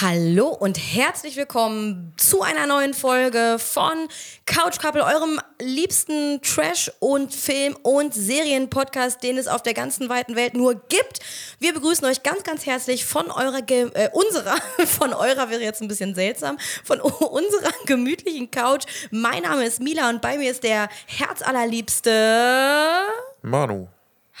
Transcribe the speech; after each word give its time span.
Hallo 0.00 0.46
und 0.46 0.78
herzlich 0.78 1.34
willkommen 1.34 2.12
zu 2.16 2.42
einer 2.42 2.68
neuen 2.68 2.94
Folge 2.94 3.56
von 3.58 4.06
Couch 4.46 4.78
Couple, 4.78 5.04
eurem 5.04 5.40
liebsten 5.60 6.40
Trash- 6.40 6.92
und 7.00 7.34
Film- 7.34 7.76
und 7.82 8.14
Serienpodcast, 8.14 9.20
den 9.24 9.38
es 9.38 9.48
auf 9.48 9.64
der 9.64 9.74
ganzen 9.74 10.08
weiten 10.08 10.36
Welt 10.36 10.54
nur 10.54 10.76
gibt. 10.76 11.18
Wir 11.58 11.74
begrüßen 11.74 12.06
euch 12.06 12.22
ganz, 12.22 12.44
ganz 12.44 12.64
herzlich 12.64 13.06
von 13.06 13.28
eurer, 13.28 13.60
Ge 13.60 13.90
äh, 13.94 14.08
unserer, 14.12 14.54
von 14.86 15.12
eurer 15.12 15.50
wäre 15.50 15.62
jetzt 15.62 15.82
ein 15.82 15.88
bisschen 15.88 16.14
seltsam, 16.14 16.58
von 16.84 17.00
unserer 17.00 17.72
gemütlichen 17.86 18.52
Couch. 18.52 18.84
Mein 19.10 19.42
Name 19.42 19.64
ist 19.64 19.80
Mila 19.80 20.10
und 20.10 20.22
bei 20.22 20.38
mir 20.38 20.52
ist 20.52 20.62
der 20.62 20.88
herzallerliebste 21.06 23.00
Manu. 23.42 23.88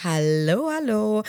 Hallo, 0.04 0.70
hallo. 0.72 1.24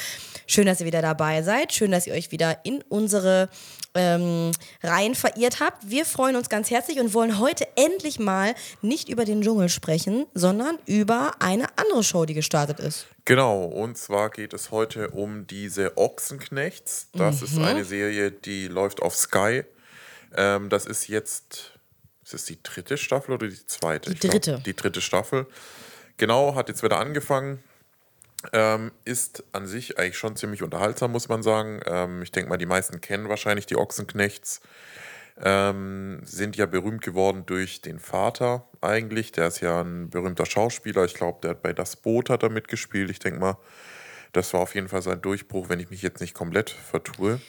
Schön, 0.50 0.66
dass 0.66 0.80
ihr 0.80 0.88
wieder 0.88 1.04
dabei 1.04 1.44
seid. 1.44 1.74
Schön, 1.74 1.92
dass 1.92 2.08
ihr 2.08 2.14
euch 2.16 2.32
wieder 2.32 2.62
in 2.64 2.84
unsere 2.90 3.50
ähm, 3.94 4.50
Reihen 4.82 5.14
verirrt 5.14 5.60
habt. 5.60 5.88
Wir 5.92 6.06
freuen 6.06 6.36
uns 6.36 6.50
ganz 6.50 6.72
herzlich 6.72 7.00
und 7.00 7.14
wollen 7.14 7.38
heute 7.38 7.68
endlich 7.76 8.18
mal 8.18 8.56
nicht 8.82 9.10
über 9.10 9.26
den 9.26 9.44
Dschungel 9.44 9.70
sprechen, 9.70 10.26
sondern 10.34 10.80
über 10.88 11.34
eine 11.38 11.68
andere 11.78 12.04
Show, 12.04 12.26
die 12.26 12.34
gestartet 12.34 12.80
ist. 12.80 13.06
Genau, 13.26 13.64
und 13.66 13.96
zwar 14.00 14.32
geht 14.32 14.54
es 14.54 14.72
heute 14.72 15.12
um 15.12 15.46
diese 15.46 15.96
Ochsenknechts. 16.00 17.10
Das 17.14 17.42
mhm. 17.42 17.46
ist 17.46 17.58
eine 17.60 17.86
Serie, 17.86 18.32
die 18.32 18.68
läuft 18.68 19.04
auf 19.04 19.16
Sky. 19.16 19.66
Ähm, 20.36 20.70
das 20.70 20.88
ist 20.88 21.10
jetzt, 21.10 21.78
ist 22.24 22.34
das 22.34 22.46
die 22.46 22.58
dritte 22.64 22.98
Staffel 22.98 23.36
oder 23.36 23.48
die 23.48 23.68
zweite? 23.68 24.16
Die 24.16 24.28
dritte. 24.28 24.54
Glaub, 24.54 24.64
die 24.64 24.76
dritte 24.76 25.02
Staffel. 25.02 25.46
Genau, 26.18 26.56
hat 26.56 26.70
jetzt 26.70 26.82
wieder 26.82 26.98
angefangen. 26.98 27.64
Ähm, 28.54 28.92
ist 29.04 29.44
an 29.52 29.68
sich 29.68 30.00
eigentlich 30.00 30.18
schon 30.18 30.36
ziemlich 30.36 30.64
unterhaltsam, 30.64 31.12
muss 31.12 31.28
man 31.28 31.44
sagen. 31.44 31.82
Ähm, 31.86 32.22
ich 32.22 32.32
denke 32.32 32.50
mal, 32.50 32.58
die 32.58 32.66
meisten 32.66 33.02
kennen 33.02 33.28
wahrscheinlich 33.28 33.66
die 33.66 33.76
Ochsenknechts. 33.76 34.62
Ähm, 35.42 36.22
sind 36.24 36.56
ja 36.56 36.66
berühmt 36.66 37.02
geworden 37.02 37.44
durch 37.46 37.82
den 37.82 38.00
Vater 38.00 38.68
eigentlich. 38.82 39.32
Der 39.32 39.48
ist 39.48 39.62
ja 39.62 39.82
ein 39.82 40.10
berühmter 40.10 40.46
Schauspieler. 40.46 41.06
Ich 41.06 41.14
glaube, 41.14 41.40
der 41.42 41.52
hat 41.52 41.62
bei 41.62 41.74
Das 41.74 41.96
Boot 41.98 42.30
hat 42.30 42.44
er 42.44 42.50
mitgespielt. 42.50 43.10
Ich 43.10 43.20
denke 43.20 43.40
mal, 43.40 43.58
das 44.32 44.54
war 44.54 44.62
auf 44.62 44.76
jeden 44.76 44.90
Fall 44.90 45.02
sein 45.02 45.22
Durchbruch, 45.22 45.70
wenn 45.70 45.80
ich 45.80 45.90
mich 45.90 46.02
jetzt 46.02 46.22
nicht 46.22 46.34
komplett 46.34 46.70
vertue. 46.70 47.42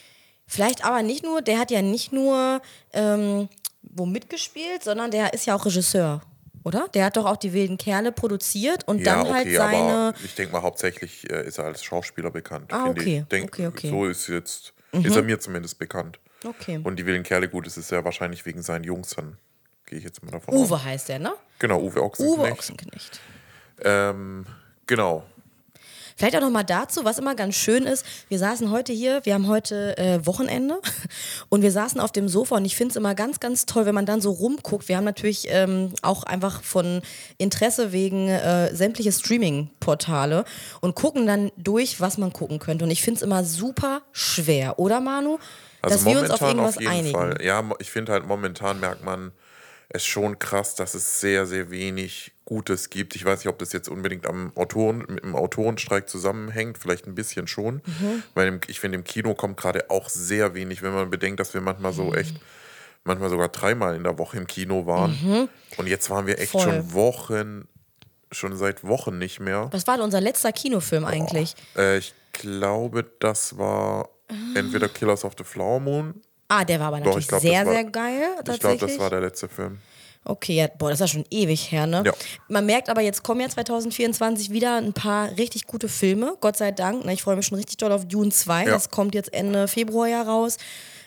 Vielleicht 0.47 0.85
aber 0.85 1.03
nicht 1.03 1.23
nur, 1.23 1.43
der 1.43 1.59
hat 1.59 1.71
ja 1.71 1.83
nicht 1.83 2.13
nur 2.13 2.61
ähm, 2.93 3.49
wo 3.83 4.07
mitgespielt, 4.07 4.83
sondern 4.83 5.11
der 5.11 5.33
ist 5.35 5.47
ja 5.47 5.55
auch 5.55 5.65
Regisseur 5.67 6.21
oder? 6.65 6.89
Der 6.95 7.07
hat 7.07 7.17
doch 7.17 7.27
auch 7.27 7.37
die 7.37 7.53
wilden 7.53 7.79
Kerle 7.79 8.13
produziert 8.13 8.87
und 8.87 8.99
ja, 8.99 9.05
dann 9.05 9.33
halt 9.33 9.47
okay, 9.47 9.59
halt 9.59 9.73
seine. 9.73 9.93
Aber 10.09 10.15
ich 10.25 10.35
denke 10.35 10.53
mal, 10.53 10.63
hauptsächlich 10.63 11.31
äh, 11.31 11.47
ist 11.47 11.59
er 11.59 11.65
als 11.65 11.83
Schauspieler 11.83 12.31
bekannt. 12.31 12.73
Ah, 12.73 12.87
okay. 12.87 13.21
Ich 13.23 13.29
denk, 13.29 13.53
okay, 13.53 13.67
okay. 13.67 13.91
So 13.91 14.07
ist 14.07 14.29
jetzt, 14.29 14.73
mhm. 14.93 15.05
ist 15.05 15.17
er 15.17 15.23
mir 15.23 15.39
zumindest 15.41 15.79
bekannt. 15.79 16.19
Okay. 16.45 16.81
Und 16.83 16.97
die 16.97 17.07
wilden 17.07 17.23
Kerle, 17.23 17.49
gut, 17.49 17.67
ist 17.67 17.77
es 17.77 17.91
ja 17.91 18.05
wahrscheinlich 18.05 18.47
wegen 18.47 18.63
seinen 18.63 18.85
Jungs 18.85 19.11
dann. 19.11 19.37
Gehe 19.87 19.99
ich 19.99 20.05
jetzt 20.05 20.23
mal 20.23 20.31
davon 20.31 20.55
Uwe 20.55 20.75
aus. 20.75 20.85
heißt 20.85 21.09
der, 21.09 21.19
ne? 21.19 21.35
Genau, 21.59 21.81
Uwe 21.81 22.03
Ochsenknecht. 22.03 22.39
Uwe 22.39 22.53
Ochsenknecht. 22.53 23.21
Ähm, 23.83 24.47
genau. 24.87 25.25
Vielleicht 26.21 26.37
auch 26.37 26.43
noch 26.43 26.51
mal 26.51 26.65
dazu, 26.65 27.07
was 27.07 27.17
immer 27.17 27.35
ganz 27.35 27.55
schön 27.55 27.85
ist. 27.85 28.05
Wir 28.29 28.39
saßen 28.39 28.71
heute 28.71 28.93
hier, 28.93 29.25
wir 29.25 29.33
haben 29.33 29.49
heute 29.49 29.97
äh, 29.97 30.27
Wochenende 30.27 30.79
und 31.49 31.63
wir 31.63 31.73
saßen 31.73 31.99
auf 31.99 32.13
dem 32.13 32.29
Sofa 32.29 32.57
und 32.57 32.67
ich 32.67 32.77
finde 32.77 32.91
es 32.91 32.97
immer 32.97 33.15
ganz, 33.15 33.41
ganz 33.41 33.65
toll, 33.65 33.87
wenn 33.87 33.95
man 33.95 34.05
dann 34.05 34.21
so 34.21 34.31
rumguckt. 34.31 34.91
Wir 34.91 34.99
haben 34.99 35.05
natürlich 35.05 35.47
ähm, 35.49 35.95
auch 36.03 36.25
einfach 36.25 36.63
von 36.63 37.01
Interesse 37.39 37.93
wegen 37.93 38.29
äh, 38.29 38.75
sämtliche 38.75 39.13
Streaming-Portale 39.13 40.45
und 40.83 40.95
gucken 40.95 41.27
dann 41.27 41.53
durch, 41.57 42.03
was 42.03 42.19
man 42.19 42.35
gucken 42.35 42.59
könnte. 42.59 42.85
Und 42.85 42.91
ich 42.91 43.01
finde 43.01 43.17
es 43.17 43.23
immer 43.23 43.43
super 43.43 44.03
schwer, 44.13 44.79
oder 44.79 45.01
Manu? 45.01 45.39
Also 45.81 45.97
dass 45.97 46.05
wir 46.05 46.21
uns 46.21 46.29
auf 46.29 46.43
irgendwas 46.43 46.77
auf 46.77 46.83
jeden 46.83 46.93
einigen. 46.93 47.15
Fall. 47.15 47.39
Ja, 47.43 47.65
ich 47.79 47.91
finde 47.91 48.13
halt 48.13 48.27
momentan 48.27 48.79
merkt 48.79 49.03
man 49.03 49.33
es 49.89 50.05
schon 50.05 50.39
krass, 50.39 50.75
dass 50.75 50.93
es 50.93 51.19
sehr, 51.21 51.47
sehr 51.47 51.71
wenig 51.71 52.33
Gutes 52.51 52.91
gibt. 52.91 53.15
Ich 53.15 53.25
weiß 53.25 53.39
nicht, 53.39 53.49
ob 53.49 53.61
das 53.61 53.73
jetzt 53.73 53.89
unbedingt 53.89 54.27
am 54.27 54.51
Autoren, 54.57 55.05
mit 55.07 55.23
dem 55.23 55.37
Autorenstreik 55.37 56.09
zusammenhängt, 56.09 56.79
vielleicht 56.79 57.07
ein 57.07 57.15
bisschen 57.15 57.47
schon. 57.47 57.77
Mhm. 57.77 58.25
Weil 58.35 58.61
ich 58.67 58.81
finde, 58.81 58.99
im 58.99 59.05
Kino 59.05 59.35
kommt 59.35 59.57
gerade 59.57 59.89
auch 59.89 60.09
sehr 60.09 60.53
wenig, 60.53 60.83
wenn 60.83 60.93
man 60.93 61.11
bedenkt, 61.11 61.39
dass 61.39 61.55
wir 61.55 61.61
manchmal 61.61 61.93
so 61.93 62.13
echt, 62.13 62.35
manchmal 63.05 63.31
sogar 63.31 63.51
dreimal 63.51 63.95
in 63.95 64.03
der 64.03 64.19
Woche 64.19 64.37
im 64.37 64.49
Kino 64.49 64.85
waren. 64.85 65.13
Mhm. 65.23 65.49
Und 65.77 65.87
jetzt 65.87 66.11
waren 66.11 66.27
wir 66.27 66.41
echt 66.41 66.51
Voll. 66.51 66.63
schon 66.63 66.93
Wochen, 66.93 67.69
schon 68.33 68.57
seit 68.57 68.83
Wochen 68.83 69.17
nicht 69.17 69.39
mehr. 69.39 69.69
Was 69.71 69.87
war 69.87 69.95
denn 69.95 70.05
unser 70.05 70.21
letzter 70.21 70.51
Kinofilm 70.51 71.05
eigentlich? 71.05 71.55
Äh, 71.77 71.99
ich 71.99 72.15
glaube, 72.33 73.09
das 73.21 73.59
war 73.59 74.09
entweder 74.57 74.89
Killers 74.89 75.25
of 75.25 75.35
the 75.39 75.45
Flower 75.45 75.79
Moon. 75.79 76.21
Ah, 76.49 76.65
der 76.65 76.81
war 76.81 76.89
aber 76.89 76.99
natürlich 76.99 77.29
Doch, 77.29 77.39
glaub, 77.39 77.43
sehr, 77.43 77.65
war, 77.65 77.73
sehr 77.75 77.85
geil. 77.85 78.23
Ich 78.53 78.59
glaube, 78.59 78.77
das 78.77 78.99
war 78.99 79.09
der 79.09 79.21
letzte 79.21 79.49
Film. 79.49 79.79
Okay, 80.25 80.55
ja, 80.55 80.67
boah, 80.67 80.91
das 80.91 81.01
ist 81.01 81.01
ja 81.01 81.07
schon 81.09 81.25
ewig 81.31 81.73
her, 81.73 81.87
ne? 81.87 82.03
Ja. 82.05 82.13
Man 82.49 82.67
merkt 82.67 82.91
aber, 82.91 83.01
jetzt 83.01 83.23
kommen 83.23 83.41
ja 83.41 83.49
2024 83.49 84.51
wieder 84.51 84.77
ein 84.77 84.93
paar 84.93 85.31
richtig 85.39 85.67
gute 85.67 85.89
Filme, 85.89 86.37
Gott 86.41 86.59
sei 86.59 86.73
Dank. 86.73 87.07
Ne? 87.07 87.15
Ich 87.15 87.23
freue 87.23 87.37
mich 87.37 87.47
schon 87.47 87.57
richtig 87.57 87.79
doll 87.79 87.91
auf 87.91 88.07
Dune 88.07 88.31
2. 88.31 88.65
Ja. 88.65 88.71
Das 88.71 88.91
kommt 88.91 89.15
jetzt 89.15 89.33
Ende 89.33 89.67
Februar 89.67 90.09
ja 90.09 90.23
raus. 90.23 90.59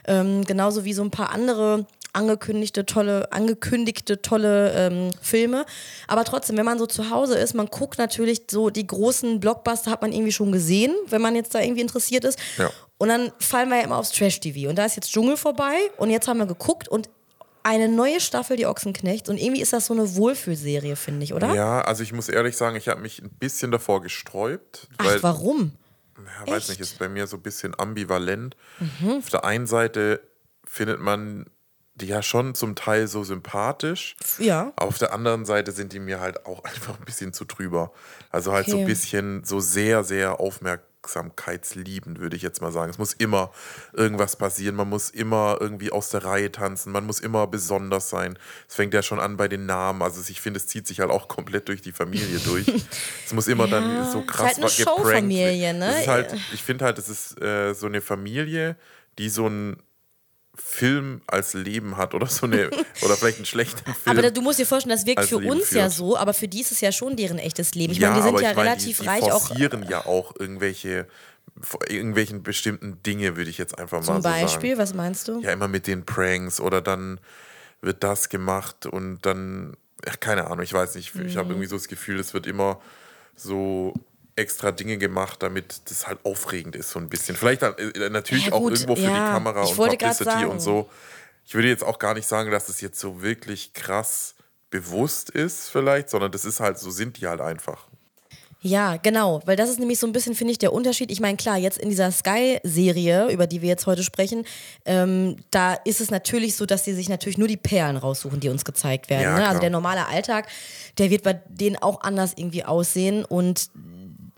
Ähm, 0.08 0.44
genauso 0.46 0.84
wie 0.84 0.94
so 0.94 1.04
ein 1.04 1.12
paar 1.12 1.32
andere 1.32 1.86
angekündigte 2.14 2.86
tolle, 2.86 3.32
angekündigte 3.32 4.22
tolle 4.22 4.72
ähm, 4.74 5.12
Filme. 5.22 5.66
Aber 6.08 6.24
trotzdem, 6.24 6.58
wenn 6.58 6.66
man 6.66 6.78
so 6.80 6.86
zu 6.86 7.10
Hause 7.10 7.38
ist, 7.38 7.54
man 7.54 7.68
guckt 7.68 7.98
natürlich 7.98 8.44
so 8.50 8.70
die 8.70 8.86
großen 8.86 9.40
Blockbuster 9.40 9.92
hat 9.92 10.02
man 10.02 10.12
irgendwie 10.12 10.32
schon 10.32 10.52
gesehen, 10.52 10.94
wenn 11.08 11.22
man 11.22 11.36
jetzt 11.36 11.54
da 11.56 11.60
irgendwie 11.60 11.82
interessiert 11.82 12.24
ist. 12.24 12.40
Ja. 12.58 12.70
Und 13.00 13.10
dann 13.10 13.32
fallen 13.40 13.70
wir 13.70 13.78
ja 13.78 13.84
immer 13.84 13.98
aufs 13.98 14.12
Trash-TV. 14.12 14.70
Und 14.70 14.78
da 14.78 14.86
ist 14.86 14.96
jetzt 14.96 15.12
Dschungel 15.12 15.38
vorbei 15.38 15.76
und 15.98 16.10
jetzt 16.10 16.28
haben 16.28 16.38
wir 16.38 16.46
geguckt 16.46 16.88
und 16.88 17.10
eine 17.64 17.88
neue 17.88 18.20
Staffel 18.20 18.58
Die 18.58 18.66
Ochsenknechts 18.66 19.30
und 19.30 19.38
irgendwie 19.38 19.62
ist 19.62 19.74
das 19.74 19.88
so 19.88 19.94
eine 19.94 20.16
Wohlfühlserie, 20.16 20.96
finde 20.96 21.24
ich, 21.24 21.34
oder? 21.34 21.54
Ja, 21.56 21.82
also 21.82 22.04
ich 22.04 22.14
muss 22.14 22.30
ehrlich 22.30 22.58
sagen, 22.58 22.76
ich 22.76 22.90
habe 22.90 23.02
mich 23.02 23.22
ein 23.22 23.30
bisschen 23.30 23.72
davor 23.72 24.02
gesträubt. 24.02 24.88
Ach, 24.98 25.06
weil, 25.06 25.24
warum? 25.24 25.72
Ja, 26.18 26.52
weiß 26.52 26.70
nicht, 26.70 26.80
ist 26.80 27.00
bei 27.00 27.10
mir 27.10 27.26
so 27.26 27.38
ein 27.38 27.42
bisschen 27.42 27.78
ambivalent. 27.78 28.56
Mhm. 28.80 29.18
Auf 29.18 29.30
der 29.30 29.46
einen 29.46 29.66
Seite 29.66 30.22
findet 30.66 31.00
man 31.00 31.46
die 31.96 32.08
ja 32.08 32.24
schon 32.24 32.56
zum 32.56 32.76
Teil 32.76 33.08
so 33.08 33.24
sympathisch. 33.24 34.16
Ja. 34.40 34.74
Auf 34.78 34.98
der 34.98 35.14
anderen 35.14 35.46
Seite 35.46 35.72
sind 35.72 35.94
die 35.94 36.00
mir 36.00 36.20
halt 36.20 36.46
auch 36.46 36.64
einfach 36.64 37.00
ein 37.00 37.06
bisschen 37.06 37.34
zu 37.34 37.46
drüber. 37.46 37.92
Also 38.30 38.52
halt 38.52 38.68
okay. 38.68 38.72
so 38.72 38.78
ein 38.80 38.86
bisschen 38.86 39.44
so 39.44 39.60
sehr, 39.60 40.04
sehr 40.04 40.40
aufmerksam 40.40 40.93
aufmerksamkeitsliebend, 41.04 42.20
würde 42.20 42.36
ich 42.36 42.42
jetzt 42.42 42.62
mal 42.62 42.72
sagen. 42.72 42.90
Es 42.90 42.98
muss 42.98 43.14
immer 43.14 43.52
irgendwas 43.94 44.36
passieren, 44.36 44.76
man 44.76 44.90
muss 44.90 45.10
immer 45.10 45.58
irgendwie 45.60 45.92
aus 45.92 46.10
der 46.10 46.24
Reihe 46.24 46.52
tanzen, 46.52 46.92
man 46.92 47.06
muss 47.06 47.20
immer 47.20 47.48
besonders 47.48 48.10
sein. 48.10 48.38
Es 48.68 48.76
fängt 48.76 48.94
ja 48.94 49.04
schon 49.04 49.20
an 49.20 49.38
bei 49.38 49.48
den 49.48 49.66
Namen. 49.66 50.02
Also 50.02 50.22
ich 50.30 50.42
finde, 50.42 50.58
es 50.58 50.68
zieht 50.68 50.88
sich 50.88 51.00
halt 51.00 51.12
auch 51.12 51.28
komplett 51.28 51.68
durch 51.68 51.82
die 51.82 51.92
Familie 51.92 52.40
durch. 52.40 52.68
es 53.26 53.34
muss 53.34 53.48
immer 53.48 53.66
ja, 53.66 53.80
dann 53.80 54.12
so 54.12 54.22
krass 54.22 54.58
ist 54.58 54.86
halt 54.86 54.98
eine 54.98 55.12
Familie, 55.12 55.74
ne? 55.74 56.08
Halt, 56.08 56.34
ich 56.54 56.64
finde 56.64 56.86
halt, 56.86 56.98
es 56.98 57.10
ist 57.10 57.42
äh, 57.42 57.74
so 57.74 57.88
eine 57.88 58.02
Familie, 58.02 58.78
die 59.18 59.30
so 59.30 59.48
ein 59.48 59.78
Film 60.56 61.22
als 61.26 61.54
Leben 61.54 61.98
hat 61.98 62.14
oder 62.14 62.28
so 62.28 62.46
eine 62.46 62.70
oder 63.02 63.16
vielleicht 63.18 63.38
einen 63.38 63.46
schlechten 63.46 63.84
Film. 63.84 64.18
Aber 64.18 64.30
du 64.30 64.42
musst 64.42 64.60
dir 64.60 64.68
vorstellen, 64.68 64.96
das 64.96 65.06
wirkt 65.06 65.26
für 65.26 65.40
Leben 65.40 65.52
uns 65.52 65.70
führt. 65.70 65.82
ja 65.82 65.90
so, 65.90 66.16
aber 66.16 66.34
für 66.34 66.48
die 66.48 66.62
ist 66.62 66.72
es 66.72 66.82
ja 66.82 66.92
schon 66.92 67.16
deren 67.16 67.40
echtes 67.40 67.74
Leben. 67.74 67.94
Ich 67.94 68.00
ja, 68.00 68.12
meine, 68.12 68.22
die 68.22 68.28
sind 68.30 68.40
ja 68.40 68.52
relativ 68.52 68.98
die, 68.98 69.04
die 69.04 69.10
reich 69.10 69.24
auch. 69.24 69.48
Die 69.48 69.48
forcieren 69.48 69.86
ja 69.90 70.06
auch 70.06 70.36
irgendwelche 70.38 71.08
irgendwelchen 71.88 72.42
bestimmten 72.42 73.02
Dinge, 73.04 73.36
würde 73.36 73.50
ich 73.50 73.58
jetzt 73.58 73.78
einfach 73.78 74.00
mal 74.00 74.06
Zum 74.06 74.16
so 74.18 74.22
Beispiel, 74.22 74.72
sagen. 74.72 74.82
was 74.82 74.94
meinst 74.94 75.28
du? 75.28 75.40
Ja, 75.42 75.52
immer 75.52 75.68
mit 75.68 75.88
den 75.88 76.06
Pranks 76.06 76.60
oder 76.60 76.82
dann 76.82 77.20
wird 77.82 78.04
das 78.04 78.30
gemacht 78.30 78.86
und 78.86 79.26
dann 79.26 79.76
ach, 80.08 80.20
keine 80.20 80.46
Ahnung, 80.46 80.62
ich 80.62 80.74
weiß 80.74 80.96
nicht, 80.96 81.14
ich 81.16 81.38
habe 81.38 81.46
mhm. 81.46 81.52
irgendwie 81.52 81.68
so 81.68 81.76
das 81.76 81.88
Gefühl, 81.88 82.20
es 82.20 82.34
wird 82.34 82.48
immer 82.48 82.82
so 83.36 83.94
extra 84.36 84.72
Dinge 84.72 84.98
gemacht, 84.98 85.44
damit 85.44 85.90
das 85.90 86.08
halt 86.08 86.20
aufregend 86.24 86.76
ist, 86.76 86.92
so 86.92 87.00
ein 87.00 87.10
bisschen. 87.10 87.36
Vielleicht 87.36 87.62
dann, 87.62 87.76
äh, 87.78 88.10
natürlich 88.10 88.48
ja, 88.48 88.54
auch 88.54 88.64
irgendwo 88.64 88.96
für 88.96 89.04
ja, 89.04 89.10
die 89.10 89.32
Kamera 89.32 89.64
und 89.64 89.76
Publicity 89.76 90.46
und 90.46 90.60
so. 90.60 90.90
Ich 91.46 91.54
würde 91.56 91.68
jetzt 91.68 91.84
auch 91.84 92.00
gar 92.00 92.14
nicht 92.14 92.28
sagen, 92.28 92.52
dass 92.52 92.64
es 92.64 92.76
das 92.76 92.82
jetzt 92.82 93.00
so 93.00 93.22
wirklich 93.22 93.74
krass 93.74 94.36
bewusst 94.70 95.30
ist, 95.30 95.70
vielleicht, 95.70 96.10
sondern 96.10 96.32
das 96.32 96.46
ist 96.46 96.60
halt, 96.60 96.80
so 96.80 96.90
sind 96.90 97.20
die 97.20 97.28
halt 97.28 97.42
einfach. 97.42 97.88
Ja, 98.66 98.96
genau, 98.96 99.42
weil 99.46 99.58
das 99.58 99.70
ist 99.70 99.78
nämlich 99.78 100.00
so 100.00 100.08
ein 100.08 100.14
bisschen, 100.14 100.36
finde 100.36 100.54
ich, 100.54 100.58
der 100.58 100.72
Unterschied. 100.72 101.12
Ich 101.12 101.20
meine, 101.20 101.36
klar, 101.36 101.58
jetzt 101.58 101.78
in 101.78 101.90
dieser 101.90 102.12
Sky-Serie, 102.12 103.30
über 103.30 103.46
die 103.46 103.62
wir 103.62 103.68
jetzt 103.68 103.86
heute 103.88 104.04
sprechen, 104.04 104.46
ähm, 104.86 105.36
da 105.52 105.74
ist 105.74 106.00
es 106.00 106.10
natürlich 106.10 106.56
so, 106.56 106.66
dass 106.66 106.86
sie 106.86 106.94
sich 106.94 107.10
natürlich 107.10 107.38
nur 107.38 107.50
die 107.50 107.58
Perlen 107.58 107.98
raussuchen, 107.98 108.40
die 108.40 108.48
uns 108.48 108.64
gezeigt 108.64 109.10
werden. 109.10 109.24
Ja, 109.24 109.38
ne? 109.38 109.48
Also 109.50 109.60
der 109.60 109.70
normale 109.70 110.08
Alltag, 110.08 110.48
der 110.98 111.10
wird 111.10 111.24
bei 111.24 111.34
denen 111.34 111.76
auch 111.76 112.02
anders 112.02 112.34
irgendwie 112.38 112.64
aussehen 112.64 113.26
und 113.26 113.70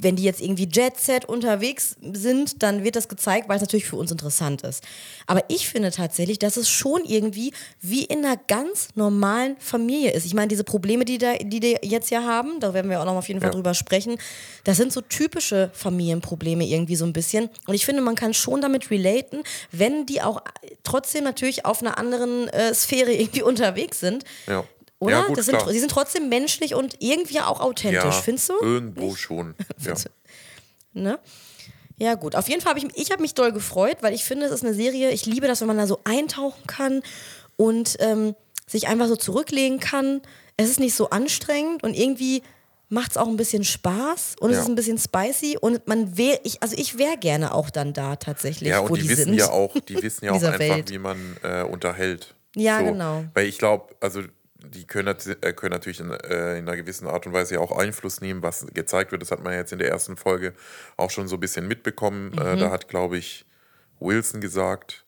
wenn 0.05 0.15
die 0.15 0.23
jetzt 0.23 0.39
irgendwie 0.39 0.69
Jet 0.71 0.97
Set 0.99 1.25
unterwegs 1.25 1.95
sind, 2.13 2.61
dann 2.63 2.83
wird 2.83 2.95
das 2.95 3.09
gezeigt, 3.09 3.49
weil 3.49 3.55
es 3.57 3.61
natürlich 3.61 3.85
für 3.87 3.95
uns 3.97 4.11
interessant 4.11 4.61
ist. 4.61 4.83
Aber 5.25 5.43
ich 5.49 5.67
finde 5.67 5.89
tatsächlich, 5.91 6.37
dass 6.39 6.55
es 6.57 6.69
schon 6.69 7.03
irgendwie 7.05 7.51
wie 7.81 8.03
in 8.05 8.23
einer 8.23 8.37
ganz 8.37 8.89
normalen 8.95 9.57
Familie 9.59 10.11
ist. 10.11 10.25
Ich 10.25 10.33
meine, 10.35 10.47
diese 10.47 10.63
Probleme, 10.63 11.05
die, 11.05 11.17
da, 11.17 11.33
die 11.37 11.59
die 11.59 11.75
jetzt 11.81 12.11
ja 12.11 12.23
haben, 12.23 12.59
da 12.59 12.73
werden 12.75 12.89
wir 12.91 13.01
auch 13.01 13.05
noch 13.05 13.15
auf 13.15 13.27
jeden 13.27 13.41
Fall 13.41 13.49
Ja. 13.49 13.53
drüber 13.55 13.73
sprechen, 13.73 14.17
das 14.63 14.77
sind 14.77 14.93
so 14.93 15.01
typische 15.01 15.71
Familienprobleme 15.73 16.63
irgendwie 16.65 16.95
so 16.95 17.05
ein 17.05 17.13
bisschen. 17.13 17.49
Und 17.65 17.73
ich 17.73 17.85
finde, 17.85 18.01
man 18.03 18.15
kann 18.15 18.33
schon 18.35 18.61
damit 18.61 18.91
relaten, 18.91 19.41
wenn 19.71 20.05
die 20.05 20.21
auch 20.21 20.41
trotzdem 20.83 21.23
natürlich 21.23 21.65
auf 21.65 21.81
einer 21.81 21.97
anderen 21.97 22.47
äh, 22.49 22.73
Sphäre 22.75 23.11
irgendwie 23.11 23.41
unterwegs 23.51 23.99
sind. 23.99 24.23
Ja. 24.47 24.63
Oder? 24.99 25.11
Ja, 25.19 25.25
gut, 25.27 25.37
das 25.37 25.45
sind, 25.45 25.57
klar. 25.57 25.71
sie 25.71 25.79
sind 25.79 25.91
trotzdem 25.91 26.29
menschlich 26.29 26.73
und 26.75 26.95
irgendwie 27.01 27.41
auch 27.41 27.59
authentisch, 27.59 28.03
ja, 28.03 28.11
findest 28.11 28.49
du? 28.49 28.53
Irgendwo 28.61 29.15
schon. 29.15 29.55
Ja. 29.85 29.93
Ne? 30.93 31.19
Ja, 31.97 32.15
gut. 32.15 32.35
Auf 32.35 32.47
jeden 32.47 32.61
Fall 32.61 32.73
habe 32.75 32.79
ich, 32.79 32.87
ich 32.97 33.11
hab 33.11 33.19
mich 33.19 33.33
doll 33.33 33.51
gefreut, 33.51 33.97
weil 34.01 34.13
ich 34.13 34.23
finde, 34.23 34.45
es 34.45 34.51
ist 34.51 34.63
eine 34.63 34.73
Serie, 34.73 35.11
ich 35.11 35.25
liebe 35.25 35.47
das, 35.47 35.61
wenn 35.61 35.67
man 35.67 35.77
da 35.77 35.87
so 35.87 35.99
eintauchen 36.05 36.65
kann 36.67 37.01
und 37.57 37.97
ähm, 37.99 38.35
sich 38.67 38.87
einfach 38.87 39.07
so 39.07 39.15
zurücklegen 39.15 39.79
kann. 39.79 40.21
Es 40.57 40.69
ist 40.69 40.79
nicht 40.79 40.95
so 40.95 41.09
anstrengend 41.09 41.83
und 41.83 41.93
irgendwie 41.93 42.43
macht 42.87 43.11
es 43.11 43.17
auch 43.17 43.27
ein 43.27 43.35
bisschen 43.37 43.63
Spaß 43.65 44.35
und 44.39 44.51
es 44.51 44.57
Ja. 44.57 44.63
ist 44.63 44.69
ein 44.69 44.75
bisschen 44.75 44.97
spicy 44.97 45.57
und 45.59 45.85
man 45.87 46.17
wäre, 46.17 46.39
ich, 46.43 46.61
also 46.63 46.75
ich 46.77 46.97
wäre 46.97 47.17
gerne 47.17 47.53
auch 47.53 47.69
dann 47.69 47.93
da 47.93 48.15
tatsächlich, 48.15 48.69
Ja, 48.69 48.81
wo 48.81 48.85
und 48.93 48.95
die, 48.97 49.01
die, 49.03 49.09
wissen 49.09 49.25
sind. 49.25 49.33
ja 49.35 49.49
auch, 49.51 49.73
die 49.79 49.95
wissen 50.01 50.25
ja 50.25 50.31
auch 50.31 50.41
einfach, 50.41 50.59
Welt. 50.59 50.89
wie 50.91 50.97
man 50.99 51.37
äh, 51.43 51.63
unterhält. 51.63 52.35
Ja, 52.55 52.79
genau. 52.81 53.25
Weil 53.33 53.47
ich 53.47 53.57
glaube, 53.57 53.93
also 53.99 54.21
die 54.69 54.85
können, 54.85 55.15
äh, 55.41 55.53
können 55.53 55.71
natürlich 55.71 55.99
in, 55.99 56.11
äh, 56.11 56.57
in 56.57 56.67
einer 56.67 56.75
gewissen 56.75 57.07
Art 57.07 57.25
und 57.25 57.33
Weise 57.33 57.55
ja 57.55 57.59
auch 57.59 57.77
Einfluss 57.77 58.21
nehmen, 58.21 58.43
was 58.43 58.65
gezeigt 58.73 59.11
wird. 59.11 59.21
Das 59.21 59.31
hat 59.31 59.43
man 59.43 59.53
jetzt 59.53 59.71
in 59.71 59.79
der 59.79 59.89
ersten 59.89 60.17
Folge 60.17 60.53
auch 60.97 61.11
schon 61.11 61.27
so 61.27 61.37
ein 61.37 61.39
bisschen 61.39 61.67
mitbekommen. 61.67 62.31
Mhm. 62.31 62.39
Äh, 62.39 62.57
da 62.57 62.71
hat, 62.71 62.87
glaube 62.87 63.17
ich, 63.17 63.45
Wilson 63.99 64.41
gesagt, 64.41 65.05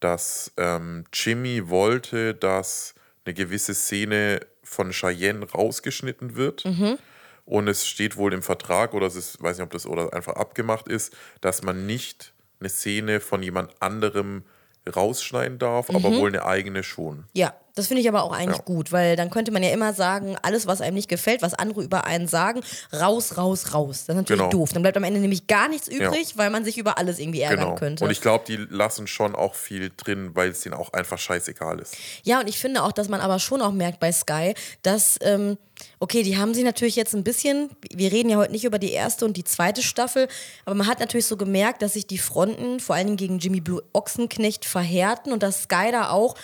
dass 0.00 0.52
ähm, 0.56 1.04
Jimmy 1.12 1.68
wollte, 1.68 2.34
dass 2.34 2.94
eine 3.24 3.34
gewisse 3.34 3.74
Szene 3.74 4.40
von 4.62 4.92
Cheyenne 4.92 5.46
rausgeschnitten 5.50 6.36
wird. 6.36 6.64
Mhm. 6.64 6.98
Und 7.44 7.68
es 7.68 7.86
steht 7.86 8.16
wohl 8.16 8.32
im 8.32 8.42
Vertrag, 8.42 8.94
oder 8.94 9.06
es 9.06 9.16
ist, 9.16 9.42
weiß 9.42 9.58
nicht, 9.58 9.64
ob 9.64 9.72
das 9.72 9.84
oder 9.86 10.12
einfach 10.14 10.34
abgemacht 10.34 10.88
ist, 10.88 11.14
dass 11.40 11.62
man 11.62 11.84
nicht 11.86 12.32
eine 12.60 12.68
Szene 12.68 13.20
von 13.20 13.42
jemand 13.42 13.74
anderem 13.82 14.44
rausschneiden 14.94 15.58
darf, 15.58 15.88
Mhm. 15.88 15.96
aber 15.96 16.10
wohl 16.16 16.28
eine 16.28 16.44
eigene 16.44 16.82
schon. 16.82 17.24
Ja, 17.32 17.54
das 17.80 17.88
finde 17.88 18.02
ich 18.02 18.08
aber 18.08 18.22
auch 18.22 18.32
eigentlich 18.32 18.58
Ja. 18.58 18.64
gut, 18.64 18.92
weil 18.92 19.16
dann 19.16 19.30
könnte 19.30 19.50
man 19.50 19.62
ja 19.62 19.70
immer 19.70 19.92
sagen, 19.92 20.36
alles, 20.42 20.66
was 20.66 20.80
einem 20.80 20.94
nicht 20.94 21.08
gefällt, 21.08 21.42
was 21.42 21.54
andere 21.54 21.82
über 21.82 22.04
einen 22.04 22.28
sagen, 22.28 22.60
raus, 22.92 23.36
raus, 23.36 23.74
raus. 23.74 24.04
Das 24.06 24.14
ist 24.14 24.20
natürlich 24.20 24.40
Genau. 24.40 24.50
doof. 24.50 24.72
Dann 24.72 24.82
bleibt 24.82 24.96
am 24.96 25.04
Ende 25.04 25.20
nämlich 25.20 25.46
gar 25.46 25.68
nichts 25.68 25.88
übrig, 25.88 26.36
weil 26.36 26.50
man 26.50 26.64
sich 26.64 26.78
über 26.78 26.98
alles 26.98 27.18
irgendwie 27.18 27.40
ärgern 27.40 27.60
Genau. 27.66 27.74
könnte. 27.74 28.04
Und 28.04 28.10
ich 28.10 28.20
glaube, 28.20 28.44
die 28.46 28.56
lassen 28.56 29.06
schon 29.06 29.34
auch 29.34 29.54
viel 29.54 29.90
drin, 29.96 30.30
weil 30.34 30.50
es 30.50 30.60
denen 30.60 30.74
auch 30.74 30.92
einfach 30.92 31.18
scheißegal 31.18 31.78
ist. 31.80 31.96
Ja, 32.22 32.40
und 32.40 32.48
ich 32.48 32.58
finde 32.58 32.82
auch, 32.82 32.92
dass 32.92 33.08
man 33.08 33.20
aber 33.20 33.38
schon 33.38 33.60
auch 33.62 33.72
merkt 33.72 33.98
bei 34.00 34.12
Sky, 34.12 34.54
dass, 34.82 35.18
ähm, 35.22 35.56
okay, 35.98 36.22
die 36.22 36.36
haben 36.36 36.52
sich 36.54 36.64
natürlich 36.64 36.96
jetzt 36.96 37.14
ein 37.14 37.24
bisschen, 37.24 37.70
wir 37.92 38.12
reden 38.12 38.28
ja 38.30 38.36
heute 38.36 38.52
nicht 38.52 38.64
über 38.64 38.78
die 38.78 38.92
erste 38.92 39.24
und 39.24 39.36
die 39.36 39.44
zweite 39.44 39.82
Staffel, 39.82 40.28
aber 40.66 40.74
man 40.74 40.86
hat 40.86 41.00
natürlich 41.00 41.26
so 41.26 41.36
gemerkt, 41.36 41.80
dass 41.82 41.94
sich 41.94 42.06
die 42.06 42.18
Fronten, 42.18 42.80
vor 42.80 42.96
allen 42.96 43.06
Dingen 43.06 43.16
gegen 43.16 43.38
Jimmy 43.38 43.60
Blue 43.60 43.82
Ochsenknecht, 43.94 44.64
verhärten 44.66 45.32
und 45.32 45.42
dass 45.42 45.62
Sky 45.62 45.88
da 45.90 46.10
auch, 46.10 46.34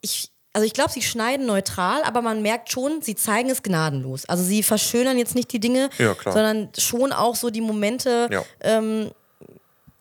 ich, 0.00 0.30
also 0.52 0.66
ich 0.66 0.72
glaube, 0.72 0.90
sie 0.90 1.02
schneiden 1.02 1.46
neutral, 1.46 2.02
aber 2.04 2.22
man 2.22 2.42
merkt 2.42 2.70
schon, 2.72 3.02
sie 3.02 3.14
zeigen 3.14 3.50
es 3.50 3.62
gnadenlos. 3.62 4.24
Also 4.26 4.42
sie 4.42 4.62
verschönern 4.62 5.18
jetzt 5.18 5.34
nicht 5.34 5.52
die 5.52 5.60
Dinge, 5.60 5.90
Ja, 5.98 6.16
sondern 6.24 6.70
schon 6.76 7.12
auch 7.12 7.36
so 7.36 7.50
die 7.50 7.60
Momente, 7.60 8.28
Ja. 8.30 8.44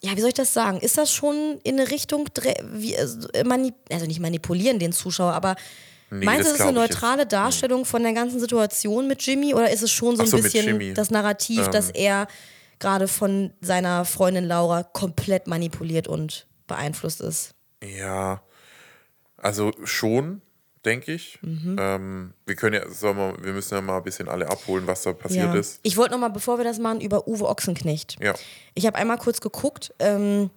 ja, 0.01 0.15
wie 0.15 0.19
soll 0.19 0.29
ich 0.29 0.35
das 0.35 0.53
sagen? 0.53 0.79
Ist 0.79 0.97
das 0.97 1.11
schon 1.11 1.59
in 1.63 1.79
eine 1.79 1.89
Richtung, 1.91 2.27
wie, 2.71 2.97
also, 2.97 3.27
äh, 3.33 3.43
also 3.91 4.05
nicht 4.05 4.19
manipulieren 4.19 4.79
den 4.79 4.91
Zuschauer, 4.91 5.33
aber 5.33 5.55
Nee, 6.09 6.23
meinst 6.23 6.41
du, 6.41 6.43
das 6.45 6.53
es 6.53 6.59
ist 6.59 6.65
eine 6.65 6.79
neutrale 6.79 7.25
Darstellung 7.25 7.83
von 7.83 8.01
der 8.01 8.13
ganzen 8.13 8.39
Situation 8.39 9.07
mit 9.07 9.21
Jimmy 9.21 9.53
oder 9.53 9.69
ist 9.69 9.83
es 9.83 9.91
schon 9.91 10.15
so 10.15 10.23
ein 10.23 10.27
so, 10.29 10.37
bisschen 10.37 10.93
das 10.93 11.11
Narrativ, 11.11 11.65
Ähm. 11.65 11.71
dass 11.71 11.89
er 11.89 12.27
gerade 12.79 13.07
von 13.09 13.51
seiner 13.59 14.05
Freundin 14.05 14.45
Laura 14.45 14.83
komplett 14.83 15.47
manipuliert 15.47 16.07
und 16.07 16.47
beeinflusst 16.67 17.19
ist? 17.21 17.51
Ja, 17.83 18.41
also 19.47 19.71
schon, 19.85 20.41
denke 20.85 21.13
ich. 21.13 21.39
Mhm. 21.41 21.75
Ähm, 21.79 22.33
wir 22.45 22.55
können 22.55 22.75
ja, 22.75 22.89
sollen 22.89 23.17
wir, 23.17 23.35
wir 23.43 23.53
müssen 23.53 23.73
ja 23.73 23.81
mal 23.81 23.97
ein 23.97 24.03
bisschen 24.03 24.27
alle 24.29 24.47
abholen, 24.49 24.85
was 24.87 25.03
da 25.03 25.13
passiert 25.13 25.53
Ja. 25.53 25.59
ist. 25.59 25.79
Ich 25.83 25.97
wollte 25.97 26.11
noch 26.11 26.19
mal, 26.19 26.29
bevor 26.29 26.57
wir 26.57 26.65
das 26.65 26.79
machen, 26.79 27.01
über 27.01 27.27
Uwe 27.27 27.47
Ochsenknecht. 27.47 28.17
Ja. 28.21 28.33
Ich 28.75 28.85
habe 28.85 28.97
einmal 28.97 29.17
kurz 29.17 29.41
geguckt. 29.41 29.93
Ähm, 29.99 30.49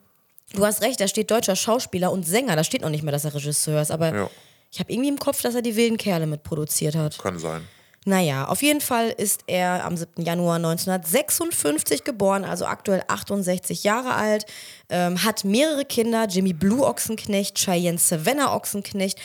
du 0.52 0.64
hast 0.66 0.82
recht, 0.82 1.00
da 1.00 1.08
steht 1.08 1.30
deutscher 1.30 1.56
Schauspieler 1.56 2.10
und 2.12 2.26
Sänger. 2.26 2.56
Da 2.56 2.64
steht 2.64 2.82
noch 2.82 2.90
nicht 2.90 3.02
mehr, 3.04 3.12
dass 3.12 3.24
er 3.24 3.34
Regisseur 3.34 3.80
ist. 3.80 3.90
Aber 3.90 4.14
Ja. 4.14 4.30
ich 4.72 4.80
habe 4.80 4.92
irgendwie 4.92 5.08
im 5.08 5.18
Kopf, 5.18 5.40
dass 5.42 5.54
er 5.54 5.62
die 5.62 5.76
wilden 5.76 5.96
Kerle 5.96 6.26
mitproduziert 6.26 6.94
hat. 6.96 7.18
Kann 7.18 7.38
sein. 7.38 7.62
Naja, 8.06 8.46
auf 8.46 8.62
jeden 8.62 8.80
Fall 8.80 9.10
ist 9.10 9.42
er 9.46 9.84
am 9.84 9.94
7. 9.94 10.22
Januar 10.22 10.56
1956 10.56 12.02
geboren, 12.02 12.46
also 12.46 12.64
aktuell 12.64 13.02
68 13.08 13.84
Jahre 13.84 14.14
alt, 14.14 14.46
ähm, 14.88 15.22
hat 15.22 15.44
mehrere 15.44 15.84
Kinder, 15.84 16.26
Jimmy 16.26 16.54
Blue 16.54 16.82
Ochsenknecht, 16.82 17.58
Cheyenne 17.58 17.98
Savannah 17.98 18.54
Ochsenknecht 18.54 19.18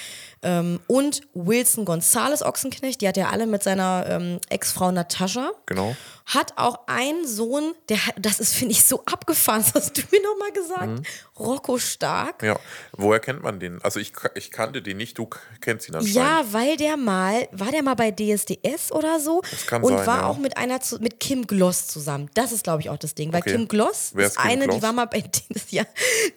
ähm, 0.45 0.80
und 0.88 1.21
Wilson 1.33 1.86
Gonzales 1.86 2.44
Ochsenknecht, 2.44 3.01
die 3.01 3.07
hat 3.07 3.18
er 3.18 3.31
alle 3.31 3.47
mit 3.47 3.63
seiner 3.63 4.06
ähm, 4.07 4.39
Ex-Frau 4.50 4.92
Natascha. 4.92 5.51
Genau. 5.65 5.95
Hat 6.27 6.53
auch 6.56 6.88
einen 6.88 7.27
Sohn, 7.27 7.74
der 7.89 8.06
hat, 8.07 8.15
das 8.19 8.39
ist, 8.39 8.53
finde 8.56 8.74
ich, 8.74 8.83
so 8.83 9.03
abgefahren, 9.06 9.63
das 9.74 9.74
hast 9.74 9.97
du 9.97 10.01
mir 10.12 10.21
nochmal 10.21 10.51
gesagt, 10.51 11.07
Rocco 11.39 11.77
Stark. 11.77 12.44
Ja. 12.44 12.59
Woher 12.94 13.19
kennt 13.19 13.44
man 13.44 13.59
den? 13.59 13.81
Also 13.81 14.00
ich, 14.00 14.13
ich 14.36 14.51
kannte 14.51 14.81
den 14.81 14.97
nicht, 14.97 15.18
du 15.18 15.30
kennst 15.62 15.89
ihn 15.89 15.95
anscheinend. 15.95 16.15
Ja, 16.15 16.45
weil 16.51 16.77
der 16.77 16.98
mal, 16.98 17.48
war 17.51 17.71
der 17.71 17.83
mal 17.83 17.95
bei 17.95 18.12
DSDS 18.12 18.91
oder 18.91 19.19
so? 19.19 19.41
Das 19.50 19.65
kann 19.65 19.83
und 19.83 19.98
sein, 19.98 20.07
war 20.07 20.18
ja. 20.19 20.27
auch 20.27 20.38
mit 20.38 20.57
einer, 20.57 20.81
zu, 20.81 21.00
mit 21.00 21.19
Kim 21.19 21.48
Gloss 21.48 21.88
zusammen. 21.88 22.30
Das 22.33 22.51
ist, 22.51 22.63
glaube 22.63 22.81
ich, 22.81 22.89
auch 22.89 22.98
das 22.98 23.15
Ding. 23.15 23.33
Weil 23.33 23.41
Okay. 23.45 23.51
Kim 23.51 23.68
Gloss 23.68 24.12
Wer 24.15 24.25
ist, 24.25 24.31
ist 24.31 24.41
Kim 24.41 24.51
eine, 24.51 24.62
die 24.63 24.69
Gloss? 24.69 24.81
war 24.81 24.94
mal 24.94 25.06
bei, 25.06 25.24
ja, 25.69 25.83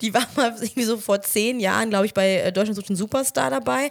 die 0.02 0.12
war 0.12 0.26
mal 0.36 0.54
irgendwie 0.60 0.84
so 0.84 0.98
vor 0.98 1.22
zehn 1.22 1.58
Jahren, 1.58 1.88
glaube 1.88 2.04
ich, 2.06 2.12
bei 2.12 2.36
äh, 2.36 2.52
Deutschland 2.52 2.76
sucht 2.76 2.90
den 2.90 2.96
Superstar 2.96 3.50
dabei. 3.50 3.88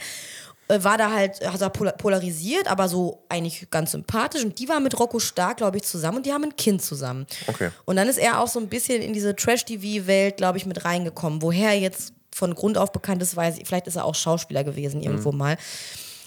Äh, 0.70 0.84
War 0.84 0.98
da 0.98 1.12
halt, 1.12 1.40
hat 1.50 1.62
er 1.62 1.70
polar- 1.70 1.94
polarisiert, 1.98 2.68
aber 2.68 2.90
so 2.90 3.24
eigentlich 3.30 3.70
ganz 3.72 3.92
sympathisch. 3.92 4.44
Und 4.44 4.60
die 4.60 4.68
war 4.68 4.80
mit 4.82 5.00
Rocco 5.00 5.18
Stark, 5.20 5.58
glaube 5.58 5.78
ich, 5.78 5.84
zusammen 5.84 6.18
und 6.18 6.26
die 6.26 6.34
haben 6.34 6.44
ein 6.44 6.56
Kind 6.58 6.82
zusammen. 6.82 7.26
Okay. 7.48 7.70
Und 7.86 7.96
dann 7.96 8.10
ist 8.10 8.18
er 8.18 8.42
auch 8.42 8.48
so 8.50 8.60
ein 8.60 8.68
bisschen 8.68 9.02
in 9.02 9.14
diese 9.14 9.34
Trash-TV-Welt, 9.36 10.36
glaube 10.38 10.58
ich, 10.58 10.66
mit 10.66 10.84
reingekommen. 10.84 11.42
Woher 11.42 11.70
er 11.70 11.80
jetzt 11.80 12.12
von 12.36 12.54
Grund 12.54 12.78
auf 12.78 12.92
bekannt 12.92 13.22
ist, 13.24 13.36
weiß 13.38 13.58
ich, 13.60 13.66
vielleicht 13.68 13.88
ist 13.88 13.96
er 13.96 14.04
auch 14.06 14.14
Schauspieler 14.16 14.64
gewesen 14.66 15.02
irgendwo 15.02 15.32
Mhm. 15.32 15.38
mal. 15.38 15.58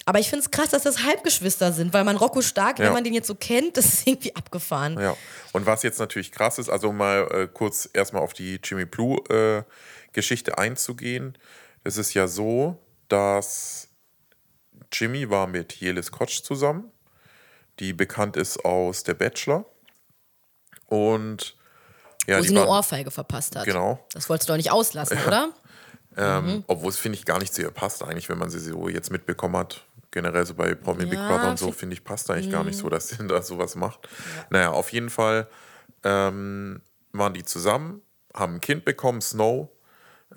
Aber 0.06 0.18
ich 0.18 0.30
finde 0.30 0.42
es 0.44 0.50
krass, 0.50 0.70
dass 0.70 0.82
das 0.82 1.04
Halbgeschwister 1.04 1.72
sind, 1.72 1.92
weil 1.92 2.04
man 2.04 2.16
Rocco 2.16 2.40
Stark, 2.40 2.78
wenn 2.78 2.86
Ja. 2.86 2.92
man 2.92 3.04
den 3.04 3.12
jetzt 3.14 3.28
so 3.28 3.34
kennt, 3.34 3.76
das 3.76 3.84
ist 3.84 4.06
irgendwie 4.06 4.34
abgefahren. 4.34 4.98
Ja, 4.98 5.14
und 5.52 5.66
was 5.66 5.82
jetzt 5.82 5.98
natürlich 6.00 6.32
krass 6.32 6.58
ist, 6.58 6.70
also 6.70 6.90
mal 6.92 7.28
äh, 7.30 7.46
kurz 7.52 7.88
erstmal 7.92 8.22
auf 8.22 8.32
die 8.32 8.58
Jimmy 8.64 8.86
Blue 8.86 9.18
äh, 9.28 9.62
Geschichte 10.14 10.56
einzugehen. 10.58 11.36
Es 11.84 11.96
ist 11.98 12.14
ja 12.14 12.26
so, 12.26 12.78
dass 13.12 13.88
Jimmy 14.92 15.28
war 15.30 15.46
mit 15.46 15.74
Jelis 15.74 16.10
Kotsch 16.10 16.42
zusammen, 16.42 16.90
die 17.78 17.92
bekannt 17.92 18.36
ist 18.36 18.64
aus 18.64 19.02
Der 19.04 19.14
Bachelor. 19.14 19.64
Und 20.86 21.56
ja, 22.26 22.38
Wo 22.38 22.42
die 22.42 22.48
sie 22.48 22.54
eine 22.56 22.66
waren- 22.66 22.76
Ohrfeige 22.78 23.10
verpasst 23.10 23.56
hat. 23.56 23.64
Genau. 23.64 24.04
Das 24.12 24.28
wolltest 24.28 24.48
du 24.48 24.52
doch 24.52 24.56
nicht 24.56 24.70
auslassen, 24.72 25.18
oder? 25.26 25.52
Ähm, 26.16 26.64
Obwohl 26.66 26.90
es, 26.90 26.98
finde 26.98 27.16
ich, 27.18 27.24
gar 27.24 27.38
nicht 27.38 27.54
zu 27.54 27.62
ihr 27.62 27.70
passt, 27.70 28.02
eigentlich, 28.02 28.28
wenn 28.28 28.38
man 28.38 28.50
sie 28.50 28.58
so 28.58 28.88
jetzt 28.88 29.10
mitbekommen 29.10 29.56
hat. 29.56 29.84
Generell 30.10 30.44
so 30.44 30.54
bei 30.54 30.74
Promi 30.74 31.04
Big 31.06 31.20
Ja, 31.20 31.28
Brother 31.28 31.50
und 31.50 31.58
so, 31.58 31.70
fi- 31.70 31.78
finde 31.78 31.94
ich, 31.94 32.02
passt 32.02 32.28
eigentlich 32.30 32.50
gar 32.50 32.64
nicht 32.64 32.76
so, 32.76 32.88
dass 32.88 33.08
sie 33.08 33.16
da 33.28 33.40
sowas 33.42 33.76
macht. 33.76 34.08
Naja, 34.50 34.70
auf 34.72 34.92
jeden 34.92 35.08
Fall 35.08 35.46
ähm, 36.02 36.80
waren 37.12 37.32
die 37.32 37.44
zusammen, 37.44 38.02
haben 38.34 38.54
ein 38.56 38.60
Kind 38.60 38.84
bekommen, 38.84 39.20
Snow. 39.20 39.68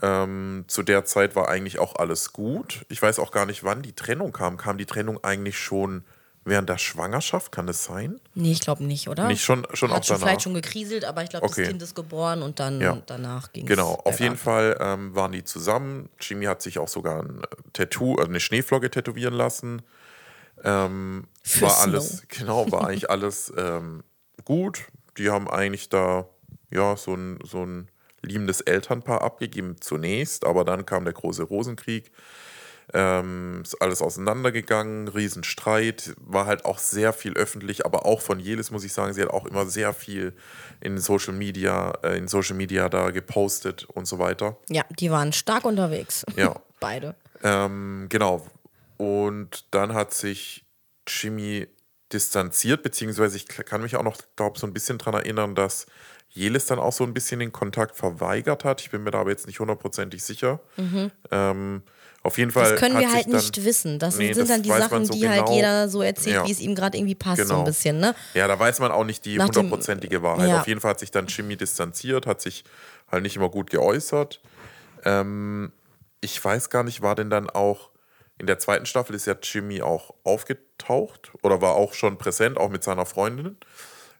Ähm, 0.02 0.66
zu 0.68 0.82
der 0.84 1.06
Zeit 1.06 1.36
war 1.36 1.50
eigentlich 1.50 1.80
auch 1.80 1.96
alles 1.96 2.34
gut. 2.34 2.86
Ich 2.90 3.02
weiß 3.02 3.20
auch 3.20 3.32
gar 3.32 3.46
nicht, 3.46 3.64
wann 3.64 3.82
die 3.84 3.94
Trennung 3.94 4.32
kam. 4.32 4.58
Kam 4.58 4.78
die 4.78 4.86
Trennung 4.86 5.24
eigentlich 5.24 5.58
schon 5.60 6.04
während 6.46 6.68
der 6.68 6.78
Schwangerschaft? 6.80 7.52
Kann 7.52 7.68
das 7.68 7.84
sein? 7.84 8.20
Nee, 8.34 8.52
ich 8.54 8.60
glaube 8.62 8.84
nicht, 8.84 9.08
oder? 9.08 9.28
Nicht 9.28 9.44
schon, 9.44 9.68
schon 9.74 9.92
Hat 9.92 10.00
auch 10.00 10.04
schon 10.04 10.16
danach? 10.16 10.28
vielleicht 10.28 10.42
schon 10.42 10.54
gekriselt, 10.56 11.06
aber 11.06 11.24
ich 11.24 11.30
glaube, 11.30 11.46
Okay. 11.46 11.62
das 11.62 11.70
Kind 11.70 11.82
ist 11.82 11.96
geboren 11.96 12.42
und 12.42 12.60
dann 12.60 12.82
Ja. 12.82 13.02
danach 13.06 13.54
ging 13.54 13.66
es. 13.66 13.70
Genau, 13.70 13.94
auf 14.04 14.20
jeden 14.20 14.36
Fall 14.38 14.76
ähm, 14.80 15.16
waren 15.16 15.32
die 15.32 15.44
zusammen. 15.44 16.10
Jimmy 16.20 16.46
hat 16.46 16.62
sich 16.62 16.80
auch 16.80 16.88
sogar 16.90 17.22
ein 17.22 17.42
Tattoo, 17.74 18.18
äh, 18.20 18.26
eine 18.26 18.40
Schneeflocke 18.40 18.90
tätowieren 18.90 19.34
lassen. 19.36 19.84
Ähm, 20.64 21.28
Für 21.44 21.62
war 21.64 21.70
Snow. 21.72 21.84
alles, 21.84 22.24
genau, 22.30 22.72
war 22.72 22.88
eigentlich 22.88 23.10
alles 23.10 23.54
ähm, 23.56 24.04
gut. 24.44 24.86
Die 25.18 25.30
haben 25.30 25.50
eigentlich 25.50 25.90
da 25.90 26.26
ja 26.72 26.98
so 26.98 27.14
ein, 27.14 27.40
so 27.44 27.64
ein 27.64 27.88
liebendes 28.24 28.62
Elternpaar 28.62 29.22
abgegeben 29.22 29.76
zunächst, 29.80 30.46
aber 30.46 30.64
dann 30.64 30.86
kam 30.86 31.04
der 31.04 31.14
große 31.14 31.44
Rosenkrieg. 31.44 32.12
Ähm, 32.94 33.62
ist 33.64 33.82
alles 33.82 34.02
auseinandergegangen, 34.02 35.08
Riesenstreit, 35.08 36.14
war 36.18 36.46
halt 36.46 36.66
auch 36.66 36.80
sehr 36.80 37.14
viel 37.14 37.34
öffentlich, 37.34 37.86
aber 37.86 38.06
auch 38.06 38.22
von 38.22 38.40
Jelis 38.40 38.72
muss 38.72 38.84
ich 38.84 38.92
sagen, 38.92 39.14
sie 39.14 39.22
hat 39.22 39.30
auch 39.30 39.46
immer 39.46 39.66
sehr 39.66 39.94
viel 39.94 40.34
in 40.82 40.98
Social 40.98 41.34
Media, 41.34 41.94
äh, 42.04 42.18
in 42.18 42.28
Social 42.28 42.58
Media 42.58 42.90
da 42.90 43.12
gepostet 43.12 43.86
und 43.86 44.06
so 44.06 44.20
weiter. 44.20 44.58
Ja, 44.70 44.84
die 45.00 45.10
waren 45.12 45.32
stark 45.32 45.64
unterwegs. 45.64 46.26
Ja. 46.36 46.56
Beide. 46.82 47.16
Ähm, 47.42 48.08
genau. 48.10 48.46
Und 48.98 49.66
dann 49.72 49.94
hat 49.94 50.14
sich 50.14 50.66
Jimmy 51.08 51.68
distanziert, 52.12 52.84
beziehungsweise 52.84 53.38
ich 53.38 53.48
kann 53.48 53.82
mich 53.82 53.96
auch 53.96 54.04
noch, 54.04 54.18
glaube 54.36 54.60
so 54.60 54.68
ein 54.68 54.74
bisschen 54.74 54.98
daran 54.98 55.16
erinnern, 55.16 55.56
dass 55.56 55.88
Jelis 56.36 56.66
dann 56.66 56.80
auch 56.80 56.92
so 56.94 57.04
ein 57.04 57.14
bisschen 57.14 57.40
den 57.40 57.52
Kontakt 57.52 57.96
verweigert 57.96 58.64
hat. 58.66 58.82
Ich 58.82 58.90
bin 58.90 59.04
mir 59.04 59.12
da 59.12 59.20
aber 59.20 59.30
jetzt 59.30 59.46
nicht 59.48 59.60
hundertprozentig 59.60 60.24
sicher. 60.24 60.60
Ähm, 61.32 61.84
auf 62.24 62.38
jeden 62.40 62.50
Fall. 62.52 62.66
Mhm. 62.66 62.70
Das 62.72 62.80
können 62.80 63.00
wir 63.00 63.12
halt 63.12 63.26
dann, 63.28 63.34
nicht 63.36 63.64
wissen. 63.64 64.00
Das 64.00 64.18
Nee, 64.18 64.34
sind 64.34 64.42
das 64.44 64.50
dann 64.50 64.64
die 64.64 64.70
Sachen, 64.70 65.06
so 65.06 65.14
die 65.14 65.30
halt 65.30 65.42
genau. 65.46 65.56
jeder 65.56 65.90
so 65.90 66.02
erzählt, 66.02 66.38
Ja. 66.38 66.48
wie 66.48 66.52
es 66.52 66.60
ihm 66.60 66.74
gerade 66.74 66.98
irgendwie 66.98 67.14
passt, 67.16 67.38
so 67.42 67.48
Genau. 67.50 67.60
ein 67.60 67.66
bisschen, 67.66 68.00
ne? 68.00 68.16
Ja, 68.34 68.48
da 68.48 68.58
weiß 68.58 68.80
man 68.80 68.92
auch 68.92 69.04
nicht 69.04 69.26
die 69.26 69.40
hundertprozentige 69.40 70.24
Wahrheit. 70.24 70.50
Ja. 70.50 70.62
Auf 70.62 70.68
jeden 70.68 70.82
Fall 70.82 70.92
hat 70.92 71.00
sich 71.00 71.12
dann 71.12 71.28
Jimmy 71.28 71.56
distanziert, 71.56 72.26
hat 72.26 72.42
sich 72.42 72.64
halt 73.12 73.22
nicht 73.24 73.36
immer 73.36 73.50
gut 73.50 73.70
geäußert. 73.70 74.42
Ähm, 75.06 75.72
ich 76.22 76.44
weiß 76.44 76.70
gar 76.72 76.84
nicht, 76.84 77.02
war 77.02 77.14
denn 77.16 77.30
dann 77.30 77.50
auch 77.50 77.92
in 78.40 78.48
der 78.48 78.58
zweiten 78.58 78.86
Staffel 78.88 79.16
ist 79.16 79.28
ja 79.28 79.36
Jimmy 79.42 79.84
auch 79.84 80.16
aufgetaucht 80.24 81.32
oder 81.44 81.62
war 81.62 81.76
auch 81.76 81.94
schon 81.94 82.18
präsent, 82.18 82.58
auch 82.58 82.70
mit 82.70 82.84
seiner 82.84 83.06
Freundin. 83.06 83.58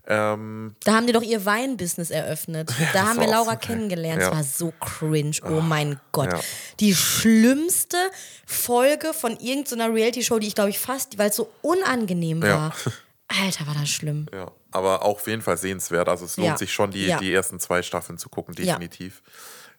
Ähm, 0.06 0.76
Da 0.84 0.96
haben 0.96 1.08
die 1.08 1.14
doch 1.14 1.22
ihr 1.22 1.46
Weinbusiness 1.46 2.10
eröffnet. 2.12 2.70
da 2.70 2.86
das 2.94 3.02
haben 3.04 3.20
wir 3.22 3.28
Laura 3.28 3.52
so 3.54 3.58
kennengelernt. 3.58 4.22
Ja. 4.22 4.30
Es 4.30 4.36
war 4.36 4.44
so 4.44 4.74
cringe. 4.80 5.38
Oh 5.44 5.62
mein 5.62 6.00
Gott. 6.12 6.32
ja. 6.34 6.40
Die 6.82 6.94
schlimmste 6.94 7.98
Folge 8.46 9.14
von 9.14 9.38
irgendeiner 9.40 9.94
Reality-Show, 9.94 10.40
die 10.40 10.48
ich 10.48 10.56
glaube 10.56 10.72
ich 10.72 10.80
fast, 10.80 11.18
weil 11.18 11.30
es 11.30 11.36
so 11.38 11.50
unangenehm 11.62 12.42
Ja. 12.44 12.58
war. 12.58 12.74
Alter, 13.46 13.66
war 13.66 13.74
das 13.76 13.90
schlimm. 13.90 14.28
ja, 14.34 14.52
aber 14.72 15.02
auch 15.04 15.16
auf 15.18 15.28
jeden 15.28 15.42
Fall 15.42 15.58
sehenswert. 15.58 16.08
Also 16.10 16.26
es 16.26 16.36
lohnt 16.38 16.50
Ja. 16.50 16.58
sich 16.58 16.72
schon, 16.72 16.92
die, 16.92 17.06
Ja. 17.06 17.18
die 17.18 17.34
ersten 17.34 17.60
zwei 17.60 17.82
Staffeln 17.82 18.18
zu 18.20 18.30
gucken, 18.30 18.54
Ja. 18.60 18.78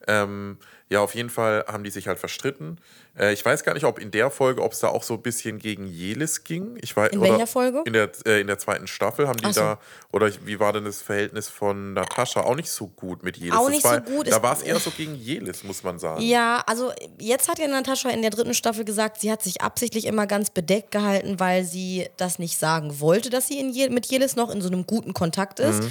Ähm, 0.07 0.59
ja, 0.91 1.01
auf 1.01 1.15
jeden 1.15 1.31
Fall 1.31 1.65
haben 1.67 1.83
die 1.83 1.91
sich 1.91 2.09
halt 2.09 2.19
verstritten. 2.19 2.79
Äh, 3.19 3.33
ich 3.33 3.45
weiß 3.45 3.65
gar 3.65 3.73
nicht, 3.75 3.85
ob 3.85 3.99
in 3.99 4.11
der 4.11 4.31
Folge, 4.31 4.63
ob 4.63 4.73
es 4.73 4.81
da 4.81 4.89
auch 4.89 5.03
so 5.03 5.15
ein 5.15 5.23
bisschen 5.23 5.59
gegen 5.59 5.87
Jelis 5.87 6.45
ging. 6.45 6.79
Ich 6.83 6.95
weiß, 6.95 7.11
In 7.13 7.23
welcher 7.23 7.47
Folge? 7.47 7.83
In 7.87 7.95
der, 7.95 8.11
äh, 8.27 8.41
in 8.41 8.47
der 8.47 8.59
zweiten 8.59 8.87
Staffel 8.87 9.27
haben 9.27 9.39
die 9.39 9.53
so. 9.53 9.61
da, 9.61 9.79
oder 10.13 10.31
wie 10.45 10.61
war 10.61 10.73
denn 10.73 10.85
das 10.85 11.01
Verhältnis 11.01 11.49
von 11.49 11.95
Natascha? 11.95 12.43
Auch 12.43 12.55
nicht 12.55 12.71
so 12.71 12.89
gut 12.89 13.23
mit 13.23 13.39
Jelis. 13.39 13.55
Auch 13.55 13.65
Das 13.67 13.71
nicht 13.75 13.85
war, 13.85 13.95
so 14.07 14.13
gut. 14.13 14.31
Da 14.31 14.43
war 14.43 14.53
es 14.53 14.63
eher 14.63 14.79
so 14.79 14.91
gegen 14.91 15.15
Jelis, 15.15 15.65
muss 15.65 15.83
man 15.83 15.99
sagen. 15.99 16.21
Ja, 16.21 16.63
also 16.67 16.93
jetzt 17.19 17.49
hat 17.49 17.59
ja 17.59 17.67
Natascha 17.67 18.11
in 18.11 18.21
der 18.21 18.31
dritten 18.31 18.55
Staffel 18.55 18.85
gesagt, 18.85 19.21
sie 19.21 19.33
hat 19.33 19.43
sich 19.43 19.63
absichtlich 19.63 20.05
immer 20.05 20.27
ganz 20.27 20.51
bedeckt 20.51 20.91
gehalten, 20.91 21.41
weil 21.41 21.65
sie 21.65 22.09
das 22.19 22.39
nicht 22.39 22.59
sagen 22.59 23.01
wollte, 23.01 23.31
dass 23.31 23.49
sie 23.49 23.59
in 23.59 23.71
Je 23.71 23.89
mit 23.89 24.07
Jelis 24.07 24.37
noch 24.37 24.51
in 24.51 24.61
so 24.61 24.69
einem 24.69 24.87
guten 24.87 25.15
Kontakt 25.15 25.61
ist. 25.61 25.83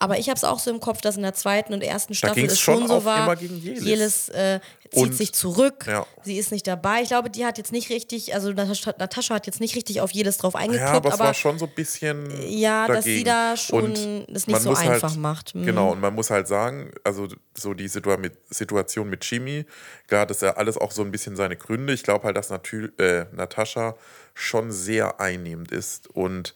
Aber 0.00 0.16
ich 0.18 0.28
habe 0.28 0.36
es 0.36 0.44
auch 0.44 0.60
so 0.60 0.70
im 0.70 0.78
Kopf, 0.78 1.00
dass 1.00 1.16
in 1.16 1.22
der 1.22 1.34
zweiten 1.34 1.72
und 1.74 1.82
ersten 1.82 2.14
Staffel 2.14 2.44
es 2.44 2.60
schon 2.60 2.78
schon 2.78 2.88
so 2.88 3.04
war. 3.04 3.36
Jelis. 3.40 3.84
Jelis 3.84 4.28
äh, 4.28 4.60
zieht 4.92 5.02
Und- 5.02 5.14
sich 5.14 5.32
zurück, 5.34 5.86
Ja. 5.88 6.06
sie 6.22 6.38
ist 6.38 6.52
nicht 6.52 6.66
dabei. 6.68 7.02
Ich 7.02 7.08
glaube, 7.08 7.30
die 7.30 7.44
hat 7.44 7.58
jetzt 7.58 7.72
nicht 7.72 7.90
richtig, 7.90 8.32
also 8.32 8.52
Natascha, 8.52 8.94
Natascha 8.96 9.34
hat 9.34 9.46
jetzt 9.46 9.60
nicht 9.60 9.74
richtig 9.74 10.00
auf 10.00 10.12
Jelis 10.12 10.38
drauf 10.38 10.54
Ja, 10.54 10.60
eingekloppt, 10.60 10.94
aber 10.94 11.08
es 11.08 11.14
aber 11.14 11.24
war 11.24 11.34
schon 11.34 11.58
so 11.58 11.66
ein 11.66 11.74
bisschen. 11.74 12.30
Ja, 12.48 12.86
dass 12.86 13.04
sie 13.04 13.24
dagegen. 13.24 13.24
da 13.26 13.56
schon 13.56 13.84
Und 13.84 14.26
das 14.34 14.46
nicht 14.46 14.60
so 14.62 14.70
muss 14.70 14.78
einfach 14.78 15.10
halt, 15.10 15.18
macht. 15.18 15.54
Mhm. 15.56 15.66
Genau, 15.66 15.90
und 15.90 16.00
man 16.00 16.14
muss 16.14 16.30
halt 16.30 16.46
sagen, 16.46 16.92
also 17.02 17.26
so 17.56 17.74
die 17.74 17.88
Situa 17.88 18.18
mit, 18.18 18.34
Situation 18.50 19.10
mit 19.10 19.24
Jimmy, 19.24 19.66
klar, 20.06 20.26
das 20.26 20.38
ist 20.38 20.42
ja 20.44 20.56
alles 20.56 20.76
auch 20.78 20.92
so 20.92 21.02
ein 21.02 21.10
bisschen 21.10 21.34
seine 21.34 21.56
Gründe. 21.56 21.92
Ich 21.92 22.04
glaube 22.04 22.24
halt, 22.24 22.36
dass 22.36 22.50
äh, 22.50 23.24
Natascha 23.32 23.96
schon 24.34 24.70
sehr 24.70 25.20
einnehmend 25.20 25.72
ist 25.72 26.08
und 26.08 26.54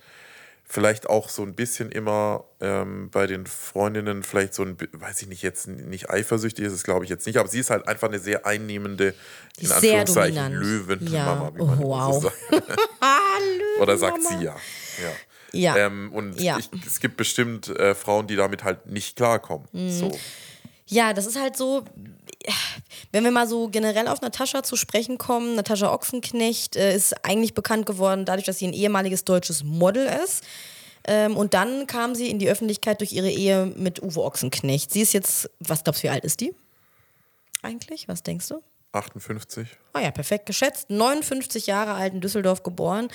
vielleicht 0.73 1.07
auch 1.11 1.29
so 1.29 1.43
ein 1.43 1.55
bisschen 1.55 1.93
immer 1.93 2.45
ähm, 2.61 3.11
bei 3.11 3.27
den 3.27 3.47
Freundinnen 3.47 4.23
vielleicht 4.23 4.55
so 4.55 4.63
ein, 4.63 4.79
weiß 4.93 5.21
ich 5.21 5.29
nicht, 5.29 5.43
jetzt 5.43 5.69
nicht 5.69 6.09
eifersüchtig 6.09 6.65
ist 6.65 6.73
es, 6.73 6.83
glaube 6.83 7.05
ich 7.05 7.11
jetzt 7.11 7.27
nicht, 7.27 7.37
aber 7.37 7.47
sie 7.49 7.59
ist 7.59 7.69
halt 7.69 7.87
einfach 7.87 8.09
eine 8.09 8.19
sehr 8.19 8.47
einnehmende, 8.47 9.15
in 9.59 9.67
sehr 9.67 9.77
Anführungszeichen, 9.77 10.37
dominant. 10.37 10.65
Löwenmama, 10.65 11.45
Ja. 11.45 11.55
wie 11.55 11.63
man 11.63 11.79
Oh, 11.79 11.89
wow. 11.89 12.15
so 12.15 12.21
sagt. 12.21 12.37
Oder 13.81 13.99
sagt 13.99 14.23
sie 14.23 14.43
ja. 14.45 14.57
ja. 15.03 15.13
Ja. 15.53 15.77
Ähm, 15.77 16.11
und 16.15 16.41
Ja. 16.41 16.57
ich, 16.59 16.71
es 16.87 17.01
gibt 17.01 17.19
bestimmt 17.19 17.69
äh, 17.69 17.95
Frauen, 17.95 18.27
die 18.27 18.37
damit 18.37 18.65
halt 18.65 18.87
nicht 18.87 19.17
klarkommen. 19.17 19.69
Mhm. 19.73 19.91
So. 19.91 20.19
Ja, 20.93 21.15
das 21.15 21.25
ist 21.25 21.41
halt 21.41 21.57
so, 21.57 21.85
wenn 23.13 23.25
wir 23.25 23.31
mal 23.31 23.49
so 23.49 23.69
generell 23.69 24.09
auf 24.09 24.21
Natascha 24.21 24.63
zu 24.63 24.77
sprechen 24.77 25.17
kommen, 25.17 25.55
Natascha 25.55 25.91
Ochsenknecht 25.91 26.77
äh, 26.77 26.95
ist 26.95 27.25
eigentlich 27.25 27.55
bekannt 27.55 27.87
geworden 27.87 28.27
dadurch, 28.27 28.45
dass 28.45 28.59
sie 28.59 28.67
ein 28.67 28.75
ehemaliges 28.75 29.25
deutsches 29.25 29.65
Model 29.65 30.07
ist. 30.23 30.45
Ähm, 31.05 31.35
und 31.35 31.55
dann 31.55 31.87
kam 31.87 32.15
sie 32.15 32.29
in 32.29 32.39
die 32.39 32.51
Öffentlichkeit 32.51 33.01
durch 33.01 33.13
ihre 33.15 33.31
Ehe 33.31 33.73
mit 33.75 34.03
Uwe 34.03 34.23
Ochsenknecht. 34.23 34.91
Sie 34.91 35.01
ist 35.01 35.15
jetzt, 35.15 35.49
was 35.61 35.83
glaubst 35.83 36.03
du, 36.03 36.09
wie 36.09 36.11
alt 36.11 36.25
ist 36.25 36.43
die? 36.43 36.55
Eigentlich? 37.63 38.07
Was 38.07 38.23
denkst 38.23 38.49
du? 38.49 38.63
58. 38.93 39.69
Ah 39.95 40.01
ja, 40.01 40.11
perfekt 40.11 40.45
geschätzt. 40.45 40.91
59 40.91 41.69
Jahre 41.69 41.95
alt 41.95 42.13
in 42.13 42.21
Düsseldorf 42.21 42.63
geboren. 42.63 43.09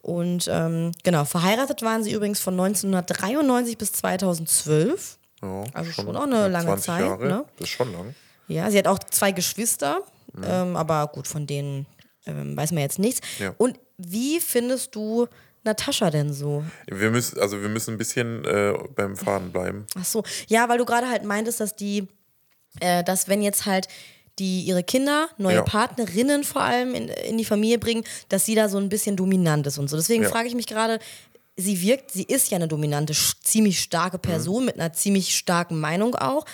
Und 0.00 0.48
ähm, 0.50 0.92
genau, 1.02 1.26
verheiratet 1.26 1.82
waren 1.82 2.02
sie 2.02 2.12
übrigens 2.12 2.40
von 2.40 2.54
1993 2.54 3.76
bis 3.76 3.92
2012. 3.92 5.18
Ja, 5.42 5.64
Also 5.72 5.92
schon 5.92 6.16
auch 6.16 6.22
eine 6.24 6.48
lange 6.48 6.66
20 6.66 6.84
Zeit, 6.86 7.00
Jahre. 7.00 7.26
ne? 7.26 7.44
Das 7.56 7.68
ist 7.68 7.74
schon 7.74 7.92
lang. 7.92 8.14
Ja, 8.48 8.70
sie 8.70 8.78
hat 8.78 8.86
auch 8.86 8.98
zwei 8.98 9.32
Geschwister, 9.32 10.02
ähm, 10.44 10.76
aber 10.76 11.06
gut, 11.08 11.26
von 11.28 11.46
denen 11.46 11.86
ähm, 12.26 12.56
weiß 12.56 12.72
man 12.72 12.82
jetzt 12.82 12.98
nichts. 12.98 13.20
Ja. 13.38 13.54
Und 13.58 13.78
wie 13.96 14.40
findest 14.40 14.94
du 14.94 15.28
Natascha 15.62 16.10
denn 16.10 16.32
so? 16.32 16.64
Wir 16.86 17.10
müssen, 17.10 17.38
also 17.38 17.60
wir 17.62 17.68
müssen 17.68 17.94
ein 17.94 17.98
bisschen 17.98 18.44
äh, 18.44 18.74
beim 18.96 19.16
Faden 19.16 19.52
bleiben. 19.52 19.86
Ach 19.98 20.04
so, 20.04 20.22
ja, 20.48 20.68
weil 20.68 20.78
du 20.78 20.84
gerade 20.84 21.08
halt 21.08 21.24
meintest, 21.24 21.60
dass 21.60 21.76
die, 21.76 22.08
äh, 22.80 23.04
dass 23.04 23.28
wenn 23.28 23.42
jetzt 23.42 23.66
halt 23.66 23.88
die 24.38 24.62
ihre 24.62 24.82
Kinder, 24.82 25.28
neue 25.36 25.56
Ja. 25.56 25.62
Partnerinnen 25.62 26.44
vor 26.44 26.62
allem 26.62 26.94
in, 26.94 27.08
in 27.08 27.36
die 27.36 27.44
Familie 27.44 27.78
bringen, 27.78 28.04
dass 28.30 28.46
sie 28.46 28.54
da 28.54 28.68
so 28.70 28.78
ein 28.78 28.88
bisschen 28.88 29.14
dominant 29.16 29.66
ist 29.66 29.76
und 29.78 29.88
so. 29.88 29.96
Deswegen 29.96 30.22
Ja. 30.22 30.30
frage 30.30 30.48
ich 30.48 30.54
mich 30.54 30.66
gerade, 30.66 30.98
sie 31.60 31.80
wirkt, 31.82 32.10
sie 32.12 32.24
ist 32.24 32.50
ja 32.50 32.56
eine 32.56 32.68
dominante, 32.68 33.12
ziemlich 33.42 33.80
starke 33.80 34.16
Mhm. 34.18 34.22
Person 34.22 34.64
mit 34.64 34.74
einer 34.76 34.92
ziemlich 34.92 35.36
starken 35.36 35.78
Meinung 35.78 36.14
auch. 36.14 36.44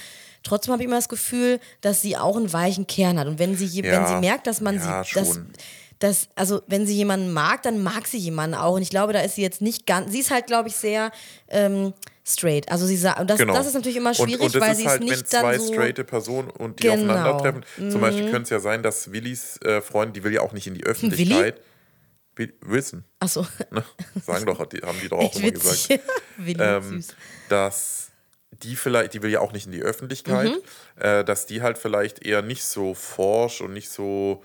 Trotzdem 0.42 0.72
habe 0.72 0.82
ich 0.82 0.86
immer 0.86 0.96
das 0.96 1.08
Gefühl, 1.08 1.58
dass 1.80 2.02
sie 2.02 2.16
auch 2.16 2.36
einen 2.36 2.52
weichen 2.52 2.86
Kern 2.86 3.18
hat. 3.18 3.26
Und 3.26 3.38
wenn 3.38 3.56
sie, 3.56 3.64
je- 3.66 3.82
wenn 3.82 3.90
Ja. 3.92 4.06
sie 4.08 4.16
merkt, 4.20 4.46
dass 4.46 4.60
man 4.60 4.76
Ja, 4.76 5.02
sie, 5.02 5.14
dass, 5.14 5.40
dass, 5.98 6.28
also 6.36 6.62
wenn 6.68 6.86
sie 6.86 6.94
jemanden 6.94 7.32
mag, 7.32 7.62
dann 7.62 7.82
mag 7.82 8.06
sie 8.06 8.18
jemanden 8.18 8.54
auch. 8.54 8.74
Und 8.76 8.82
ich 8.82 8.90
glaube, 8.90 9.12
da 9.12 9.20
ist 9.20 9.34
sie 9.36 9.42
jetzt 9.42 9.60
nicht 9.60 9.86
ganz, 9.86 10.12
sie 10.12 10.20
ist 10.20 10.30
halt, 10.30 10.46
glaube 10.46 10.68
ich, 10.68 10.76
sehr 10.76 11.10
ähm, 11.48 11.94
straight. 12.24 12.70
Also 12.70 12.86
sie 12.86 12.96
sagt, 12.96 13.18
und 13.20 13.28
das, 13.30 13.38
Genau. 13.38 13.54
das 13.54 13.66
ist 13.66 13.74
natürlich 13.74 13.96
immer 13.96 14.10
Und- 14.10 14.16
schwierig, 14.16 14.40
und, 14.40 14.54
das 14.54 14.60
weil 14.62 14.72
ist 14.72 14.78
sie 14.78 14.88
halt, 14.88 15.02
ist 15.02 15.08
wenn 15.10 15.16
nicht 15.16 15.28
zwei 15.28 15.52
dann 15.56 15.60
so. 15.60 15.72
straighte 15.72 16.04
Personen 16.04 16.50
und 16.50 16.78
die 16.80 16.84
Genau. 16.88 17.12
aufeinandertreffen. 17.14 17.90
Zum 17.90 18.00
Beispiel 18.00 18.24
könnte 18.30 18.42
es 18.42 18.50
ja 18.50 18.60
sein, 18.60 18.82
dass 18.84 19.10
Willis 19.10 19.58
äh, 19.64 19.80
Freund, 19.80 20.14
die 20.16 20.22
will 20.22 20.32
ja 20.32 20.42
auch 20.42 20.52
nicht 20.52 20.66
in 20.68 20.74
die? 20.74 20.84
Öffentlichkeit. 20.84 21.54
Willi? 21.56 21.66
Wilson. 22.60 23.04
Achso, 23.20 23.46
Ne? 23.70 23.84
Sagen 24.24 24.46
doch, 24.46 24.64
die, 24.66 24.78
haben 24.78 24.98
die 25.02 25.08
doch 25.08 25.18
auch 25.20 25.22
echt 25.24 25.36
immer 25.36 25.50
gesagt. 25.50 25.88
witzig. 25.88 26.00
Willi, 26.36 26.62
ähm, 26.62 27.04
dass 27.48 28.10
die 28.62 28.76
vielleicht, 28.76 29.14
die 29.14 29.22
will 29.22 29.30
ja 29.30 29.40
auch 29.40 29.52
nicht 29.52 29.66
in 29.66 29.72
die 29.72 29.82
Öffentlichkeit, 29.82 30.50
Mhm. 30.50 31.02
äh, 31.02 31.24
dass 31.24 31.46
die 31.46 31.62
halt 31.62 31.78
vielleicht 31.78 32.24
eher 32.24 32.42
nicht 32.42 32.64
so 32.64 32.94
forsch 32.94 33.60
und 33.60 33.72
nicht 33.72 33.90
so, 33.90 34.42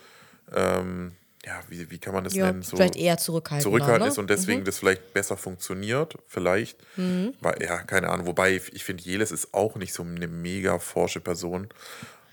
ähm, 0.53 1.13
ja, 1.45 1.60
wie, 1.69 1.89
wie 1.89 1.98
kann 1.98 2.13
man 2.13 2.24
das 2.24 2.33
Ja, 2.36 2.48
nennen? 2.48 2.62
So 2.62 2.75
vielleicht 2.77 2.95
eher 2.95 3.17
zurückhaltender. 3.17 3.63
zurückhaltend 3.63 4.01
ne? 4.03 4.07
ist 4.12 4.17
und 4.19 4.29
deswegen 4.29 4.63
das 4.63 4.77
vielleicht 4.79 5.13
besser 5.13 5.38
funktioniert, 5.38 6.15
vielleicht. 6.27 6.77
Mhm. 6.98 7.33
Weil, 7.41 7.62
ja, 7.63 7.79
keine 7.79 8.10
Ahnung. 8.10 8.27
Wobei 8.27 8.62
ich 8.74 8.83
finde, 8.83 9.03
Jeles 9.03 9.31
ist 9.31 9.53
auch 9.53 9.75
nicht 9.75 9.93
so 9.93 10.03
eine 10.03 10.27
mega 10.27 10.77
forsche 10.77 11.19
Person. 11.19 11.67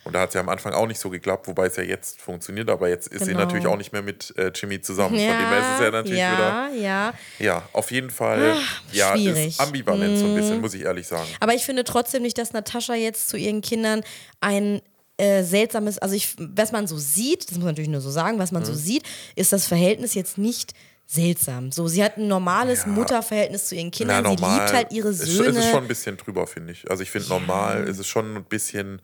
Und 0.08 0.14
da 0.14 0.20
hat 0.20 0.28
es 0.30 0.34
ja 0.34 0.40
am 0.40 0.48
Anfang 0.48 0.72
auch 0.72 0.86
nicht 0.86 0.98
so 0.98 1.10
geklappt, 1.10 1.46
wobei 1.48 1.66
es 1.66 1.76
ja 1.76 1.82
jetzt 1.82 2.20
funktioniert, 2.20 2.70
aber 2.70 2.88
jetzt 2.88 3.08
ist 3.08 3.26
sie 3.26 3.32
Genau. 3.32 3.44
natürlich 3.44 3.66
auch 3.66 3.76
nicht 3.76 3.92
mehr 3.92 4.00
mit 4.02 4.34
äh, 4.38 4.50
Jimmy 4.54 4.80
zusammen. 4.80 5.10
Von 5.10 5.18
dem 5.18 5.28
her 5.28 5.58
ist 5.60 5.74
es 5.74 5.80
ja 5.84 5.90
natürlich 5.90 6.18
ja, 6.18 6.32
wieder. 6.72 6.82
ja. 6.82 7.14
Ja, 7.38 7.68
auf 7.74 7.90
jeden 7.90 8.08
Fall. 8.10 8.56
ja, 8.92 9.12
schwierig. 9.14 9.36
Mhm. 9.44 9.48
ist 9.48 9.60
ambivalent 9.60 10.18
so 10.18 10.24
ein 10.24 10.34
bisschen, 10.34 10.60
muss 10.62 10.72
ich 10.74 10.82
ehrlich 10.82 11.06
sagen. 11.06 11.28
Aber 11.40 11.52
ich 11.54 11.64
finde 11.64 11.84
trotzdem 11.84 12.22
nicht, 12.22 12.38
dass 12.38 12.52
Natascha 12.54 12.94
jetzt 12.94 13.28
zu 13.28 13.36
ihren 13.36 13.60
Kindern 13.60 14.02
ein 14.40 14.80
äh, 15.18 15.42
seltsames, 15.44 15.98
also 15.98 16.14
ich, 16.14 16.34
was 16.38 16.72
man 16.72 16.86
so 16.86 16.96
sieht, 16.96 17.44
das 17.44 17.52
muss 17.58 17.64
man 17.64 17.72
natürlich 17.74 17.90
nur 17.90 18.00
so 18.00 18.10
sagen, 18.10 18.38
was 18.38 18.50
man 18.50 18.62
Mhm. 18.62 18.66
so 18.66 18.74
sieht, 18.74 19.02
ist 19.36 19.52
das 19.52 19.66
Verhältnis 19.66 20.14
jetzt 20.14 20.38
nicht 20.38 20.72
seltsam. 21.06 21.72
So, 21.72 21.88
sie 21.88 22.04
hat 22.04 22.18
ein 22.18 22.28
normales 22.28 22.82
Ja. 22.84 22.88
Mutterverhältnis 22.88 23.66
zu 23.66 23.74
ihren 23.74 23.90
Kindern. 23.90 24.22
Na, 24.24 24.30
sie 24.30 24.36
liebt 24.36 24.72
halt 24.72 24.92
ihre 24.92 25.08
ist, 25.08 25.20
Söhne. 25.22 25.58
Es 25.58 25.64
ist 25.64 25.70
schon 25.70 25.82
ein 25.84 25.88
bisschen 25.88 26.16
drüber, 26.18 26.46
finde 26.46 26.72
ich. 26.72 26.90
Also 26.90 27.02
ich 27.02 27.10
finde 27.10 27.28
normal 27.28 27.84
ist 27.88 27.98
es 27.98 28.06
schon 28.06 28.36
ein 28.36 28.44
bisschen 28.44 29.00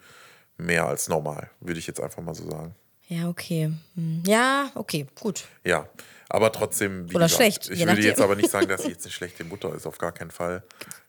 mehr 0.56 0.86
als 0.86 1.08
normal, 1.08 1.50
würde 1.60 1.78
ich 1.78 1.86
jetzt 1.86 2.00
einfach 2.00 2.22
mal 2.22 2.34
so 2.34 2.48
sagen. 2.48 2.74
Ja, 3.08 3.28
okay. 3.28 3.72
Hm. 3.94 4.22
Ja, 4.26 4.70
okay, 4.74 5.06
gut. 5.20 5.44
Ja, 5.64 5.86
aber 6.28 6.50
trotzdem, 6.52 7.10
wie 7.10 7.14
Oder 7.14 7.26
gesagt, 7.26 7.42
schlecht, 7.42 7.70
ich 7.70 7.86
würde 7.86 8.00
jetzt 8.00 8.20
aber 8.20 8.34
nicht 8.34 8.50
sagen, 8.50 8.68
dass 8.68 8.82
sie 8.82 8.88
jetzt 8.92 9.04
eine 9.04 9.12
schlechte 9.12 9.44
Mutter 9.44 9.74
ist, 9.74 9.86
auf 9.86 9.98
gar 9.98 10.12
keinen 10.12 10.30
Fall. 10.30 10.62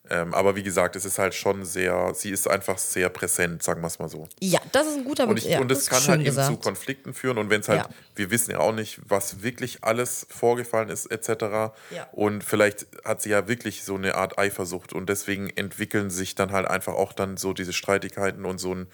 Ähm, 0.08 0.36
aber 0.36 0.56
wie 0.56 0.62
gesagt, 0.62 0.96
es 0.96 1.04
ist 1.06 1.18
halt 1.18 1.34
schon 1.34 1.66
sehr, 1.66 2.14
sie 2.14 2.30
ist 2.30 2.48
einfach 2.48 2.78
sehr 2.78 3.10
präsent, 3.10 3.64
sagen 3.64 3.82
wir 3.82 3.88
es 3.88 3.98
mal 3.98 4.08
so. 4.10 4.28
Ja, 4.40 4.60
das 4.72 4.86
ist 4.88 4.98
ein 4.98 5.04
guter 5.04 5.28
Und, 5.28 5.38
ich, 5.40 5.46
ja, 5.46 5.60
und 5.60 5.72
das 5.72 5.88
kann 5.88 6.04
halt 6.04 6.20
eben 6.20 6.26
gesagt. 6.26 6.50
zu 6.50 6.58
Konflikten 6.58 7.14
führen. 7.16 7.40
Und 7.40 7.50
wenn 7.50 7.62
es 7.62 7.70
halt, 7.70 7.82
Ja. 7.82 7.90
wir 8.14 8.30
wissen 8.30 8.52
ja 8.52 8.60
auch 8.60 8.74
nicht, 8.74 9.00
was 9.08 9.42
wirklich 9.42 9.84
alles 9.84 10.28
vorgefallen 10.30 10.90
ist, 10.90 11.08
etc. 11.08 11.74
Ja. 11.90 12.08
Und 12.12 12.44
vielleicht 12.44 12.86
hat 13.04 13.22
sie 13.24 13.30
ja 13.32 13.48
wirklich 13.48 13.84
so 13.84 13.96
eine 13.96 14.14
Art 14.14 14.38
Eifersucht 14.38 14.94
und 14.94 15.10
deswegen 15.10 15.50
entwickeln 15.50 16.12
sich 16.12 16.36
dann 16.36 16.52
halt 16.52 16.68
einfach 16.68 16.94
auch 16.94 17.14
dann 17.14 17.38
so 17.38 17.54
diese 17.54 17.74
Streitigkeiten 17.74 18.46
und 18.46 18.60
so 18.60 18.76
ein 18.76 18.88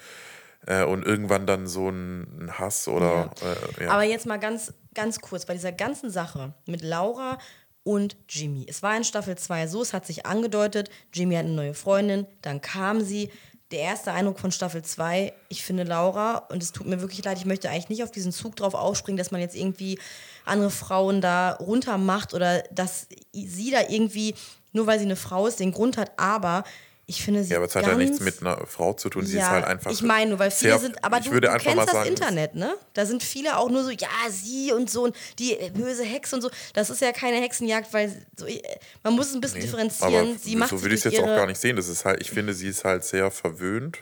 äh, 0.67 0.83
und 0.83 1.05
irgendwann 1.05 1.47
dann 1.47 1.67
so 1.67 1.89
ein, 1.89 2.51
Hass 2.57 2.87
oder 2.87 3.31
äh, 3.41 3.85
ja. 3.85 3.91
Aber 3.91 4.03
jetzt 4.03 4.25
mal 4.25 4.37
ganz, 4.37 4.73
ganz 4.93 5.19
kurz 5.19 5.45
bei 5.45 5.53
dieser 5.53 5.71
ganzen 5.71 6.09
Sache 6.09 6.53
mit 6.65 6.81
Laura 6.81 7.37
und 7.83 8.15
Jimmy. 8.29 8.65
Es 8.69 8.83
war 8.83 8.95
in 8.95 9.03
Staffel 9.03 9.37
2 9.37 9.67
so, 9.67 9.81
es 9.81 9.93
hat 9.93 10.05
sich 10.05 10.25
angedeutet, 10.25 10.89
Jimmy 11.13 11.35
hat 11.35 11.45
eine 11.45 11.53
neue 11.53 11.73
Freundin, 11.73 12.27
dann 12.41 12.61
kam 12.61 13.01
sie. 13.01 13.31
Der 13.71 13.79
erste 13.79 14.11
Eindruck 14.11 14.37
von 14.37 14.51
Staffel 14.51 14.81
2, 14.81 15.31
ich 15.47 15.63
finde 15.63 15.83
Laura, 15.83 16.39
und 16.49 16.61
es 16.61 16.73
tut 16.73 16.87
mir 16.87 16.99
wirklich 16.99 17.23
leid, 17.23 17.37
ich 17.37 17.45
möchte 17.45 17.69
eigentlich 17.69 17.87
nicht 17.87 18.03
auf 18.03 18.11
diesen 18.11 18.33
Zug 18.33 18.57
drauf 18.57 18.73
aufspringen, 18.73 19.17
dass 19.17 19.31
man 19.31 19.39
jetzt 19.39 19.55
irgendwie 19.55 19.97
andere 20.43 20.69
Frauen 20.69 21.21
da 21.21 21.53
runter 21.53 21.97
macht 21.97 22.33
oder 22.33 22.63
dass 22.63 23.07
sie 23.31 23.71
da 23.71 23.79
irgendwie, 23.87 24.35
nur 24.73 24.87
weil 24.87 24.99
sie 24.99 25.05
eine 25.05 25.15
Frau 25.15 25.47
ist, 25.47 25.61
den 25.61 25.71
Grund 25.71 25.95
hat, 25.95 26.11
aber 26.17 26.65
ich 27.11 27.23
finde 27.23 27.43
sie 27.43 27.51
Ja, 27.51 27.57
aber 27.57 27.65
es 27.65 27.75
hat 27.75 27.85
ja 27.85 27.95
nichts 27.95 28.21
mit 28.21 28.41
einer 28.41 28.65
Frau 28.65 28.93
zu 28.93 29.09
tun. 29.09 29.25
Sie 29.25 29.37
ist 29.37 29.49
halt 29.49 29.65
einfach. 29.65 29.91
ich 29.91 30.01
meine 30.01 30.29
nur, 30.31 30.39
weil 30.39 30.49
viele 30.49 30.71
sehr, 30.71 30.79
sind, 30.79 31.03
aber 31.03 31.19
ich 31.19 31.25
du, 31.25 31.31
würde 31.31 31.49
du 31.49 31.57
kennst 31.57 31.77
das 31.77 31.91
sagen, 31.91 32.09
Internet, 32.09 32.55
ne? 32.55 32.73
Da 32.93 33.05
sind 33.05 33.21
viele 33.21 33.57
auch 33.57 33.69
nur 33.69 33.83
so, 33.83 33.91
ja, 33.91 34.07
sie 34.29 34.71
und 34.71 34.89
so 34.89 35.03
und 35.03 35.15
die 35.37 35.59
äh, 35.59 35.69
böse 35.71 36.03
Hexe 36.03 36.35
und 36.35 36.41
so. 36.41 36.49
Das 36.73 36.89
ist 36.89 37.01
ja 37.01 37.11
keine 37.11 37.37
Hexenjagd, 37.41 37.93
weil 37.93 38.25
so, 38.37 38.45
äh, 38.45 38.61
man 39.03 39.13
muss 39.13 39.27
es 39.27 39.35
ein 39.35 39.41
bisschen 39.41 39.59
Nee, 39.59 39.65
differenzieren. 39.65 40.37
Sie 40.39 40.55
macht 40.55 40.69
so 40.69 40.81
würde 40.81 40.95
ich 40.95 41.05
es 41.05 41.11
jetzt 41.11 41.21
auch 41.21 41.27
gar 41.27 41.47
nicht 41.47 41.59
sehen. 41.59 41.75
Das 41.75 41.89
ist 41.89 42.05
halt, 42.05 42.21
ich 42.21 42.31
finde, 42.31 42.53
sie 42.53 42.69
ist 42.69 42.85
halt 42.85 43.03
sehr 43.03 43.29
verwöhnt. 43.29 43.99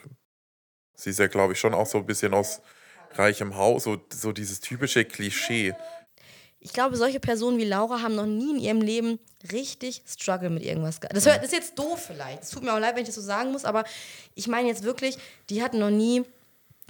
Sie 0.94 1.10
ist 1.10 1.18
ja, 1.18 1.26
glaube 1.26 1.54
ich, 1.54 1.58
schon 1.58 1.74
auch 1.74 1.86
so 1.86 1.98
ein 1.98 2.06
bisschen 2.06 2.32
aus 2.32 2.60
reichem 3.14 3.56
Haus, 3.56 3.84
so, 3.84 3.98
so 4.12 4.30
dieses 4.30 4.60
typische 4.60 5.04
Klischee. 5.04 5.74
Ich 6.62 6.74
glaube, 6.74 6.96
solche 6.96 7.20
Personen 7.20 7.58
wie 7.58 7.64
Laura 7.64 8.02
haben 8.02 8.14
noch 8.14 8.26
nie 8.26 8.50
in 8.50 8.58
ihrem 8.58 8.80
Leben 8.82 9.18
richtig 9.50 10.02
Struggle 10.06 10.50
mit 10.50 10.62
irgendwas 10.62 11.00
gehabt. 11.00 11.16
Das, 11.16 11.24
hört, 11.24 11.38
das 11.38 11.46
ist 11.46 11.52
jetzt 11.52 11.78
doof 11.78 12.04
vielleicht. 12.06 12.42
Es 12.42 12.50
tut 12.50 12.62
mir 12.62 12.74
auch 12.74 12.78
leid, 12.78 12.94
wenn 12.94 13.02
ich 13.02 13.08
das 13.08 13.14
so 13.14 13.22
sagen 13.22 13.52
muss, 13.52 13.64
aber 13.64 13.84
ich 14.34 14.46
meine 14.46 14.68
jetzt 14.68 14.82
wirklich, 14.82 15.16
die 15.48 15.62
hatten 15.62 15.78
noch 15.78 15.90
nie 15.90 16.22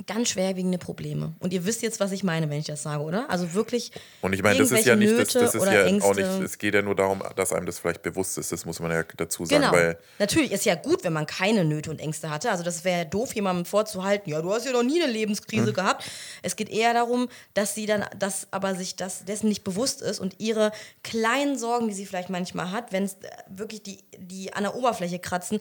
ganz 0.07 0.31
schwerwiegende 0.31 0.79
Probleme. 0.79 1.35
Und 1.41 1.53
ihr 1.53 1.65
wisst 1.67 1.83
jetzt, 1.83 2.01
was 2.01 2.13
ich 2.13 2.23
meine, 2.23 2.49
wenn 2.51 2.59
ich 2.59 2.67
das 2.67 2.83
sage, 2.83 3.03
oder? 3.03 3.29
Also 3.31 3.53
wirklich. 3.55 3.93
Und 4.23 4.33
ich 4.33 4.43
meine, 4.43 4.59
das 4.59 4.71
ist 4.71 4.87
ja 4.87 4.97
nicht, 4.97 5.13
das, 5.13 5.19
Nöte 5.35 5.39
das 5.41 5.55
ist 5.55 5.61
oder 5.63 5.73
ja 5.73 5.85
Ängste. 5.85 6.09
auch 6.11 6.15
nicht, 6.15 6.27
es 6.45 6.59
geht 6.59 6.75
ja 6.75 6.83
nur 6.83 6.95
darum, 6.95 7.23
dass 7.37 7.53
einem 7.53 7.67
das 7.67 7.79
vielleicht 7.79 8.03
bewusst 8.03 8.39
ist, 8.39 8.53
das 8.53 8.65
muss 8.65 8.81
man 8.81 8.91
ja 8.91 9.03
dazu 9.17 9.45
sagen, 9.45 9.63
Genau. 9.63 9.73
weil 9.73 9.99
Natürlich 10.19 10.53
ist 10.53 10.65
ja 10.65 10.75
gut, 10.75 11.05
wenn 11.05 11.13
man 11.13 11.27
keine 11.27 11.65
Nöte 11.65 11.91
und 11.91 12.01
Ängste 12.01 12.31
hatte. 12.31 12.51
Also 12.51 12.63
das 12.63 12.85
wäre 12.85 13.07
doof, 13.07 13.35
jemandem 13.35 13.65
vorzuhalten, 13.65 14.31
ja, 14.31 14.41
du 14.43 14.53
hast 14.53 14.65
ja 14.67 14.73
noch 14.73 14.83
nie 14.83 15.03
eine 15.03 15.11
Lebenskrise 15.13 15.67
Hm. 15.69 15.75
gehabt. 15.75 16.05
Es 16.43 16.57
geht 16.57 16.69
eher 16.71 16.95
darum, 16.95 17.29
dass 17.55 17.75
sie 17.75 17.87
dann, 17.87 18.05
dass 18.19 18.49
aber 18.53 18.75
sich 18.75 18.97
das 18.97 19.25
dessen 19.25 19.49
nicht 19.49 19.65
bewusst 19.65 20.03
ist 20.03 20.21
und 20.21 20.37
ihre 20.39 20.73
kleinen 21.03 21.59
Sorgen, 21.59 21.89
die 21.89 21.95
sie 21.95 22.07
vielleicht 22.07 22.31
manchmal 22.31 22.71
hat, 22.71 22.93
wenn 22.93 23.05
es 23.05 23.15
äh, 23.15 23.29
wirklich 23.49 23.83
die, 23.83 23.99
die 24.19 24.53
an 24.53 24.63
der 24.63 24.75
Oberfläche 24.75 25.19
kratzen, 25.19 25.59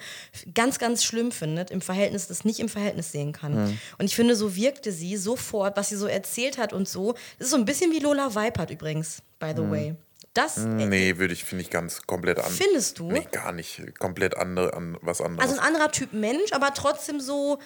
ganz, 0.53 0.79
ganz 0.79 1.03
schlimm 1.03 1.31
findet, 1.31 1.71
im 1.71 1.81
Verhältnis, 1.81 2.27
das 2.27 2.45
nicht 2.45 2.59
im 2.59 2.69
Verhältnis 2.69 3.11
sehen 3.11 3.31
kann. 3.33 3.53
Hm. 3.53 3.79
Und 3.97 4.05
ich 4.05 4.15
finde, 4.15 4.28
so 4.35 4.55
wirkte 4.55 4.91
sie 4.91 5.17
sofort, 5.17 5.75
was 5.77 5.89
sie 5.89 5.95
so 5.95 6.07
erzählt 6.07 6.57
hat 6.57 6.73
und 6.73 6.87
so. 6.87 7.13
Das 7.37 7.47
ist 7.47 7.51
so 7.51 7.57
ein 7.57 7.65
bisschen 7.65 7.91
wie 7.91 7.99
Lola 7.99 8.33
Weipert 8.35 8.69
übrigens, 8.71 9.21
by 9.39 9.47
Hm. 9.49 9.55
the 9.55 9.69
way. 9.71 9.95
Das 10.33 10.57
äh, 10.57 10.67
nee, 10.67 11.17
würde 11.17 11.33
ich, 11.33 11.43
finde 11.43 11.63
ich 11.63 11.69
ganz 11.69 12.03
komplett 12.03 12.37
anders. 12.37 12.55
findest 12.55 12.99
du? 12.99 13.11
Nee, 13.11 13.27
gar 13.31 13.51
nicht. 13.51 13.81
Komplett 13.99 14.37
andere, 14.37 14.73
an, 14.73 14.97
was 15.01 15.21
anderes. 15.21 15.49
Also 15.49 15.59
ein 15.61 15.67
anderer 15.67 15.91
Typ 15.91 16.13
Mensch, 16.13 16.53
aber 16.53 16.73
trotzdem 16.73 17.19
so, 17.19 17.57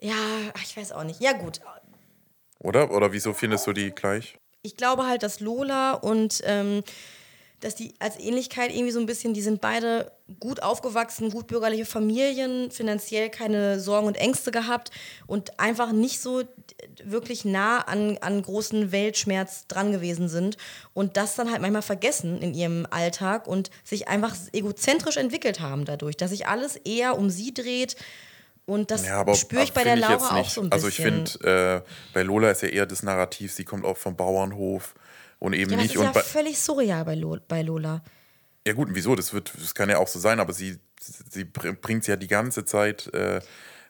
ja, 0.00 0.14
ich 0.62 0.76
weiß 0.76 0.92
auch 0.92 1.02
nicht. 1.04 1.20
Ja, 1.20 1.32
gut. 1.32 1.60
Oder? 2.60 2.92
Oder 2.92 3.12
wieso 3.12 3.32
findest 3.32 3.66
du 3.66 3.72
die 3.72 3.90
gleich? 3.90 4.38
Ich 4.62 4.76
glaube 4.76 5.06
halt, 5.06 5.24
dass 5.24 5.40
Lola 5.40 5.94
und 5.94 6.40
ähm, 6.44 6.84
dass 7.62 7.74
die 7.74 7.94
als 7.98 8.18
Ähnlichkeit 8.18 8.70
irgendwie 8.70 8.90
so 8.92 9.00
ein 9.00 9.06
bisschen, 9.06 9.34
die 9.34 9.40
sind 9.42 9.60
beide 9.60 10.12
gut 10.40 10.62
aufgewachsen, 10.62 11.30
gut 11.30 11.46
bürgerliche 11.46 11.84
Familien, 11.86 12.70
finanziell 12.70 13.30
keine 13.30 13.80
Sorgen 13.80 14.06
und 14.06 14.16
Ängste 14.16 14.50
gehabt 14.50 14.90
und 15.26 15.58
einfach 15.60 15.92
nicht 15.92 16.20
so 16.20 16.42
wirklich 17.04 17.44
nah 17.44 17.78
an, 17.80 18.18
an 18.20 18.42
großen 18.42 18.92
Weltschmerz 18.92 19.66
dran 19.68 19.92
gewesen 19.92 20.28
sind 20.28 20.56
und 20.92 21.16
das 21.16 21.36
dann 21.36 21.50
halt 21.50 21.60
manchmal 21.62 21.82
vergessen 21.82 22.42
in 22.42 22.52
ihrem 22.54 22.86
Alltag 22.90 23.46
und 23.46 23.70
sich 23.84 24.08
einfach 24.08 24.34
egozentrisch 24.52 25.16
entwickelt 25.16 25.60
haben 25.60 25.84
dadurch, 25.84 26.16
dass 26.16 26.30
sich 26.30 26.46
alles 26.48 26.76
eher 26.76 27.16
um 27.16 27.30
sie 27.30 27.54
dreht 27.54 27.96
und 28.66 28.90
das 28.90 29.06
Ja, 29.06 29.34
spüre 29.34 29.62
ich 29.64 29.72
bei 29.72 29.84
der 29.84 29.94
ich 29.94 30.00
Laura 30.00 30.36
auch 30.36 30.48
so 30.48 30.62
ein 30.62 30.72
Also 30.72 30.88
ich 30.88 30.96
bisschen. 30.96 31.26
finde, 31.26 31.82
äh, 31.84 31.90
bei 32.12 32.22
Lola 32.22 32.50
ist 32.50 32.62
ja 32.62 32.68
eher 32.68 32.86
das 32.86 33.02
Narrativ, 33.02 33.52
sie 33.52 33.64
kommt 33.64 33.84
auch 33.84 33.96
vom 33.96 34.16
Bauernhof 34.16 34.94
und 35.42 35.52
eben 35.54 35.70
ja, 35.72 35.76
das 35.76 35.82
nicht. 35.84 35.94
ist 35.96 36.00
Und 36.00 36.14
ja 36.14 36.22
völlig 36.22 36.58
surreal 36.58 37.04
bei, 37.04 37.14
Lo 37.14 37.36
bei 37.48 37.62
Lola. 37.62 38.02
ja 38.66 38.72
gut, 38.74 38.88
wieso? 38.92 39.14
Das 39.16 39.32
wird, 39.32 39.52
das 39.60 39.74
kann 39.74 39.90
ja 39.90 39.98
auch 39.98 40.08
so 40.08 40.18
sein, 40.18 40.38
aber 40.40 40.52
sie, 40.52 40.78
sie 41.30 41.44
br- 41.44 41.72
bringt 41.72 42.06
ja 42.06 42.16
die 42.16 42.28
ganze 42.28 42.64
Zeit 42.64 43.12
äh, 43.12 43.40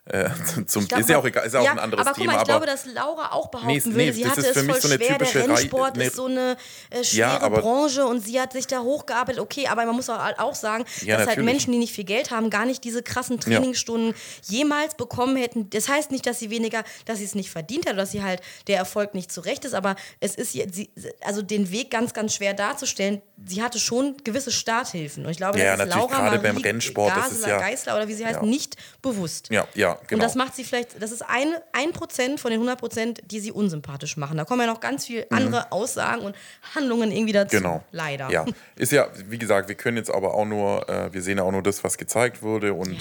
äh, 0.05 0.29
zum. 0.67 0.83
Ich 0.83 0.89
glaub, 0.89 1.01
ist 1.01 1.09
ja 1.11 1.19
auch 1.19 1.25
egal, 1.25 1.47
ist 1.47 1.53
ja 1.53 1.61
auch 1.61 1.67
ein 1.69 1.79
anderes 1.79 2.05
aber 2.07 2.15
guck 2.15 2.21
Thema. 2.23 2.33
mal, 2.33 2.43
ich 2.43 2.51
aber 2.51 2.65
glaube, 2.65 2.67
dass 2.67 2.87
Laura 2.87 3.33
auch 3.33 3.49
behaupten 3.51 3.69
Nee, 3.69 3.83
nee, 3.85 3.95
würde, 4.07 4.13
sie 4.15 4.23
das 4.23 4.31
hatte 4.33 4.41
es 4.41 4.53
voll 4.67 4.81
so 4.81 4.89
schwer, 4.89 4.99
der 4.99 5.09
typische 5.19 5.39
Rei- 5.41 5.45
Rennsport 5.55 5.97
ne- 5.97 6.05
ist 6.07 6.17
so 6.17 6.27
eine 6.27 6.57
äh, 6.91 7.05
schwere 7.05 7.41
aber- 7.41 7.61
Branche 7.63 8.05
und 8.07 8.21
sie 8.21 8.41
hat 8.41 8.53
sich 8.53 8.67
da 8.67 8.81
hochgearbeitet. 8.81 9.41
Okay, 9.41 9.69
aber 9.69 9.85
man 9.87 9.95
muss 9.95 10.11
auch, 10.11 10.19
auch 10.39 10.55
sagen, 10.57 10.85
Ja, 11.03 11.19
dass 11.19 11.27
halt 11.29 11.39
natürlich. 11.39 11.45
Menschen, 11.47 11.73
die 11.73 11.79
nicht 11.79 11.95
viel 11.95 12.05
Geld 12.05 12.31
haben, 12.33 12.51
gar 12.51 12.67
nicht 12.67 12.83
diese 12.83 13.03
krassen 13.03 13.39
Trainingsstunden 13.39 14.15
jemals 14.49 14.95
bekommen 14.97 15.37
hätten. 15.37 15.71
Das 15.71 15.89
heißt 15.89 16.11
nicht, 16.11 16.27
dass 16.27 16.41
sie 16.41 16.51
weniger, 16.51 16.83
dass 17.05 17.19
sie 17.19 17.25
es 17.25 17.35
nicht 17.37 17.51
verdient 17.51 17.87
hat 17.87 17.93
oder 17.93 18.03
dass 18.03 18.11
sie 18.11 18.23
halt 18.25 18.41
der 18.67 18.79
Erfolg 18.79 19.15
nicht 19.15 19.31
zurecht 19.31 19.65
ist, 19.65 19.75
aber 19.75 19.95
es 20.19 20.35
ist 20.35 20.53
sie, 20.53 20.91
also 21.21 21.43
den 21.43 21.71
Weg 21.71 21.91
ganz, 21.93 22.13
ganz 22.13 22.35
schwer 22.35 22.55
darzustellen. 22.55 23.23
Sie 23.45 23.63
hatte 23.63 23.79
schon 23.79 24.17
gewisse 24.25 24.51
Starthilfen 24.53 25.25
und 25.25 25.31
ich 25.31 25.37
glaube, 25.37 25.59
Ja, 25.59 25.77
das 25.77 25.89
ist 25.89 25.95
Laura 25.95 26.17
gerade 26.17 26.39
beim 26.39 26.55
Marie 26.57 26.67
Rennsport, 26.69 27.17
das 27.17 27.33
ist 27.33 27.41
Gasler, 27.43 27.49
ja- 27.49 27.59
Geisler 27.61 27.97
oder 27.97 28.09
wie 28.09 28.15
sie 28.15 28.25
heißt, 28.27 28.41
Ja. 28.41 28.47
nicht 28.47 28.77
bewusst. 29.01 29.49
ja, 29.51 29.67
ja, 29.75 29.92
genau. 30.07 30.19
Und 30.19 30.23
das 30.23 30.35
macht 30.35 30.55
sie 30.55 30.65
vielleicht, 30.65 31.01
das 31.03 31.13
ist 31.13 31.23
ein, 31.23 31.55
ein 31.73 31.93
Prozent 31.93 32.41
von 32.41 32.51
den 32.51 32.59
100 32.59 32.79
Prozent, 32.79 33.21
die 33.31 33.41
sie 33.41 33.53
unsympathisch 33.53 34.17
machen. 34.17 34.37
Da 34.37 34.45
kommen 34.45 34.61
ja 34.61 34.67
noch 34.67 34.81
ganz 34.81 35.07
viele 35.07 35.31
andere 35.31 35.71
Aussagen 35.73 36.23
und 36.23 36.37
Handlungen 36.75 37.11
irgendwie 37.11 37.33
dazu. 37.33 37.57
Mhm. 37.57 37.61
Genau. 37.61 37.85
Leider. 37.93 38.31
Ja, 38.31 38.45
ist 38.77 38.93
ja, 38.93 39.09
wie 39.29 39.39
gesagt, 39.39 39.69
wir 39.69 39.75
können 39.75 39.97
jetzt 39.97 40.11
aber 40.11 40.35
auch 40.35 40.45
nur, 40.45 40.89
äh, 40.89 41.13
wir 41.13 41.23
sehen 41.23 41.39
ja 41.39 41.45
auch 41.45 41.53
nur 41.53 41.63
das, 41.63 41.85
was 41.85 41.99
gezeigt 41.99 42.43
wurde 42.43 42.75
und 42.75 42.97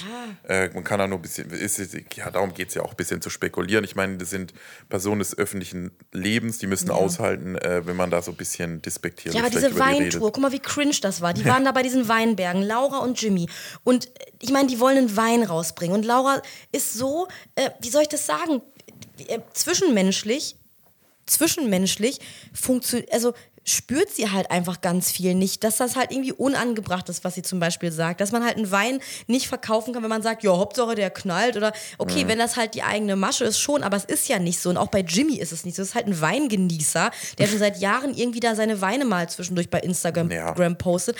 äh, 0.48 0.68
man 0.70 0.84
kann 0.84 0.98
da 0.98 1.06
nur 1.06 1.18
ein 1.18 1.22
bisschen, 1.22 1.50
ist, 1.50 1.78
ja, 2.14 2.30
darum 2.30 2.54
geht 2.54 2.68
es 2.68 2.74
ja 2.74 2.82
auch 2.82 2.90
ein 2.90 2.96
bisschen 2.96 3.20
zu 3.20 3.30
spekulieren. 3.30 3.84
Ich 3.84 3.96
meine, 3.96 4.18
das 4.18 4.30
sind 4.30 4.52
Personen 4.88 5.18
des 5.18 5.36
öffentlichen 5.36 5.90
Lebens, 6.12 6.58
die 6.58 6.66
müssen 6.66 6.90
aushalten, 6.90 7.56
äh, 7.56 7.86
wenn 7.86 7.96
man 7.96 8.10
da 8.10 8.22
so 8.22 8.30
ein 8.30 8.36
bisschen 8.36 8.82
despektierlich 8.82 9.38
Ja, 9.38 9.46
aber 9.46 9.50
diese 9.50 9.78
Weintour, 9.78 10.32
guck 10.32 10.42
mal, 10.42 10.52
wie 10.52 10.58
cringe 10.58 10.96
das 11.00 11.20
war. 11.20 11.34
Die 11.34 11.44
waren 11.52 11.64
da 11.64 11.72
bei 11.72 11.82
diesen 11.82 12.08
Weinbergen, 12.08 12.62
Laura 12.62 12.98
und 12.98 13.20
Jimmy. 13.20 13.48
Und 13.84 14.06
äh, 14.06 14.31
ich 14.42 14.50
meine, 14.50 14.68
die 14.68 14.78
wollen 14.80 14.98
einen 14.98 15.16
Wein 15.16 15.42
rausbringen. 15.44 15.96
Und 15.96 16.04
Laura 16.04 16.42
ist 16.72 16.94
so, 16.94 17.28
äh, 17.54 17.70
wie 17.80 17.88
soll 17.88 18.02
ich 18.02 18.08
das 18.08 18.26
sagen, 18.26 18.60
äh, 19.28 19.38
zwischenmenschlich, 19.54 20.56
zwischenmenschlich 21.26 22.18
funktioniert, 22.52 23.12
also 23.12 23.32
spürt 23.64 24.10
sie 24.10 24.28
halt 24.28 24.50
einfach 24.50 24.80
ganz 24.80 25.12
viel 25.12 25.34
nicht, 25.34 25.62
dass 25.62 25.76
das 25.76 25.94
halt 25.94 26.10
irgendwie 26.10 26.32
unangebracht 26.32 27.08
ist, 27.08 27.22
was 27.22 27.36
sie 27.36 27.42
zum 27.42 27.60
Beispiel 27.60 27.92
sagt, 27.92 28.20
dass 28.20 28.32
man 28.32 28.44
halt 28.44 28.56
einen 28.56 28.72
Wein 28.72 28.98
nicht 29.28 29.46
verkaufen 29.46 29.94
kann, 29.94 30.02
wenn 30.02 30.10
man 30.10 30.20
sagt, 30.22 30.42
ja, 30.42 30.50
Hauptsache 30.50 30.96
der 30.96 31.10
knallt 31.10 31.56
oder 31.56 31.68
Mhm. 31.68 31.74
okay, 31.98 32.24
wenn 32.26 32.40
das 32.40 32.56
halt 32.56 32.74
die 32.74 32.82
eigene 32.82 33.14
Masche 33.14 33.44
ist, 33.44 33.60
schon, 33.60 33.84
aber 33.84 33.96
es 33.96 34.04
ist 34.04 34.28
ja 34.28 34.40
nicht 34.40 34.58
so 34.60 34.68
und 34.70 34.76
auch 34.76 34.88
bei 34.88 35.00
Jimmy 35.02 35.36
ist 35.36 35.52
es 35.52 35.64
nicht 35.64 35.76
so, 35.76 35.82
es 35.82 35.90
ist 35.90 35.94
halt 35.94 36.08
ein 36.08 36.20
Weingenießer, 36.20 37.12
der 37.38 37.46
schon 37.46 37.58
seit 37.60 37.78
Jahren 37.80 38.16
irgendwie 38.16 38.40
da 38.40 38.56
seine 38.56 38.80
Weine 38.80 39.04
mal 39.04 39.28
zwischendurch 39.28 39.70
bei 39.70 39.78
Instagram 39.78 40.32
Ja. 40.32 40.52
Postet. 40.74 41.16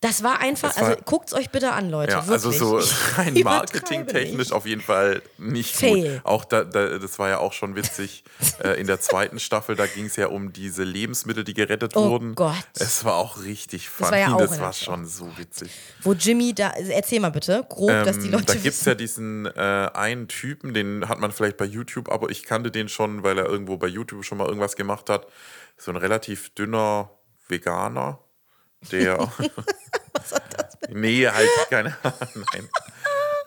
Das 0.00 0.22
war 0.22 0.38
einfach, 0.40 0.68
Das 0.68 0.80
war- 0.80 0.90
also 0.90 1.02
guckt 1.04 1.28
es 1.28 1.34
euch 1.34 1.50
bitte 1.50 1.72
an, 1.72 1.90
Leute. 1.90 2.12
Ja, 2.12 2.20
also 2.28 2.52
so 2.52 2.76
rein 3.16 3.34
marketingtechnisch 3.42 4.52
auf 4.52 4.64
jeden 4.64 4.80
Fall 4.80 5.22
nicht 5.38 5.74
Fail. 5.74 6.14
gut. 6.18 6.20
Auch 6.24 6.44
da, 6.44 6.62
da, 6.62 6.98
das 6.98 7.18
war 7.18 7.28
ja 7.30 7.38
auch 7.38 7.52
schon 7.52 7.74
witzig. 7.74 8.22
äh, 8.62 8.80
in 8.80 8.86
der 8.86 9.00
zweiten 9.00 9.40
Staffel, 9.40 9.74
da 9.74 9.86
ging 9.86 10.06
es 10.06 10.14
ja 10.14 10.28
um 10.28 10.52
diese 10.52 10.84
Lebensmittel, 10.84 11.42
die 11.42 11.52
gerettet 11.54 11.96
Oh 11.96 12.10
wurden. 12.10 12.36
Gott. 12.36 12.54
Es 12.78 13.04
war 13.04 13.16
auch 13.16 13.42
richtig 13.42 13.88
funny. 13.88 14.10
war 14.12 14.18
ja 14.18 14.32
auch 14.34 14.38
das 14.38 14.60
war 14.60 14.72
schon 14.72 15.04
so 15.04 15.36
witzig. 15.36 15.70
Wo 16.02 16.12
Jimmy 16.12 16.54
da, 16.54 16.68
also 16.68 16.92
erzähl 16.92 17.18
mal 17.18 17.30
bitte, 17.32 17.66
grob, 17.68 17.88
dass 17.88 18.20
die 18.20 18.26
Ähm, 18.26 18.32
Leute 18.34 18.44
da 18.46 18.54
gibt 18.54 18.66
es 18.76 18.84
ja 18.84 18.94
diesen 18.94 19.46
äh, 19.46 19.90
einen 19.94 20.28
Typen, 20.28 20.74
den 20.74 21.08
hat 21.08 21.18
man 21.18 21.32
vielleicht 21.32 21.56
bei 21.56 21.64
YouTube, 21.64 22.08
aber 22.08 22.30
ich 22.30 22.44
kannte 22.44 22.70
den 22.70 22.88
schon, 22.88 23.24
weil 23.24 23.36
er 23.36 23.46
irgendwo 23.46 23.76
bei 23.78 23.88
YouTube 23.88 24.24
schon 24.24 24.38
mal 24.38 24.46
irgendwas 24.46 24.76
gemacht 24.76 25.10
hat. 25.10 25.26
So 25.76 25.90
ein 25.90 25.96
relativ 25.96 26.50
dünner 26.54 27.10
Veganer, 27.48 28.20
der. 28.92 29.32
Was 30.20 30.32
hat 30.32 30.42
das 30.56 30.78
mit? 30.88 30.98
nee, 30.98 31.26
halt 31.26 31.48
keine 31.70 31.96
Nein. 32.02 32.68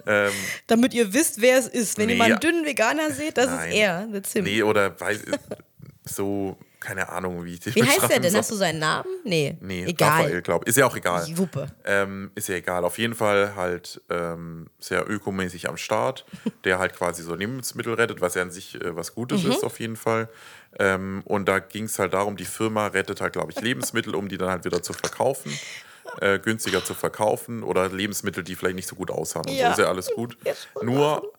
Ähm, 0.08 0.32
Damit 0.68 0.94
ihr 0.96 1.14
wisst, 1.14 1.42
wer 1.42 1.60
es 1.60 1.68
ist. 1.68 1.98
Wenn 1.98 2.10
ihr 2.10 2.16
Nee, 2.16 2.20
mal 2.20 2.32
einen 2.32 2.40
dünnen 2.40 2.66
Veganer 2.66 3.12
seht, 3.12 3.38
das 3.38 3.48
Nein. 3.48 3.70
ist 3.72 3.76
er. 3.78 4.08
That's 4.12 4.34
him. 4.34 4.46
nee, 4.46 4.64
oder 4.64 5.00
weiß. 5.00 5.20
so, 6.06 6.58
keine 6.80 7.08
Ahnung, 7.10 7.46
wie 7.46 7.54
ich 7.54 7.60
dich 7.60 7.76
Wie 7.76 7.84
heißt 7.84 8.10
der 8.10 8.20
denn? 8.20 8.32
soll. 8.32 8.40
Hast 8.40 8.50
du 8.50 8.56
seinen 8.56 8.80
Namen? 8.80 9.06
Nee. 9.24 9.56
Nee, 9.62 9.86
egal. 9.86 10.10
Raphael, 10.24 10.42
glaube 10.42 10.64
ich. 10.66 10.70
Ist 10.70 10.78
ja 10.78 10.88
auch 10.88 10.96
egal. 10.96 11.24
Wuppe. 11.38 11.68
Ähm, 11.86 12.32
ist 12.34 12.50
ja 12.50 12.56
egal. 12.56 12.84
Auf 12.84 12.98
jeden 12.98 13.14
Fall 13.14 13.56
halt 13.56 14.02
ähm, 14.10 14.68
sehr 14.80 15.08
ökomäßig 15.08 15.70
am 15.70 15.78
Start, 15.78 16.26
der 16.64 16.80
halt 16.80 16.96
quasi 16.96 17.22
so 17.22 17.36
Lebensmittel 17.36 17.94
rettet, 17.94 18.22
was 18.22 18.34
ja 18.34 18.42
an 18.42 18.50
sich 18.50 18.82
äh, 18.82 18.96
was 18.96 19.14
Gutes 19.14 19.44
Mhm. 19.44 19.52
ist, 19.52 19.64
auf 19.64 19.80
jeden 19.80 19.96
Fall. 19.98 20.30
Ähm, 20.80 21.22
und 21.26 21.46
da 21.48 21.60
ging 21.60 21.84
es 21.84 22.00
halt 22.00 22.16
darum, 22.16 22.38
die 22.38 22.46
Firma 22.46 22.88
rettet 22.88 23.22
halt, 23.22 23.34
glaube 23.34 23.52
ich, 23.52 23.62
Lebensmittel, 23.62 24.16
um 24.16 24.30
die 24.30 24.40
dann 24.40 24.50
halt 24.50 24.66
wieder 24.66 24.82
zu 24.82 24.94
verkaufen. 24.94 25.52
Äh, 26.20 26.40
günstiger 26.40 26.84
zu 26.84 26.94
verkaufen 26.94 27.64
oder 27.64 27.90
Lebensmittel, 27.90 28.44
die 28.44 28.56
vielleicht 28.56 28.76
nicht 28.76 28.88
so 28.88 28.96
gut 28.96 29.12
aushaben. 29.12 29.50
Und 29.50 29.56
Ja. 29.56 29.68
So 29.68 29.72
ist 29.74 29.86
ja 29.86 29.86
alles 29.86 30.10
gut. 30.14 30.38
Nur 30.82 31.32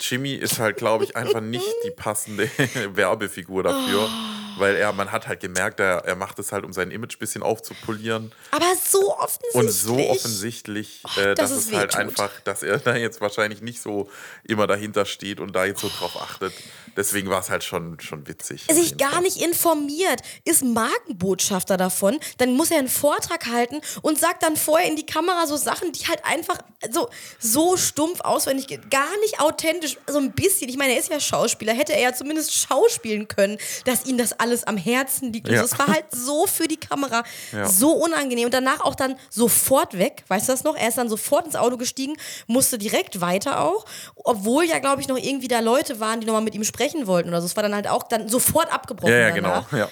Jimmy 0.00 0.34
ist 0.34 0.58
halt, 0.58 0.76
glaube 0.76 1.04
ich, 1.04 1.16
einfach 1.16 1.40
nicht 1.40 1.66
die 1.84 1.90
passende 1.90 2.48
Werbefigur 2.94 3.62
dafür. 3.62 4.08
Weil 4.58 4.76
er, 4.76 4.92
man 4.92 5.12
hat 5.12 5.28
halt 5.28 5.40
gemerkt, 5.40 5.80
er, 5.80 6.04
er 6.04 6.16
macht 6.16 6.38
es 6.38 6.52
halt, 6.52 6.64
um 6.64 6.72
sein 6.72 6.90
Image 6.90 7.16
ein 7.16 7.18
bisschen 7.18 7.42
aufzupolieren. 7.42 8.32
Aber 8.50 8.66
so 8.84 9.16
offensichtlich. 9.16 9.54
Und 9.54 9.70
so 9.70 9.98
offensichtlich, 9.98 11.02
äh, 11.16 11.34
dass 11.34 11.52
dass 11.52 11.66
es 11.66 11.72
halt 11.72 11.96
einfach, 11.96 12.40
dass 12.40 12.62
er 12.62 12.78
da 12.78 12.96
jetzt 12.96 13.20
wahrscheinlich 13.20 13.60
nicht 13.60 13.80
so 13.82 14.10
immer 14.44 14.66
dahinter 14.66 15.04
steht 15.04 15.40
und 15.40 15.54
da 15.54 15.64
jetzt 15.64 15.80
so 15.80 15.88
drauf 15.88 16.20
achtet. 16.20 16.52
Deswegen 16.96 17.30
war 17.30 17.40
es 17.40 17.50
halt 17.50 17.64
schon, 17.64 17.98
schon 18.00 18.26
witzig. 18.28 18.66
sich 18.70 18.96
gar 18.96 19.12
Fall. 19.12 19.22
nicht 19.22 19.38
informiert, 19.38 20.20
ist 20.44 20.62
Markenbotschafter 20.62 21.76
davon, 21.76 22.18
dann 22.38 22.52
muss 22.52 22.70
er 22.70 22.78
einen 22.78 22.88
Vortrag 22.88 23.46
halten 23.46 23.80
und 24.02 24.18
sagt 24.18 24.42
dann 24.42 24.56
vorher 24.56 24.88
in 24.88 24.96
die 24.96 25.06
Kamera 25.06 25.46
so 25.46 25.56
Sachen, 25.56 25.92
die 25.92 26.06
halt 26.06 26.24
einfach 26.24 26.58
so, 26.90 27.08
so 27.38 27.76
stumpf 27.76 28.20
auswendig 28.20 28.66
gehen. 28.66 28.88
Gar 28.90 29.18
nicht 29.20 29.40
authentisch, 29.40 29.96
so 30.06 30.18
ein 30.18 30.32
bisschen. 30.32 30.68
Ich 30.68 30.76
meine, 30.76 30.92
er 30.94 30.98
ist 30.98 31.10
ja 31.10 31.20
Schauspieler, 31.20 31.72
hätte 31.72 31.94
er 31.94 32.00
ja 32.00 32.14
zumindest 32.14 32.54
schauspielen 32.54 33.28
können, 33.28 33.58
dass 33.84 34.06
ihm 34.06 34.18
das 34.18 34.38
alles 34.42 34.64
am 34.64 34.76
Herzen 34.76 35.32
liegt. 35.32 35.48
Und 35.48 35.54
Ja. 35.54 35.60
so. 35.66 35.74
Es 35.74 35.78
war 35.78 35.86
halt 35.86 36.04
so 36.10 36.46
für 36.46 36.68
die 36.68 36.76
Kamera 36.76 37.22
Ja. 37.52 37.66
so 37.68 37.92
unangenehm. 37.92 38.46
Und 38.46 38.54
danach 38.54 38.80
auch 38.80 38.94
dann 38.94 39.16
sofort 39.30 39.96
weg, 39.98 40.24
weißt 40.28 40.48
du 40.48 40.52
das 40.52 40.64
noch? 40.64 40.76
Er 40.76 40.88
ist 40.88 40.98
dann 40.98 41.08
sofort 41.08 41.46
ins 41.46 41.56
Auto 41.56 41.76
gestiegen, 41.76 42.14
musste 42.46 42.76
direkt 42.78 43.20
weiter 43.20 43.60
auch, 43.64 43.84
obwohl 44.16 44.64
ja, 44.64 44.78
glaube 44.80 45.00
ich, 45.00 45.08
noch 45.08 45.16
irgendwie 45.18 45.48
da 45.48 45.60
Leute 45.60 46.00
waren, 46.00 46.20
die 46.20 46.26
nochmal 46.26 46.42
mit 46.42 46.54
ihm 46.54 46.64
sprechen 46.64 47.06
wollten 47.06 47.28
oder 47.30 47.40
so. 47.40 47.46
Es 47.46 47.56
war 47.56 47.62
dann 47.62 47.74
halt 47.74 47.88
auch 47.88 48.02
dann 48.02 48.28
sofort 48.28 48.72
abgebrochen. 48.72 49.12
Ja, 49.12 49.20
ja, 49.20 49.30
genau. 49.30 49.64
Ja. 49.72 49.88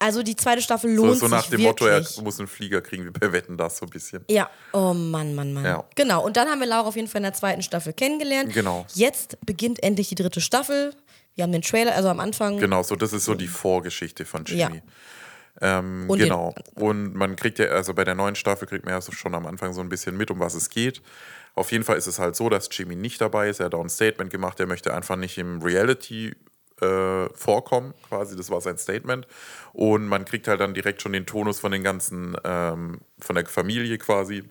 Also 0.00 0.22
die 0.22 0.36
zweite 0.36 0.62
Staffel 0.62 0.94
So, 0.96 1.06
lohnt 1.06 1.18
so 1.18 1.26
nach 1.26 1.40
sich 1.40 1.50
dem 1.50 1.62
Motto, 1.62 1.84
er 1.86 1.98
wirklich. 1.98 2.22
muss 2.22 2.38
einen 2.38 2.46
Flieger 2.46 2.80
kriegen, 2.80 3.04
wie 3.04 3.10
bei 3.10 3.32
Wetten 3.32 3.56
das 3.56 3.78
so 3.78 3.86
ein 3.86 3.90
bisschen. 3.90 4.24
Ja, 4.30 4.48
oh 4.72 4.94
Mann, 4.94 5.34
Mann, 5.34 5.52
Mann. 5.52 5.64
Ja. 5.64 5.84
Genau, 5.96 6.24
und 6.24 6.36
dann 6.36 6.46
haben 6.48 6.60
wir 6.60 6.68
Laura 6.68 6.86
auf 6.86 6.94
jeden 6.94 7.08
Fall 7.08 7.18
in 7.18 7.24
der 7.24 7.32
zweiten 7.34 7.62
Staffel 7.62 7.92
kennengelernt. 7.92 8.52
Genau. 8.54 8.86
Jetzt 8.94 9.38
beginnt 9.44 9.82
endlich 9.82 10.08
die 10.08 10.14
dritte 10.14 10.40
Staffel. 10.40 10.94
Wir 11.38 11.44
haben 11.44 11.52
den 11.52 11.62
Trailer, 11.62 11.94
also 11.94 12.08
am 12.08 12.18
Anfang. 12.18 12.58
Genau, 12.58 12.82
so 12.82 12.96
das 12.96 13.12
ist 13.12 13.24
so 13.24 13.36
die 13.36 13.46
Vorgeschichte 13.46 14.24
von 14.24 14.44
Jimmy. 14.44 14.82
Ja. 15.60 15.78
Ähm, 15.78 16.06
Und 16.10 16.18
genau. 16.18 16.52
Und 16.74 17.14
man 17.14 17.36
kriegt 17.36 17.60
ja, 17.60 17.66
also 17.66 17.94
bei 17.94 18.02
der 18.02 18.16
neuen 18.16 18.34
Staffel 18.34 18.66
kriegt 18.66 18.84
man 18.84 18.94
ja 18.94 19.00
so 19.00 19.12
schon 19.12 19.36
am 19.36 19.46
Anfang 19.46 19.72
so 19.72 19.80
ein 19.80 19.88
bisschen 19.88 20.16
mit, 20.16 20.32
um 20.32 20.40
was 20.40 20.54
es 20.54 20.68
geht. 20.68 21.00
Auf 21.54 21.70
jeden 21.70 21.84
Fall 21.84 21.96
ist 21.96 22.08
es 22.08 22.18
halt 22.18 22.34
so, 22.34 22.48
dass 22.48 22.68
Jimmy 22.72 22.96
nicht 22.96 23.20
dabei 23.20 23.48
ist. 23.48 23.60
Er 23.60 23.66
hat 23.66 23.74
auch 23.76 23.84
ein 23.84 23.88
Statement 23.88 24.32
gemacht, 24.32 24.58
er 24.58 24.66
möchte 24.66 24.92
einfach 24.92 25.14
nicht 25.14 25.38
im 25.38 25.62
Reality 25.62 26.34
äh, 26.80 27.28
vorkommen, 27.32 27.94
quasi. 28.08 28.34
Das 28.34 28.50
war 28.50 28.60
sein 28.60 28.76
Statement. 28.76 29.28
Und 29.72 30.08
man 30.08 30.24
kriegt 30.24 30.48
halt 30.48 30.60
dann 30.60 30.74
direkt 30.74 31.02
schon 31.02 31.12
den 31.12 31.24
Tonus 31.24 31.60
von 31.60 31.70
den 31.70 31.84
ganzen, 31.84 32.36
ähm, 32.42 32.98
von 33.20 33.36
der 33.36 33.46
Familie 33.46 33.96
quasi, 33.98 34.42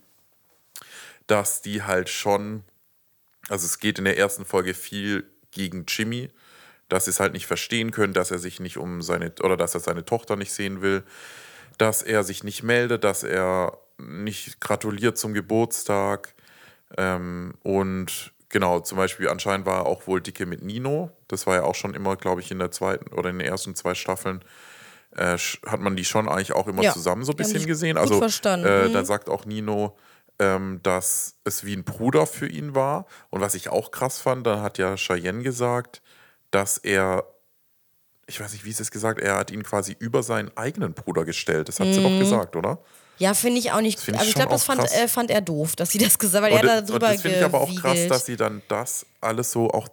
dass 1.28 1.62
die 1.62 1.84
halt 1.84 2.08
schon, 2.08 2.64
also 3.50 3.66
es 3.66 3.80
geht 3.80 4.00
in 4.00 4.06
der 4.06 4.18
ersten 4.18 4.46
Folge 4.46 4.74
viel 4.74 5.26
gegen 5.52 5.84
Jimmy, 5.86 6.30
dass 6.90 7.06
sie 7.06 7.12
es 7.12 7.20
halt 7.20 7.34
nicht 7.34 7.48
verstehen 7.48 7.92
können, 7.92 8.14
dass 8.14 8.32
er 8.32 8.40
sich 8.40 8.60
nicht 8.60 8.78
um 8.78 9.02
seine, 9.02 9.34
oder 9.44 9.58
dass 9.58 9.74
er 9.74 9.80
seine 9.82 10.06
Tochter 10.06 10.36
nicht 10.36 10.54
sehen 10.54 10.82
will, 10.82 11.04
dass 11.78 12.02
er 12.02 12.24
sich 12.24 12.44
nicht 12.44 12.64
meldet, 12.64 13.04
dass 13.04 13.24
er 13.24 13.78
nicht 13.98 14.60
gratuliert 14.62 15.18
zum 15.18 15.34
Geburtstag. 15.34 16.34
Ähm, 16.98 17.54
und 17.64 18.32
genau, 18.50 18.80
zum 18.80 18.98
Beispiel 18.98 19.28
anscheinend 19.30 19.66
war 19.66 19.80
er 19.82 19.86
auch 19.86 20.08
wohl 20.08 20.22
dicke 20.22 20.46
mit 20.46 20.64
Nino. 20.64 21.12
Das 21.28 21.46
war 21.48 21.56
ja 21.56 21.64
auch 21.64 21.76
schon 21.76 21.94
immer, 21.94 22.16
glaube 22.16 22.42
ich, 22.42 22.52
in 22.52 22.60
der 22.60 22.72
zweiten 22.72 23.14
oder 23.14 23.30
in 23.30 23.40
den 23.40 23.48
ersten 23.48 23.76
zwei 23.76 23.94
Staffeln. 23.96 24.44
Äh, 25.16 25.38
hat 25.66 25.80
man 25.80 25.96
die 25.96 26.06
schon 26.06 26.28
eigentlich 26.30 26.54
auch 26.54 26.68
immer 26.68 26.84
Ja, 26.84 26.94
zusammen 26.94 27.24
so 27.24 27.32
ein 27.34 27.38
bisschen 27.38 27.66
gesehen. 27.66 27.98
Also 27.98 28.20
verstanden. 28.20 28.66
Äh, 28.68 28.88
Mhm. 28.90 28.94
da 28.94 29.04
sagt 29.06 29.30
auch 29.30 29.46
Nino, 29.46 29.98
ähm, 30.40 30.80
dass 30.84 31.36
es 31.44 31.66
wie 31.66 31.74
ein 31.76 31.84
Bruder 31.84 32.28
für 32.28 32.48
ihn 32.48 32.76
war. 32.76 33.08
Und 33.30 33.42
was 33.42 33.56
ich 33.56 33.70
auch 33.70 33.92
krass 33.92 34.20
fand, 34.20 34.46
da 34.46 34.62
hat 34.62 34.78
ja 34.78 34.96
Cheyenne 34.96 35.42
gesagt, 35.44 36.02
dass 36.52 36.78
er, 36.78 37.26
ich 38.28 38.40
weiß 38.40 38.52
nicht, 38.54 38.66
wie 38.66 38.72
sie 38.72 38.82
es 38.84 38.92
gesagt, 38.92 39.20
er 39.20 39.36
hat 39.38 39.52
ihn 39.52 39.64
quasi 39.64 39.96
über 40.00 40.24
seinen 40.24 40.56
eigenen 40.58 40.94
Bruder 40.94 41.26
gestellt. 41.26 41.68
Das 41.70 41.80
hat 41.80 41.88
sie 41.94 42.00
Mhm. 42.00 42.04
doch 42.04 42.20
gesagt, 42.20 42.56
oder? 42.56 42.80
Ja, 43.20 43.34
finde 43.34 43.60
ich 43.60 43.72
auch 43.72 43.82
nicht. 43.82 44.00
ich 44.00 44.14
also 44.14 44.28
ich 44.30 44.36
glaube, 44.36 44.52
das 44.52 44.64
fand, 44.64 44.82
äh, 44.92 45.08
fand 45.08 45.32
er 45.32 45.42
doof, 45.42 45.76
dass 45.76 45.90
sie 45.90 45.98
das 45.98 46.20
gesagt 46.20 46.44
hat, 46.46 46.52
weil 46.52 46.60
Und, 46.60 46.68
er 46.70 46.82
da 46.84 46.98
das- 47.00 47.22
finde 47.22 47.40
ich 47.40 47.44
aber 47.44 47.62
auch 47.62 47.74
krass, 47.76 48.08
dass 48.08 48.26
sie 48.28 48.36
dann 48.38 48.62
das 48.68 49.06
alles 49.22 49.52
so 49.52 49.70
auch 49.72 49.88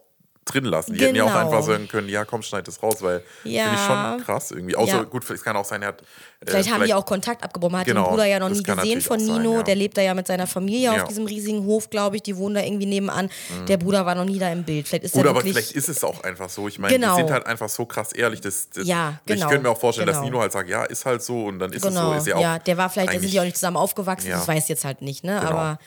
drin 0.45 0.65
lassen. 0.65 0.93
Die 0.93 1.03
hätten 1.03 1.15
ja 1.15 1.23
auch 1.23 1.27
Genau. 1.29 1.39
einfach 1.39 1.63
sagen 1.63 1.87
können, 1.87 2.07
ja, 2.07 2.23
komm, 2.23 2.43
schneid 2.43 2.67
das 2.67 2.81
raus, 2.83 2.97
weil 3.01 3.23
Ja. 3.43 3.63
finde 3.63 3.79
ich 3.79 3.85
schon 3.87 4.23
krass 4.25 4.51
irgendwie. 4.51 4.75
Außer, 4.75 4.97
Ja. 4.97 5.03
gut, 5.03 5.27
es 5.27 5.43
kann 5.43 5.57
auch 5.57 5.65
sein, 5.65 5.81
er 5.81 5.87
hat. 5.87 6.01
äh, 6.01 6.51
Vielleicht 6.51 6.71
haben 6.71 6.83
die 6.83 6.93
auch 6.93 7.05
Kontakt 7.05 7.43
abgebrochen. 7.43 7.71
Man 7.71 7.79
hat 7.81 7.87
Genau, 7.87 8.03
den 8.03 8.09
Bruder 8.11 8.25
ja 8.25 8.37
noch 8.39 8.49
nie 8.49 8.61
gesehen 8.61 9.01
von 9.01 9.19
sein, 9.19 9.37
Nino. 9.41 9.55
ja. 9.55 9.63
Der 9.63 9.73
lebt 9.73 9.97
da 9.97 10.03
ja 10.03 10.13
mit 10.13 10.27
seiner 10.27 10.45
Familie 10.45 10.91
auf. 10.91 11.01
Mhm. 11.03 11.07
diesem 11.07 11.25
riesigen 11.25 11.65
Hof, 11.65 11.89
glaube 11.89 12.17
ich. 12.17 12.21
Die 12.23 12.37
wohnen 12.37 12.53
da 12.55 12.61
irgendwie 12.61 12.85
nebenan. 12.85 13.31
Der 13.67 13.77
Bruder 13.77 14.05
war 14.05 14.13
noch 14.13 14.25
nie 14.25 14.37
da 14.37 14.51
im 14.51 14.63
Bild. 14.63 14.87
Vielleicht 14.87 15.05
ist 15.05 15.13
Gut, 15.13 15.23
er 15.25 15.31
aber 15.31 15.41
vielleicht 15.41 15.71
ist 15.71 15.89
es 15.89 16.03
auch 16.03 16.23
einfach 16.23 16.49
so. 16.49 16.67
Ich 16.67 16.77
meine, 16.77 16.93
Genau. 16.93 17.15
die 17.15 17.21
sind 17.23 17.31
halt 17.31 17.47
einfach 17.47 17.69
so 17.69 17.85
krass 17.87 18.11
ehrlich. 18.11 18.39
Das, 18.41 18.69
das, 18.69 18.85
Ja, 18.85 19.15
genau, 19.25 19.45
Ich 19.45 19.49
könnte 19.49 19.63
mir 19.63 19.69
auch 19.71 19.79
vorstellen, 19.79 20.05
dass 20.05 20.17
genau. 20.17 20.25
Nino 20.27 20.41
halt 20.41 20.51
sagt, 20.51 20.69
ja, 20.69 20.83
ist 20.83 21.05
halt 21.07 21.23
so 21.23 21.45
und 21.45 21.57
dann 21.57 21.73
ist 21.73 21.81
genau. 21.81 22.11
es 22.13 22.17
so. 22.17 22.19
Ist 22.19 22.27
ja, 22.27 22.35
auch 22.35 22.41
ja, 22.41 22.59
der 22.59 22.77
war 22.77 22.89
vielleicht, 22.91 23.15
da 23.15 23.19
sind 23.19 23.33
die 23.33 23.39
auch 23.39 23.43
nicht 23.45 23.55
zusammen 23.57 23.77
aufgewachsen. 23.77 24.29
Das 24.29 24.47
weiß 24.47 24.61
ich 24.63 24.69
jetzt 24.69 24.85
halt 24.85 25.01
nicht, 25.01 25.23
ne? 25.23 25.37
Genau. 25.39 25.51
Aber 25.51 25.79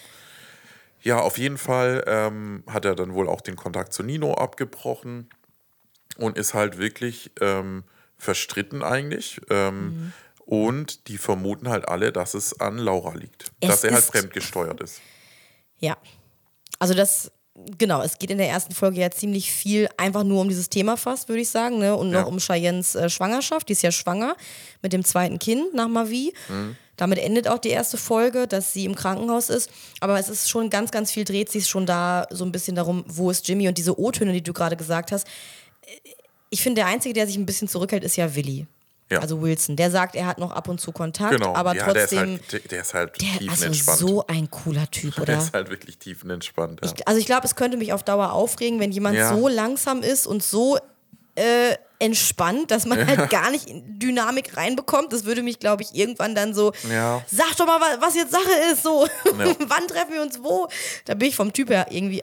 Ja, 1.03 1.21
auf 1.21 1.39
jeden 1.39 1.59
Fall 1.59 2.05
ähm, 2.07 2.63
hat 2.67 2.85
er 2.85 2.95
dann 2.95 3.15
wohl 3.15 3.29
auch 3.29 3.41
den 3.41 3.57
Kontakt 3.57 3.93
zu 3.93 4.03
Nino 4.03 4.35
abgebrochen 4.35 5.29
und 6.17 6.37
ist 6.37 6.55
halt 6.55 6.79
wirklich 6.79 7.31
ähm, 7.41 7.85
verstritten 8.17 8.83
eigentlich. 8.83 9.41
Ähm, 9.51 9.79
Mhm. 9.89 10.13
Und 10.45 11.09
die 11.09 11.19
vermuten 11.19 11.69
halt 11.69 11.87
alle, 11.89 12.11
dass 12.11 12.33
es 12.33 12.59
an 12.59 12.79
Laura 12.79 13.13
liegt. 13.13 13.53
Es 13.61 13.69
dass 13.69 13.85
er 13.85 13.93
halt 13.93 14.05
fremdgesteuert 14.05 14.81
ist. 14.81 15.03
Ja. 15.79 15.99
Also 16.79 16.95
das, 16.95 17.31
genau, 17.77 18.01
es 18.01 18.19
geht 18.19 18.31
in 18.31 18.39
der 18.39 18.49
ersten 18.49 18.75
Folge 18.75 18.99
ja 18.99 19.11
ziemlich 19.11 19.53
viel 19.53 19.91
einfach 19.99 20.25
nur 20.25 20.41
um 20.41 20.49
dieses 20.49 20.71
Thema 20.71 20.97
fast, 20.97 21.29
würde 21.29 21.43
ich 21.43 21.51
sagen, 21.51 21.79
ne? 21.79 21.95
Und 21.95 22.13
noch 22.13 22.21
Ja. 22.21 22.25
um 22.25 22.39
Cheyennes 22.39 22.95
äh, 22.95 23.11
Schwangerschaft. 23.11 23.69
Die 23.69 23.75
ist 23.75 23.83
ja 23.83 23.93
schwanger 23.93 24.37
mit 24.81 24.95
dem 24.95 25.05
zweiten 25.05 25.39
Kind 25.39 25.75
nach 25.75 25.87
Mavi. 25.89 26.33
Mhm. 26.49 26.77
Damit 26.99 27.19
endet 27.21 27.49
auch 27.49 27.59
die 27.59 27.71
erste 27.71 27.97
Folge, 27.97 28.47
dass 28.47 28.75
sie 28.75 28.85
im 28.85 28.95
Krankenhaus 28.95 29.49
ist. 29.49 29.71
Aber 30.01 30.19
es 30.19 30.29
ist 30.29 30.51
schon 30.51 30.69
ganz, 30.69 30.91
ganz 30.91 31.11
viel 31.11 31.25
dreht 31.25 31.51
sich 31.51 31.67
schon 31.67 31.87
da 31.87 32.27
so 32.31 32.45
ein 32.45 32.53
bisschen 32.53 32.77
darum, 32.77 33.05
wo 33.09 33.31
ist 33.31 33.49
Jimmy 33.49 33.67
und 33.69 33.79
diese 33.79 33.99
O-Töne, 33.99 34.33
die 34.35 34.43
du 34.43 34.53
gerade 34.53 34.77
gesagt 34.77 35.11
hast. 35.13 35.27
Ich 36.51 36.63
finde, 36.63 36.81
der 36.81 36.87
Einzige, 36.87 37.15
der 37.15 37.27
sich 37.27 37.37
ein 37.37 37.47
bisschen 37.47 37.69
zurückhält, 37.69 38.05
ist 38.05 38.17
ja 38.17 38.35
Willi. 38.35 38.67
Ja. 39.11 39.21
Also 39.21 39.41
Wilson. 39.41 39.77
Der 39.77 39.91
sagt, 39.91 40.15
er 40.17 40.27
hat 40.27 40.37
noch 40.39 40.51
ab 40.51 40.69
und 40.69 40.81
zu 40.83 40.93
Kontakt, 40.93 41.33
Genau. 41.33 41.55
aber 41.55 41.75
ja, 41.75 41.91
der 41.93 42.05
ist 42.05 42.11
trotzdem. 42.11 42.29
halt, 42.33 42.53
der, 42.53 42.61
der 42.61 42.81
ist 42.83 42.93
halt 42.95 43.21
der, 43.23 43.39
tiefenentspannt. 43.39 44.01
also 44.03 44.07
so 44.07 44.27
ein 44.27 44.51
cooler 44.51 44.91
Typ, 44.91 45.17
oder? 45.17 45.25
der 45.27 45.39
ist 45.39 45.55
halt 45.55 45.71
wirklich 45.71 45.97
tiefenentspannt. 45.97 46.81
Ja. 46.85 46.93
Ich, 46.95 47.09
also 47.09 47.19
ich 47.19 47.25
glaube, 47.25 47.47
es 47.47 47.55
könnte 47.55 47.79
mich 47.79 47.95
auf 47.95 48.03
Dauer 48.03 48.33
aufregen, 48.33 48.81
wenn 48.81 48.93
jemand 48.93 49.17
Ja. 49.17 49.35
so 49.35 49.49
langsam 49.49 50.03
ist 50.03 50.27
und 50.27 50.43
so 50.43 50.77
äh, 51.37 51.75
entspannt, 52.01 52.71
dass 52.71 52.87
man 52.87 53.07
halt 53.07 53.29
gar 53.31 53.51
nicht 53.51 53.69
in 53.69 53.99
Dynamik 53.99 54.57
reinbekommt. 54.57 55.13
Das 55.13 55.25
würde 55.25 55.43
mich, 55.43 55.59
glaube 55.59 55.83
ich, 55.83 55.95
irgendwann 55.95 56.35
dann 56.35 56.55
so, 56.55 56.73
Ja. 56.91 57.23
sag 57.31 57.57
doch 57.57 57.67
mal, 57.67 57.81
wa- 57.81 57.97
was 58.01 58.15
jetzt 58.15 58.31
Sache 58.33 58.51
ist, 58.73 58.83
so, 58.83 59.07
Ja. 59.07 59.33
wann 59.67 59.89
treffen 59.89 60.13
wir 60.15 60.23
uns 60.23 60.39
wo? 60.43 60.69
Da 61.07 61.15
bin 61.15 61.29
ich 61.29 61.37
vom 61.37 61.53
Typ 61.53 61.71
her 61.71 61.87
irgendwie 61.91 62.23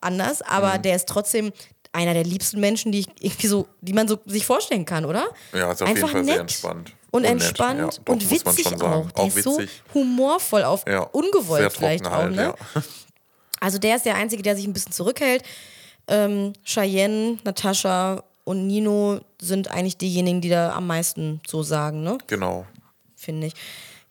anders, 0.00 0.42
aber 0.42 0.78
Mhm. 0.78 0.82
der 0.82 0.96
ist 0.96 1.08
trotzdem 1.08 1.52
einer 1.92 2.12
der 2.12 2.24
liebsten 2.24 2.60
Menschen, 2.60 2.92
die 2.92 3.00
ich 3.00 3.06
irgendwie 3.20 3.46
so, 3.46 3.66
die 3.80 3.92
man 3.92 4.08
so 4.08 4.18
sich 4.26 4.44
vorstellen 4.44 4.84
kann, 4.84 5.04
oder? 5.04 5.26
Ja, 5.52 5.70
ist 5.72 5.80
auf 5.80 5.88
jeden 5.88 5.98
Einfach 6.02 6.10
Fall 6.12 6.24
sehr 6.24 6.32
nett 6.34 6.40
entspannt. 6.42 6.92
Und, 7.12 7.24
entspannt 7.24 7.78
Ja, 7.78 7.86
doch, 8.04 8.12
und 8.12 8.28
witzig 8.30 8.66
auch. 8.82 9.10
Der 9.12 9.22
Auch 9.22 9.26
ist 9.28 9.42
so 9.44 9.58
witzig. 9.58 9.82
humorvoll 9.94 10.64
auf 10.64 10.82
Ja, 10.88 11.00
ungewollt 11.00 11.60
sehr 11.62 11.70
vielleicht 11.70 12.04
trocken 12.04 12.16
auch, 12.16 12.22
halt, 12.22 12.34
ne? 12.34 12.42
ja. 12.74 12.82
Also 13.60 13.78
der 13.78 13.94
ist 13.96 14.04
der 14.04 14.16
Einzige, 14.16 14.42
der 14.42 14.56
sich 14.56 14.66
ein 14.66 14.72
bisschen 14.72 14.90
zurückhält. 14.92 15.44
Ähm, 16.08 16.52
Cheyenne, 16.64 17.38
Natascha 17.44 18.24
und 18.44 18.66
Nino 18.66 19.20
sind 19.40 19.68
eigentlich 19.68 19.96
diejenigen, 19.96 20.40
die 20.40 20.48
da 20.50 20.74
am 20.74 20.86
meisten 20.86 21.40
so 21.46 21.62
sagen, 21.62 22.02
ne? 22.02 22.18
Genau. 22.26 22.66
Finde 23.16 23.46
ich. 23.48 23.54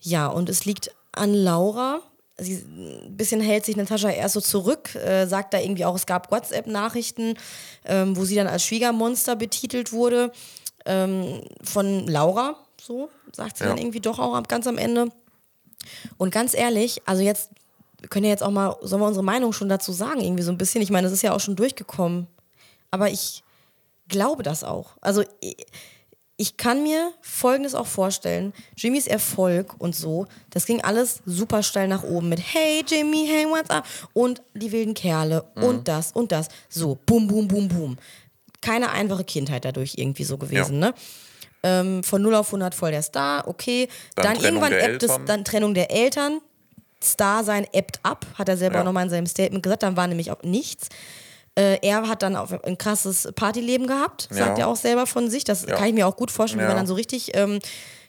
Ja, 0.00 0.26
und 0.26 0.48
es 0.48 0.64
liegt 0.64 0.90
an 1.12 1.32
Laura. 1.32 2.00
Sie 2.36 2.56
ein 2.56 3.16
bisschen 3.16 3.40
hält 3.40 3.64
sich 3.64 3.76
Natascha 3.76 4.10
erst 4.10 4.34
so 4.34 4.40
zurück, 4.40 4.94
äh, 4.96 5.26
sagt 5.26 5.54
da 5.54 5.60
irgendwie 5.60 5.84
auch, 5.84 5.94
es 5.94 6.04
gab 6.04 6.32
WhatsApp-Nachrichten, 6.32 7.34
ähm, 7.84 8.16
wo 8.16 8.24
sie 8.24 8.34
dann 8.34 8.48
als 8.48 8.64
Schwiegermonster 8.64 9.36
betitelt 9.36 9.92
wurde. 9.92 10.32
Ähm, 10.84 11.42
von 11.62 12.08
Laura, 12.08 12.56
so 12.82 13.08
sagt 13.32 13.58
sie 13.58 13.64
Ja. 13.64 13.70
dann 13.70 13.78
irgendwie 13.78 14.00
doch 14.00 14.18
auch 14.18 14.42
ganz 14.48 14.66
am 14.66 14.78
Ende. 14.78 15.08
Und 16.18 16.32
ganz 16.32 16.54
ehrlich, 16.54 17.00
also 17.06 17.22
jetzt 17.22 17.50
können 18.10 18.24
ja 18.24 18.32
jetzt 18.32 18.42
auch 18.42 18.50
mal, 18.50 18.76
sollen 18.82 19.00
wir 19.00 19.06
unsere 19.06 19.24
Meinung 19.24 19.52
schon 19.52 19.68
dazu 19.68 19.92
sagen, 19.92 20.20
irgendwie 20.20 20.42
so 20.42 20.50
ein 20.50 20.58
bisschen. 20.58 20.82
Ich 20.82 20.90
meine, 20.90 21.04
das 21.06 21.12
ist 21.12 21.22
ja 21.22 21.32
auch 21.32 21.40
schon 21.40 21.54
durchgekommen. 21.56 22.26
Aber 22.90 23.10
ich 23.10 23.43
glaube 24.08 24.42
das 24.42 24.64
auch. 24.64 24.96
Also 25.00 25.22
ich, 25.40 26.56
kann 26.56 26.82
mir 26.82 27.12
Folgendes 27.20 27.74
auch 27.74 27.86
vorstellen. 27.86 28.52
Jimmys 28.76 29.06
Erfolg 29.06 29.74
und 29.78 29.94
so, 29.94 30.26
das 30.50 30.66
ging 30.66 30.82
alles 30.82 31.20
super 31.26 31.62
steil 31.62 31.88
nach 31.88 32.02
oben 32.02 32.28
mit 32.28 32.40
Hey 32.40 32.84
Jimmy, 32.86 33.26
hey, 33.28 33.46
what's 33.46 33.70
up? 33.70 33.84
Und 34.12 34.42
die 34.54 34.72
wilden 34.72 34.94
Kerle 34.94 35.44
Mhm. 35.54 35.62
und 35.62 35.88
das 35.88 36.12
und 36.12 36.32
das. 36.32 36.48
So, 36.68 36.98
boom, 37.06 37.26
boom, 37.28 37.48
boom, 37.48 37.68
boom. 37.68 37.98
Keine 38.60 38.90
einfache 38.90 39.24
Kindheit 39.24 39.64
dadurch 39.64 39.94
irgendwie 39.96 40.24
so 40.24 40.36
gewesen, 40.38 40.80
Ja. 40.80 40.88
ne? 40.88 40.94
Ähm, 41.62 42.04
von 42.04 42.20
0 42.20 42.34
auf 42.34 42.48
100 42.52 42.74
voll 42.74 42.90
der 42.90 43.02
Star, 43.02 43.48
okay. 43.48 43.88
Dann 44.16 44.34
Dann, 44.34 44.44
irgendwann 44.44 44.72
ebbt 44.72 45.02
es, 45.02 45.18
dann 45.26 45.44
Trennung 45.44 45.72
der 45.74 45.90
Eltern. 45.90 46.40
Star 47.02 47.44
sein 47.44 47.66
ebbt 47.72 48.00
ab, 48.02 48.26
hat 48.34 48.48
er 48.48 48.56
selber 48.56 48.76
Ja. 48.76 48.80
auch 48.80 48.84
nochmal 48.86 49.04
in 49.04 49.10
seinem 49.10 49.26
Statement 49.26 49.62
gesagt, 49.62 49.82
dann 49.82 49.96
war 49.96 50.06
nämlich 50.06 50.30
auch 50.30 50.42
nichts. 50.42 50.88
Äh, 51.56 51.78
er 51.82 52.08
hat 52.08 52.22
dann 52.22 52.34
auch 52.36 52.50
ein 52.64 52.76
krasses 52.78 53.28
Partyleben 53.36 53.86
gehabt, 53.86 54.28
sagt 54.30 54.58
Ja. 54.58 54.64
er 54.64 54.68
auch 54.68 54.76
selber 54.76 55.06
von 55.06 55.30
sich. 55.30 55.44
Das 55.44 55.66
kann 55.66 55.86
ich 55.86 55.94
mir 55.94 56.06
auch 56.06 56.16
gut 56.16 56.30
vorstellen, 56.30 56.60
wenn 56.62 56.68
man 56.68 56.76
dann 56.78 56.86
so 56.86 56.94
richtig, 56.94 57.36
ähm, 57.36 57.60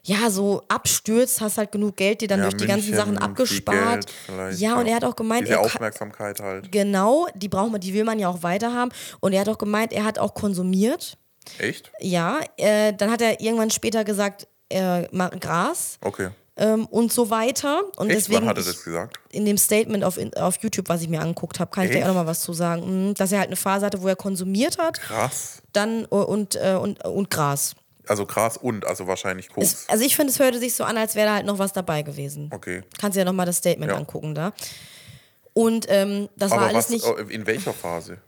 ja, 0.04 0.30
so 0.30 0.62
abstürzt, 0.68 1.42
hast 1.42 1.58
halt 1.58 1.72
genug 1.72 1.96
Geld, 1.98 2.22
dir 2.22 2.28
dann 2.28 2.40
Ja, 2.40 2.46
durch 2.46 2.58
die 2.58 2.68
ganzen 2.68 2.96
Sachen 2.96 3.18
abgespart. 3.18 4.06
Ja, 4.52 4.78
und 4.80 4.88
er 4.88 4.96
hat 4.96 5.04
auch 5.04 5.16
gemeint, 5.16 5.44
Diese 5.44 5.54
er 5.54 5.62
Aufmerksamkeit 5.62 6.40
halt. 6.40 6.72
genau, 6.72 7.28
die 7.36 7.48
braucht 7.50 7.72
man, 7.72 7.82
die 7.82 7.94
will 7.94 8.04
man 8.04 8.20
ja 8.20 8.30
auch 8.30 8.42
weiter 8.44 8.74
haben. 8.74 8.92
Und 9.20 9.34
er 9.34 9.42
hat 9.42 9.50
auch 9.50 9.58
gemeint, 9.58 9.94
er 9.94 10.04
hat 10.06 10.18
auch 10.20 10.34
konsumiert. 10.34 11.18
Echt? 11.60 11.92
Ja, 12.00 12.40
äh, 12.58 12.94
dann 12.94 13.12
hat 13.12 13.22
er 13.22 13.40
irgendwann 13.42 13.70
später 13.72 14.04
gesagt, 14.04 14.48
er 14.70 15.08
macht 15.12 15.40
Gras 15.42 15.98
Okay. 16.02 16.30
Ähm, 16.58 16.86
und 16.86 17.12
so 17.12 17.30
weiter. 17.30 17.82
Und 17.98 18.10
Echt? 18.10 18.18
deswegen 18.20 18.42
Wann 18.42 18.50
hat 18.50 18.58
er 18.58 18.64
das 18.64 18.84
gesagt? 18.84 19.18
in 19.32 19.46
dem 19.46 19.58
Statement 19.58 20.04
auf, 20.04 20.18
auf 20.38 20.58
YouTube, 20.58 20.90
was 20.90 21.02
ich 21.02 21.10
mir 21.10 21.22
angeguckt 21.22 21.60
habe, 21.60 21.72
kann 21.72 21.86
ich 21.86 21.92
gleich 21.92 22.04
auch 22.04 22.08
Echt? 22.08 22.16
noch 22.16 22.24
mal 22.24 22.28
was 22.30 22.42
zu 22.42 22.54
sagen. 22.54 23.10
Mhm, 23.10 23.14
Dass 23.16 23.32
er 23.32 23.40
halt 23.40 23.50
eine 23.50 23.56
Phase 23.58 23.86
hatte, 23.86 24.02
wo 24.02 24.08
er 24.08 24.16
konsumiert 24.16 24.78
hat, 24.78 25.00
Krass. 25.02 25.62
dann 25.74 26.04
äh, 26.06 26.08
und, 26.16 26.56
äh, 26.56 26.76
und, 26.82 27.04
und 27.06 27.30
Gras. 27.30 27.76
Also 28.08 28.26
Gras 28.26 28.58
und, 28.58 28.86
also 28.86 29.08
wahrscheinlich 29.08 29.50
Koks. 29.50 29.66
Es, 29.68 29.90
also 29.90 30.06
ich 30.06 30.16
finde, 30.16 30.32
es 30.32 30.40
hörte 30.40 30.60
sich 30.60 30.76
so 30.76 30.84
an, 30.84 30.96
als 30.98 31.16
wäre 31.16 31.28
da 31.28 31.34
halt 31.36 31.46
noch 31.46 31.58
was 31.58 31.74
dabei 31.74 32.04
gewesen. 32.04 32.50
Okay. 32.54 32.84
Kannst 33.00 33.16
du 33.16 33.20
ja 33.20 33.26
noch 33.26 33.34
mal 33.34 33.46
das 33.46 33.58
Statement 33.58 33.92
Ja. 33.92 33.98
angucken 33.98 34.36
da. 34.36 34.54
Und 35.54 35.86
ähm, 35.90 36.30
das 36.36 36.52
war 36.52 36.58
Aber 36.60 36.68
alles 36.68 36.86
was, 36.86 36.90
nicht 36.90 37.06
äh, 37.06 37.34
in 37.34 37.48
welcher 37.48 37.74
Phase? 37.74 38.20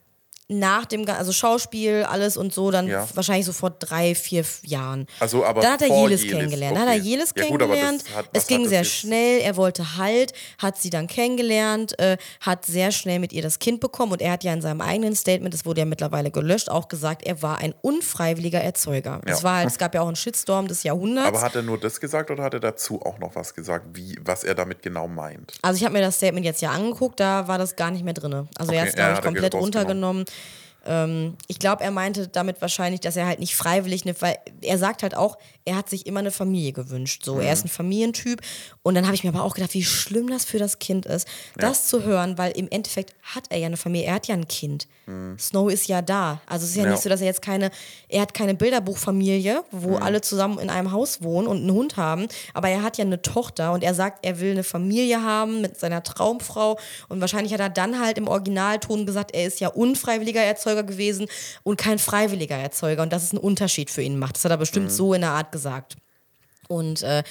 Nach 0.50 0.86
dem, 0.86 1.06
also 1.10 1.34
Schauspiel, 1.34 2.04
alles 2.10 2.38
und 2.38 2.54
so, 2.54 2.72
dann 2.72 2.88
Ja. 2.88 3.06
wahrscheinlich 3.16 3.46
so 3.46 3.52
vor 3.52 3.70
drei, 3.72 4.16
vier 4.16 4.46
Jahren. 4.64 5.06
Also, 5.20 5.44
aber 5.44 5.60
dann 5.62 5.74
hat 5.74 5.82
er 5.82 5.90
Jelis 5.90 6.22
Jelis, 6.22 6.34
kennengelernt. 6.38 6.78
Dann 6.78 6.84
hat 6.84 6.90
er 6.90 6.96
okay. 7.02 7.04
Jelis 7.10 7.34
Ja, 7.36 7.44
gut, 7.48 7.60
kennengelernt. 7.60 8.04
hat- 8.16 8.26
was 8.34 8.44
es 8.44 8.48
ging 8.48 8.62
hat 8.64 8.70
sehr 8.70 8.80
jetzt- 8.84 8.92
schnell. 8.94 9.42
Er 9.42 9.58
wollte 9.58 9.98
Halt, 9.98 10.32
hat 10.58 10.78
sie 10.78 10.90
dann 10.90 11.08
kennengelernt, 11.08 12.00
äh, 12.00 12.18
hat 12.40 12.66
sehr 12.66 12.92
schnell 12.92 13.20
mit 13.20 13.34
ihr 13.34 13.42
das 13.42 13.60
Kind 13.60 13.82
bekommen 13.82 14.14
und 14.14 14.22
er 14.22 14.32
hat 14.32 14.44
ja 14.46 14.54
in 14.54 14.62
seinem 14.62 14.80
eigenen 14.80 15.16
Statement, 15.16 15.54
das 15.54 15.66
wurde 15.66 15.82
ja 15.82 15.86
mittlerweile 15.86 16.32
gelöscht, 16.32 16.70
auch 16.70 16.88
gesagt, 16.88 17.24
er 17.26 17.42
war 17.42 17.58
ein 17.58 17.74
unfreiwilliger 17.82 18.62
Erzeuger. 18.62 19.20
Es 19.26 19.40
Ja. 19.40 19.44
war 19.44 19.58
halt, 19.58 19.68
es 19.68 19.78
gab 19.78 19.94
ja 19.96 20.02
auch 20.02 20.08
einen 20.08 20.16
Shitstorm 20.16 20.68
des 20.70 20.84
Jahrhunderts. 20.84 21.28
Aber 21.28 21.42
hat 21.42 21.56
er 21.56 21.62
nur 21.64 21.78
das 21.78 22.00
gesagt 22.00 22.32
oder 22.32 22.44
hat 22.44 22.54
er 22.54 22.60
dazu 22.62 23.02
auch 23.02 23.20
noch 23.20 23.36
was 23.36 23.54
gesagt, 23.54 23.86
wie, 23.94 24.18
was 24.24 24.44
er 24.46 24.56
damit 24.56 24.82
genau 24.82 25.08
meint? 25.10 25.54
Also 25.62 25.78
ich 25.78 25.84
habe 25.84 25.94
mir 25.94 26.02
das 26.02 26.16
Statement 26.16 26.46
jetzt 26.46 26.62
ja 26.62 26.72
angeguckt, 26.72 27.20
da 27.20 27.48
war 27.50 27.58
das 27.58 27.76
gar 27.76 27.92
nicht 27.92 28.06
mehr 28.06 28.14
drin. 28.14 28.48
Also 28.58 28.72
er 28.72 28.78
Okay, 28.78 28.80
hat 28.82 28.88
es, 28.90 28.96
glaube 28.96 29.12
ich, 29.12 29.18
hat 29.18 29.24
er 29.24 29.28
komplett 29.28 29.56
runtergenommen. 29.56 30.26
Ähm, 30.88 31.38
ich 31.48 31.60
glaube, 31.60 31.84
er 31.84 31.92
meinte 31.92 32.28
damit 32.28 32.62
wahrscheinlich, 32.62 33.02
dass 33.02 33.16
er 33.16 33.28
halt 33.28 33.40
nicht 33.40 33.56
freiwillig, 33.56 34.06
ne, 34.06 34.16
weil 34.20 34.38
er 34.62 34.78
sagt 34.78 35.04
halt 35.04 35.16
auch, 35.16 35.38
er 35.68 35.76
hat 35.76 35.90
sich 35.90 36.06
immer 36.08 36.20
eine 36.22 36.32
Familie 36.32 36.72
gewünscht. 36.74 37.24
So, 37.24 37.36
Mhm. 37.36 37.42
er 37.42 37.54
ist 37.54 37.66
ein 37.66 37.70
Familientyp. 37.70 38.42
Und 38.84 38.96
dann 38.96 39.06
habe 39.06 39.16
ich 39.16 39.24
mir 39.24 39.30
aber 39.30 39.44
auch 39.44 39.54
gedacht, 39.56 39.74
wie 39.74 39.84
schlimm 39.84 40.30
das 40.30 40.46
für 40.46 40.58
das 40.60 40.80
Kind 40.80 41.06
ist, 41.06 41.28
das 41.58 41.88
zu 41.88 42.04
hören, 42.04 42.38
weil 42.38 42.52
im 42.54 42.68
Endeffekt 42.70 43.14
hat 43.22 43.46
er 43.50 43.58
ja 43.60 43.66
eine 43.68 43.78
Familie, 43.78 44.08
er 44.08 44.16
hat 44.16 44.28
ja 44.28 44.34
ein 44.36 44.48
Kind. 44.48 44.88
Snow 45.40 45.70
ist 45.72 45.88
ja 45.88 46.02
da. 46.02 46.42
Also 46.48 46.66
es 46.66 46.72
ist 46.72 46.76
ja, 46.78 46.84
Mhm. 46.84 46.88
Ja. 46.88 46.92
nicht 46.94 47.04
so, 47.04 47.10
dass 47.10 47.22
er 47.22 47.28
jetzt 47.28 47.42
keine, 47.42 47.72
er 48.10 48.22
hat 48.22 48.34
keine 48.34 48.56
Bilderbuchfamilie, 48.56 49.64
wo 49.72 49.92
Mhm. 49.98 50.04
alle 50.04 50.22
zusammen 50.22 50.60
in 50.60 50.70
einem 50.70 50.92
Haus 50.92 51.22
wohnen 51.22 51.48
und 51.48 51.58
einen 51.58 51.72
Hund 51.72 51.98
haben, 51.98 52.28
aber 52.54 52.70
er 52.70 52.82
hat 52.82 52.98
ja 52.98 53.06
eine 53.06 53.22
Tochter 53.22 53.72
und 53.74 53.84
er 53.84 53.94
sagt, 53.94 54.26
er 54.26 54.40
will 54.40 54.52
eine 54.52 54.64
Familie 54.64 55.22
haben 55.24 55.62
mit 55.62 55.80
seiner 55.80 56.04
Traumfrau 56.04 56.78
und 57.10 57.22
wahrscheinlich 57.22 57.54
hat 57.54 57.60
er 57.60 57.70
dann 57.70 58.00
halt 58.00 58.18
im 58.18 58.28
Originalton 58.28 59.06
gesagt, 59.06 59.32
er 59.34 59.46
ist 59.48 59.60
ja 59.60 59.70
unfreiwilliger 59.70 60.42
Erzeuger 60.42 60.84
gewesen 60.84 61.28
und 61.64 61.78
kein 61.78 62.00
freiwilliger 62.00 62.56
Erzeuger 62.58 63.02
und 63.04 63.14
dass 63.14 63.24
es 63.24 63.32
einen 63.32 63.40
Unterschied 63.40 63.90
für 63.90 64.02
ihn 64.02 64.18
macht. 64.20 64.36
Das 64.38 64.46
hat 64.46 64.52
er 64.52 64.58
bestimmt 64.58 64.92
so 64.92 65.14
in 65.14 65.22
der 65.22 65.32
Art 65.32 65.52
gesagt. 65.52 65.57
Und 66.68 67.02
äh, 67.04 67.24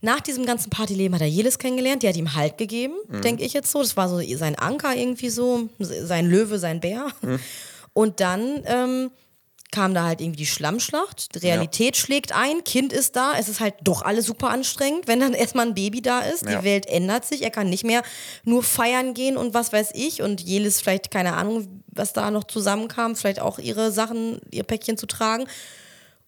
nach 0.00 0.20
diesem 0.20 0.46
ganzen 0.46 0.70
Partyleben 0.70 1.14
hat 1.14 1.20
er 1.22 1.28
Jelis 1.28 1.58
kennengelernt, 1.58 2.02
die 2.02 2.08
hat 2.08 2.16
ihm 2.16 2.34
Halt 2.34 2.58
gegeben, 2.58 2.94
denke 3.22 3.44
ich 3.44 3.52
jetzt 3.52 3.70
so. 3.70 3.80
Das 3.82 3.96
war 3.96 4.08
so 4.08 4.20
sein 4.36 4.56
Anker 4.58 4.94
irgendwie 4.96 5.28
so, 5.30 5.68
sein 5.78 6.28
Löwe, 6.28 6.58
sein 6.58 6.80
Bär. 6.80 7.06
Und 7.92 8.18
dann 8.20 8.62
ähm, 8.66 9.10
kam 9.70 9.94
da 9.94 10.04
halt 10.04 10.20
irgendwie 10.20 10.38
die 10.38 10.46
Schlammschlacht, 10.46 11.34
die 11.34 11.38
Realität 11.46 11.96
schlägt 11.96 12.32
ein, 12.32 12.62
Kind 12.64 12.92
ist 12.92 13.16
da, 13.16 13.32
es 13.38 13.48
ist 13.48 13.60
halt 13.60 13.74
doch 13.82 14.02
alles 14.02 14.26
super 14.26 14.50
anstrengend, 14.50 15.06
wenn 15.08 15.20
dann 15.20 15.32
erstmal 15.34 15.66
ein 15.66 15.74
Baby 15.74 16.02
da 16.02 16.20
ist, 16.20 16.46
die 16.46 16.52
Ja. 16.52 16.64
Welt 16.64 16.86
ändert 16.86 17.24
sich, 17.24 17.42
er 17.42 17.50
kann 17.50 17.70
nicht 17.70 17.84
mehr 17.84 18.02
nur 18.44 18.62
feiern 18.62 19.14
gehen 19.14 19.36
und 19.36 19.54
was 19.54 19.72
weiß 19.72 19.90
ich. 19.94 20.20
Und 20.20 20.40
Jelis 20.40 20.80
vielleicht, 20.80 21.10
keine 21.10 21.34
Ahnung, 21.34 21.82
was 21.86 22.12
da 22.12 22.30
noch 22.30 22.44
zusammenkam, 22.44 23.14
vielleicht 23.16 23.40
auch 23.40 23.58
ihre 23.58 23.92
Sachen, 23.92 24.40
ihr 24.50 24.64
Päckchen 24.64 24.98
zu 24.98 25.06
tragen. 25.06 25.46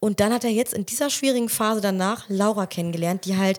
Und 0.05 0.21
dann 0.21 0.35
hat 0.35 0.45
er 0.45 0.51
jetzt 0.51 0.75
in 0.75 0.85
dieser 0.85 1.09
schwierigen 1.09 1.49
Phase 1.49 1.81
danach 1.81 2.27
Laura 2.29 2.67
kennengelernt, 2.67 3.25
die 3.25 3.39
halt 3.39 3.59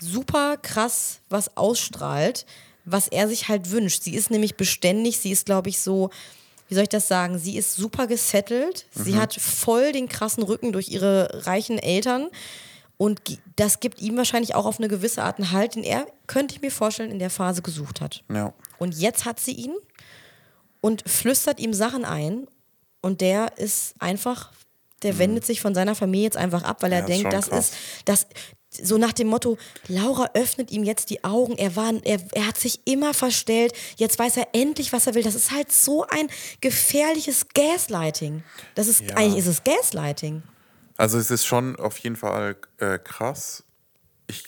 super 0.00 0.56
krass 0.56 1.18
was 1.28 1.54
ausstrahlt, 1.58 2.46
was 2.86 3.08
er 3.08 3.28
sich 3.28 3.46
halt 3.46 3.70
wünscht. 3.70 4.04
Sie 4.04 4.14
ist 4.14 4.30
nämlich 4.30 4.54
beständig, 4.54 5.18
sie 5.18 5.32
ist, 5.32 5.44
glaube 5.44 5.68
ich, 5.68 5.80
so, 5.80 6.08
wie 6.68 6.74
soll 6.74 6.84
ich 6.84 6.88
das 6.88 7.08
sagen, 7.08 7.38
sie 7.38 7.58
ist 7.58 7.76
super 7.76 8.06
gesettelt, 8.06 8.86
sie 8.94 9.16
hat 9.16 9.34
voll 9.34 9.92
den 9.92 10.08
krassen 10.08 10.42
Rücken 10.42 10.72
durch 10.72 10.88
ihre 10.88 11.46
reichen 11.46 11.78
Eltern 11.78 12.30
und 12.96 13.20
das 13.56 13.80
gibt 13.80 14.00
ihm 14.00 14.16
wahrscheinlich 14.16 14.54
auch 14.54 14.64
auf 14.64 14.78
eine 14.78 14.88
gewisse 14.88 15.22
Art 15.22 15.36
einen 15.36 15.52
Halt, 15.52 15.74
den 15.74 15.84
er, 15.84 16.06
könnte 16.26 16.54
ich 16.54 16.62
mir 16.62 16.70
vorstellen, 16.70 17.10
in 17.10 17.18
der 17.18 17.28
Phase 17.28 17.60
gesucht 17.60 18.00
hat. 18.00 18.24
Ja. 18.32 18.54
Und 18.78 18.94
jetzt 18.94 19.26
hat 19.26 19.40
sie 19.40 19.52
ihn 19.52 19.74
und 20.80 21.06
flüstert 21.06 21.60
ihm 21.60 21.74
Sachen 21.74 22.06
ein 22.06 22.46
und 23.02 23.20
der 23.20 23.58
ist 23.58 23.94
einfach, 23.98 24.50
der 25.04 25.18
wendet 25.18 25.44
sich 25.46 25.60
von 25.60 25.74
seiner 25.74 25.94
Familie 25.94 26.24
jetzt 26.24 26.36
einfach 26.36 26.64
ab, 26.64 26.82
weil 26.82 26.92
er 26.92 27.02
Mhm. 27.02 27.08
Ja, 27.08 27.14
denkt, 27.16 27.32
das 27.32 27.48
krass. 27.50 27.68
ist, 27.70 27.74
das 28.06 28.26
so 28.82 28.98
nach 28.98 29.12
dem 29.12 29.28
Motto, 29.28 29.56
Laura 29.86 30.30
öffnet 30.34 30.72
ihm 30.72 30.82
jetzt 30.82 31.10
die 31.10 31.22
Augen, 31.22 31.56
er, 31.56 31.76
war, 31.76 31.92
er, 32.02 32.18
er 32.32 32.46
hat 32.48 32.58
sich 32.58 32.80
immer 32.88 33.14
verstellt, 33.14 33.72
jetzt 33.98 34.18
weiß 34.18 34.36
er 34.36 34.48
endlich, 34.52 34.92
was 34.92 35.06
er 35.06 35.14
will. 35.14 35.22
Das 35.22 35.36
ist 35.36 35.52
halt 35.52 35.70
so 35.70 36.04
ein 36.08 36.26
gefährliches 36.60 37.46
Gaslighting. 37.54 38.42
Das 38.74 38.88
ist, 38.88 39.00
Ja. 39.02 39.14
eigentlich 39.16 39.38
ist 39.38 39.46
es 39.46 39.62
Gaslighting. 39.62 40.42
Also 40.96 41.18
es 41.18 41.30
ist 41.30 41.44
schon 41.46 41.76
auf 41.76 41.98
jeden 41.98 42.16
Fall 42.16 42.56
äh, 42.78 42.98
krass. 42.98 43.62
Ich, 44.26 44.42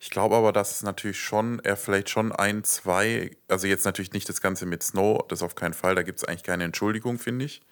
ich 0.00 0.10
glaube 0.10 0.34
aber, 0.34 0.52
dass 0.52 0.72
es 0.74 0.82
natürlich 0.82 1.20
schon, 1.20 1.60
er 1.60 1.76
vielleicht 1.76 2.10
schon 2.10 2.32
ein, 2.32 2.64
zwei, 2.64 3.30
also 3.46 3.68
jetzt 3.68 3.84
natürlich 3.84 4.12
nicht 4.12 4.28
das 4.28 4.40
Ganze 4.40 4.66
mit 4.66 4.82
Snow, 4.82 5.24
das 5.28 5.42
auf 5.42 5.54
keinen 5.54 5.74
Fall, 5.74 5.94
da 5.94 6.02
gibt 6.02 6.18
es 6.18 6.24
eigentlich 6.24 6.42
keine 6.42 6.64
Entschuldigung, 6.64 7.18
finde 7.20 7.44
ich. 7.44 7.62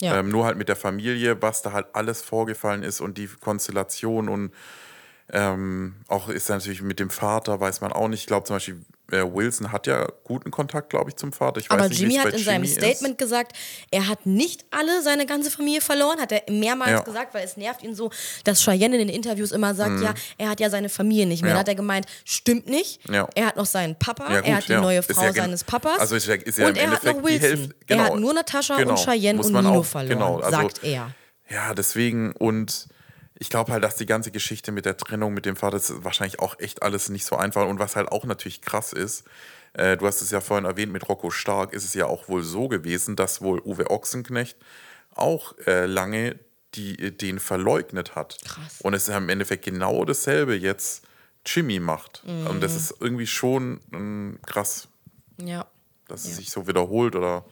Ja. 0.00 0.18
Ähm, 0.18 0.28
nur 0.28 0.44
halt 0.44 0.58
mit 0.58 0.68
der 0.68 0.76
Familie, 0.76 1.40
was 1.40 1.62
da 1.62 1.72
halt 1.72 1.86
alles 1.94 2.20
vorgefallen 2.20 2.82
ist 2.82 3.00
und 3.00 3.16
die 3.16 3.28
Konstellation 3.40 4.28
und 4.28 4.52
ähm, 5.32 5.96
auch 6.08 6.28
ist 6.28 6.48
natürlich 6.48 6.82
mit 6.82 7.00
dem 7.00 7.10
Vater, 7.10 7.58
weiß 7.60 7.80
man 7.80 7.92
auch 7.92 8.08
nicht. 8.08 8.20
Ich 8.20 8.26
glaube 8.26 8.46
zum 8.46 8.56
Beispiel, 8.56 8.84
äh, 9.10 9.22
Wilson 9.22 9.70
hat 9.72 9.86
ja 9.88 10.06
guten 10.24 10.50
Kontakt, 10.50 10.90
glaube 10.90 11.10
ich, 11.10 11.16
zum 11.16 11.32
Vater. 11.32 11.60
Ich 11.60 11.70
Aber 11.70 11.88
nicht, 11.88 12.00
Jimmy 12.00 12.14
hat 12.14 12.32
in 12.32 12.38
seinem 12.42 12.62
Jimmy 12.64 12.74
Statement 12.76 13.14
ist. 13.14 13.18
gesagt, 13.18 13.52
er 13.90 14.08
hat 14.08 14.24
nicht 14.26 14.64
alle 14.70 15.02
seine 15.02 15.26
ganze 15.26 15.50
Familie 15.50 15.80
verloren, 15.80 16.20
hat 16.20 16.30
er 16.32 16.42
mehrmals 16.52 16.90
Ja. 16.92 17.00
gesagt, 17.00 17.34
weil 17.34 17.44
es 17.44 17.56
nervt 17.56 17.82
ihn 17.82 17.94
so, 17.94 18.10
dass 18.44 18.62
Cheyenne 18.62 18.96
in 18.98 19.06
den 19.06 19.14
Interviews 19.16 19.50
immer 19.52 19.74
sagt, 19.74 20.00
ja, 20.00 20.14
er 20.38 20.48
hat 20.48 20.60
ja 20.60 20.70
seine 20.70 20.88
Familie 20.88 21.26
nicht 21.26 21.42
mehr. 21.42 21.50
Mhm. 21.52 21.54
Ja. 21.54 21.54
Dann 21.54 21.60
hat 21.60 21.68
er 21.68 21.74
gemeint, 21.74 22.06
stimmt 22.24 22.68
nicht. 22.68 23.00
Ja. 23.10 23.28
Er 23.34 23.46
hat 23.46 23.56
noch 23.56 23.66
seinen 23.66 23.96
Papa, 23.96 24.26
gut, 24.28 24.44
er 24.44 24.56
hat 24.56 24.68
die 24.68 24.74
neue 24.74 25.02
Frau 25.02 25.32
seines 25.32 25.62
Papas 25.64 25.98
also 25.98 26.14
ist 26.16 26.26
ja- 26.26 26.34
ist 26.34 26.58
ja 26.58 26.68
und 26.68 26.76
im 26.76 26.84
er 26.84 26.90
hat 26.92 27.04
noch 27.04 27.22
Wilson. 27.22 27.40
Hälfte- 27.40 27.74
Er 27.88 27.98
hat 27.98 28.06
genau. 28.12 28.20
nur 28.20 28.34
Natascha 28.34 28.76
Genau. 28.76 28.90
und 28.90 28.98
Cheyenne 28.98 29.36
Muss 29.38 29.46
und 29.46 29.52
Nino 29.54 29.80
auch- 29.80 29.84
verloren, 29.84 30.08
genau, 30.18 30.36
also- 30.38 30.50
sagt 30.50 30.84
er. 30.84 31.10
Ja, 31.48 31.74
deswegen 31.74 32.32
und 32.32 32.88
ich 33.38 33.50
glaube 33.50 33.72
halt, 33.72 33.84
dass 33.84 33.96
die 33.96 34.06
ganze 34.06 34.30
Geschichte 34.30 34.72
mit 34.72 34.84
der 34.86 34.96
Trennung 34.96 35.34
mit 35.34 35.44
dem 35.46 35.56
Vater 35.56 35.76
ist 35.76 36.04
wahrscheinlich 36.04 36.38
auch 36.40 36.58
echt 36.58 36.82
alles 36.82 37.08
nicht 37.08 37.24
so 37.26 37.36
einfach. 37.36 37.66
Und 37.66 37.78
was 37.78 37.96
halt 37.96 38.08
auch 38.10 38.24
natürlich 38.24 38.62
krass 38.62 38.92
ist, 38.92 39.24
äh, 39.74 39.96
du 39.96 40.06
hast 40.06 40.22
es 40.22 40.30
ja 40.30 40.40
vorhin 40.40 40.64
erwähnt, 40.64 40.92
mit 40.92 41.08
Rocco 41.08 41.30
Stark 41.30 41.72
ist 41.72 41.84
es 41.84 41.94
ja 41.94 42.06
auch 42.06 42.28
wohl 42.28 42.42
so 42.42 42.68
gewesen, 42.68 43.14
dass 43.16 43.42
wohl 43.42 43.60
Uwe 43.60 43.90
Ochsenknecht 43.90 44.56
auch 45.14 45.54
äh, 45.66 45.86
lange 45.86 46.38
die, 46.74 47.16
den 47.16 47.38
verleugnet 47.38 48.14
hat. 48.14 48.38
Krass. 48.44 48.80
Und 48.80 48.94
es 48.94 49.02
ist 49.02 49.08
ja 49.08 49.18
im 49.18 49.28
Endeffekt 49.28 49.64
genau 49.64 50.04
dasselbe 50.04 50.54
jetzt 50.56 51.04
Jimmy 51.44 51.78
macht. 51.78 52.22
Mhm. 52.26 52.46
Und 52.48 52.60
das 52.62 52.74
ist 52.74 52.94
irgendwie 53.00 53.26
schon 53.26 53.80
ähm, 53.92 54.38
krass, 54.46 54.88
Ja. 55.40 55.66
dass 56.08 56.24
es 56.24 56.36
sich 56.36 56.50
so 56.50 56.66
wiederholt 56.66 57.14
oder 57.16 57.44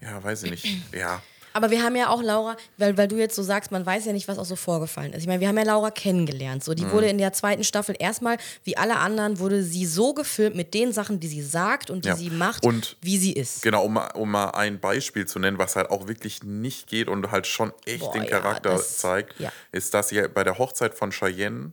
ja, 0.00 0.22
weiß 0.22 0.44
ich 0.44 0.50
nicht. 0.50 0.94
Ja. 0.94 1.22
Aber 1.52 1.70
wir 1.70 1.82
haben 1.82 1.96
ja 1.96 2.08
auch 2.08 2.22
Laura, 2.22 2.56
weil, 2.76 2.96
weil 2.96 3.08
du 3.08 3.16
jetzt 3.16 3.34
so 3.34 3.42
sagst, 3.42 3.72
man 3.72 3.84
weiß 3.84 4.04
ja 4.04 4.12
nicht, 4.12 4.28
was 4.28 4.38
auch 4.38 4.44
so 4.44 4.56
vorgefallen 4.56 5.12
ist. 5.12 5.22
Ich 5.22 5.26
meine, 5.26 5.40
wir 5.40 5.48
haben 5.48 5.56
ja 5.58 5.64
Laura 5.64 5.90
kennengelernt. 5.90 6.62
So, 6.62 6.74
die 6.74 6.84
Mhm. 6.84 6.92
wurde 6.92 7.08
in 7.08 7.18
der 7.18 7.32
zweiten 7.32 7.64
Staffel 7.64 7.96
erstmal, 7.98 8.36
wie 8.64 8.76
alle 8.76 8.96
anderen, 8.98 9.38
wurde 9.40 9.62
sie 9.62 9.84
so 9.86 10.14
gefilmt 10.14 10.54
mit 10.56 10.74
den 10.74 10.92
Sachen, 10.92 11.18
die 11.20 11.28
sie 11.28 11.42
sagt 11.42 11.90
und 11.90 12.04
die 12.04 12.08
Ja. 12.10 12.16
sie 12.16 12.30
macht, 12.30 12.64
Und- 12.64 12.96
wie 13.00 13.18
sie 13.18 13.32
ist. 13.32 13.62
Genau, 13.62 13.84
um, 13.84 13.94
mal- 13.94 14.10
um 14.14 14.30
mal 14.30 14.50
ein 14.50 14.78
Beispiel 14.80 15.26
zu 15.26 15.38
nennen, 15.40 15.58
was 15.58 15.74
halt 15.76 15.90
auch 15.90 16.06
wirklich 16.06 16.42
nicht 16.44 16.86
geht 16.88 17.08
und 17.08 17.30
halt 17.32 17.46
schon 17.46 17.72
echt 17.84 18.00
Boah, 18.00 18.12
den 18.12 18.22
ja, 18.24 18.28
Charakter 18.30 18.70
das- 18.70 18.98
zeigt, 18.98 19.38
ja. 19.40 19.50
ist, 19.72 19.92
dass 19.94 20.08
sie 20.10 20.22
bei 20.32 20.44
der 20.44 20.58
Hochzeit 20.58 20.94
von 20.94 21.10
Cheyenne 21.10 21.72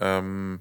ähm, 0.00 0.60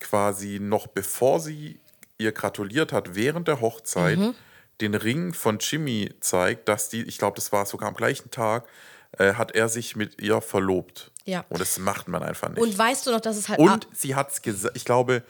quasi 0.00 0.58
noch 0.60 0.86
bevor 0.86 1.40
sie 1.40 1.80
ihr 2.18 2.32
gratuliert 2.32 2.92
hat, 2.92 3.14
während 3.14 3.48
der 3.48 3.60
Hochzeit, 3.60 4.18
Mhm. 4.18 4.34
Den 4.80 4.94
Ring 4.94 5.32
von 5.32 5.58
Jimmy 5.58 6.14
zeigt, 6.20 6.68
dass 6.68 6.88
die, 6.88 7.02
ich 7.02 7.18
glaube, 7.18 7.36
das 7.36 7.52
war 7.52 7.66
sogar 7.66 7.88
am 7.88 7.94
gleichen 7.94 8.30
Tag, 8.30 8.66
äh, 9.18 9.34
hat 9.34 9.52
er 9.54 9.68
sich 9.68 9.96
mit 9.96 10.20
ihr 10.20 10.40
verlobt. 10.40 11.10
Ja. 11.24 11.44
Und 11.48 11.60
das 11.60 11.78
macht 11.78 12.08
man 12.08 12.22
einfach 12.22 12.48
nicht. 12.50 12.60
Und 12.60 12.76
weißt 12.76 13.06
du 13.06 13.10
noch, 13.10 13.20
dass 13.20 13.36
es 13.36 13.48
halt. 13.48 13.58
Und 13.58 13.88
sie 13.92 14.14
hat 14.14 14.30
es 14.32 14.42
gesagt, 14.42 14.76
ich 14.76 14.84
glaube, 14.84 15.22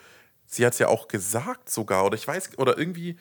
sie 0.45 0.65
hat 0.65 0.73
es 0.73 0.79
ja 0.79 0.87
auch 0.89 1.07
gesagt 1.07 1.69
sogar, 1.69 2.05
oder 2.05 2.15
ich 2.15 2.27
weiß, 2.27 2.57
oder 2.57 2.77
irgendwie, 2.77 3.17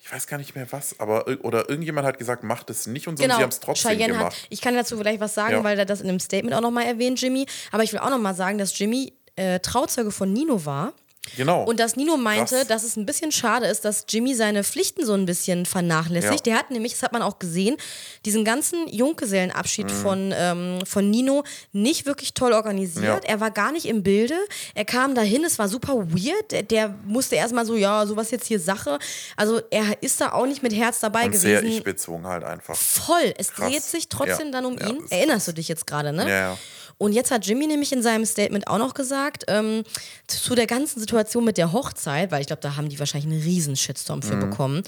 ich 0.00 0.10
weiß 0.10 0.26
gar 0.26 0.38
nicht 0.38 0.54
mehr 0.54 0.66
was, 0.72 0.98
aber 0.98 1.26
oder 1.44 1.68
irgendjemand 1.68 2.06
hat 2.06 2.18
gesagt, 2.18 2.42
macht 2.42 2.70
es 2.70 2.86
nicht 2.86 3.06
und 3.06 3.18
so, 3.18 3.22
und 3.22 3.28
Genau, 3.28 3.36
sie 3.38 3.42
haben 3.42 3.50
es 3.50 3.60
trotzdem 3.60 3.90
Cheyenne 3.92 4.14
gemacht. 4.14 4.36
hat, 4.36 4.46
ich 4.48 4.60
kann 4.62 4.74
dazu 4.74 4.96
vielleicht 4.96 5.20
was 5.20 5.34
sagen, 5.34 5.56
Ja. 5.56 5.64
weil 5.64 5.78
er 5.78 5.84
das 5.84 6.00
in 6.00 6.08
einem 6.08 6.20
Statement 6.20 6.54
auch 6.56 6.62
nochmal 6.62 6.86
erwähnt, 6.86 7.20
Jimmy. 7.20 7.46
Aber 7.70 7.82
ich 7.82 7.92
will 7.92 8.00
auch 8.00 8.10
nochmal 8.10 8.34
sagen, 8.34 8.56
dass 8.58 8.76
Jimmy 8.78 9.12
äh, 9.36 9.60
Trauzeuge 9.60 10.10
von 10.10 10.32
Nino 10.32 10.64
war. 10.64 10.94
Genau. 11.36 11.64
Und 11.64 11.78
dass 11.78 11.96
Nino 11.96 12.16
meinte, 12.16 12.56
Krass. 12.56 12.66
dass 12.66 12.82
es 12.82 12.96
ein 12.96 13.04
bisschen 13.04 13.30
schade 13.30 13.66
ist, 13.66 13.84
dass 13.84 14.06
Jimmy 14.08 14.34
seine 14.34 14.64
Pflichten 14.64 15.04
so 15.04 15.12
ein 15.12 15.26
bisschen 15.26 15.66
vernachlässigt. 15.66 16.46
Ja. 16.46 16.52
Der 16.52 16.58
hat 16.58 16.70
nämlich, 16.70 16.92
das 16.94 17.02
hat 17.02 17.12
man 17.12 17.20
auch 17.22 17.38
gesehen, 17.38 17.76
diesen 18.24 18.44
ganzen 18.44 18.88
Junggesellenabschied 18.88 19.86
Mhm. 19.86 20.02
von, 20.02 20.34
ähm, 20.34 20.78
von 20.86 21.10
Nino 21.10 21.44
nicht 21.72 22.06
wirklich 22.06 22.32
toll 22.32 22.52
organisiert. 22.54 23.04
Ja. 23.24 23.30
Er 23.30 23.38
war 23.40 23.50
gar 23.50 23.70
nicht 23.70 23.84
im 23.86 24.02
Bilde. 24.02 24.34
Er 24.74 24.86
kam 24.86 25.14
dahin, 25.14 25.44
es 25.44 25.58
war 25.58 25.68
super 25.68 25.94
weird. 26.10 26.52
Der, 26.52 26.62
der 26.62 26.94
musste 27.06 27.36
erstmal 27.36 27.66
so, 27.66 27.76
ja, 27.76 28.06
sowas 28.06 28.30
jetzt 28.30 28.46
hier 28.46 28.58
Sache. 28.58 28.98
Also 29.36 29.60
er 29.70 30.02
ist 30.02 30.20
da 30.22 30.32
auch 30.32 30.46
nicht 30.46 30.62
mit 30.62 30.74
Herz 30.74 31.00
dabei 31.00 31.26
und 31.26 31.36
sehr 31.36 31.60
gewesen. 31.60 31.78
ich-bezogen 31.78 32.26
halt 32.26 32.44
einfach. 32.44 32.74
Voll. 32.74 33.34
Es 33.36 33.52
Krass. 33.52 33.68
dreht 33.70 33.82
sich 33.82 34.08
trotzdem 34.08 34.46
Ja. 34.46 34.52
dann 34.52 34.64
um 34.64 34.72
ihn. 34.78 35.00
das 35.02 35.10
Erinnerst 35.10 35.48
du 35.48 35.52
dich 35.52 35.68
jetzt 35.68 35.86
gerade, 35.86 36.12
ne? 36.12 36.22
Ja, 36.28 36.36
ja. 36.52 36.58
Und 37.00 37.14
jetzt 37.14 37.30
hat 37.30 37.46
Jimmy 37.46 37.66
nämlich 37.66 37.92
in 37.94 38.02
seinem 38.02 38.26
Statement 38.26 38.68
auch 38.68 38.76
noch 38.76 38.92
gesagt, 38.92 39.44
ähm, 39.48 39.84
zu 40.26 40.54
der 40.54 40.66
ganzen 40.66 41.00
Situation 41.00 41.46
mit 41.46 41.56
der 41.56 41.72
Hochzeit, 41.72 42.30
weil 42.30 42.42
ich 42.42 42.46
glaube, 42.46 42.60
da 42.60 42.76
haben 42.76 42.90
die 42.90 42.98
wahrscheinlich 42.98 43.32
einen 43.32 43.42
riesen 43.42 43.74
Shitstorm 43.74 44.20
für 44.20 44.36
bekommen, 44.36 44.82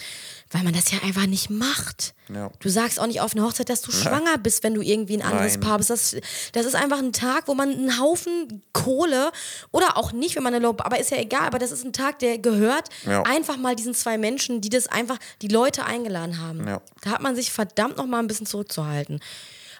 weil 0.50 0.62
man 0.62 0.74
das 0.74 0.90
ja 0.90 0.98
einfach 1.04 1.24
nicht 1.24 1.48
macht. 1.48 2.12
Mhm. 2.28 2.36
Ja. 2.36 2.50
Du 2.60 2.68
sagst 2.68 3.00
auch 3.00 3.06
nicht 3.06 3.22
auf 3.22 3.34
einer 3.34 3.46
Hochzeit, 3.46 3.70
dass 3.70 3.80
du 3.80 3.90
schwanger 3.92 4.36
bist, 4.36 4.62
wenn 4.62 4.74
du 4.74 4.82
irgendwie 4.82 5.14
ein 5.16 5.22
anderes 5.22 5.52
Nein. 5.54 5.60
Paar 5.60 5.78
bist. 5.78 5.88
Das, 5.88 6.14
das 6.52 6.66
ist 6.66 6.74
einfach 6.74 6.98
ein 6.98 7.14
Tag, 7.14 7.48
wo 7.48 7.54
man 7.54 7.70
einen 7.70 7.98
Haufen 7.98 8.62
Kohle 8.74 9.32
oder 9.70 9.96
auch 9.96 10.12
nicht, 10.12 10.36
wenn 10.36 10.42
man 10.42 10.52
eine 10.52 10.62
Low, 10.62 10.76
aber 10.78 11.00
ist 11.00 11.12
ja 11.12 11.16
egal, 11.16 11.46
aber 11.46 11.58
das 11.58 11.72
ist 11.72 11.82
ein 11.82 11.94
Tag, 11.94 12.18
der 12.18 12.36
gehört 12.36 12.90
Ja. 13.06 13.22
einfach 13.22 13.56
mal 13.56 13.74
diesen 13.74 13.94
zwei 13.94 14.18
Menschen, 14.18 14.60
die 14.60 14.68
das 14.68 14.86
einfach, 14.86 15.16
die 15.40 15.48
Leute 15.48 15.86
eingeladen 15.86 16.38
haben. 16.38 16.68
Ja. 16.68 16.82
Da 17.00 17.10
hat 17.12 17.22
man 17.22 17.34
sich 17.36 17.50
verdammt 17.50 17.96
noch 17.96 18.04
mal 18.06 18.18
ein 18.18 18.26
bisschen 18.26 18.44
zurückzuhalten. 18.46 19.18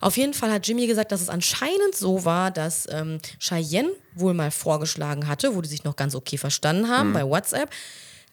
Auf 0.03 0.17
jeden 0.17 0.35
Fall 0.35 0.51
hat 0.53 0.67
Jimmy 0.67 0.87
gesagt, 0.87 1.13
dass 1.13 1.21
es 1.21 1.29
anscheinend 1.29 1.95
so 1.95 2.25
war, 2.25 2.51
dass 2.51 2.87
ähm, 2.91 3.21
Cheyenne 3.39 3.91
wohl 4.15 4.35
mal 4.35 4.51
vorgeschlagen 4.51 5.29
hatte, 5.29 5.55
wo 5.55 5.61
die 5.63 5.69
sich 5.69 5.85
noch 5.85 5.97
ganz 5.97 6.15
okay 6.15 6.37
verstanden 6.37 6.89
haben 6.91 7.11
Mhm. 7.11 7.15
bei 7.15 7.25
WhatsApp, 7.27 7.71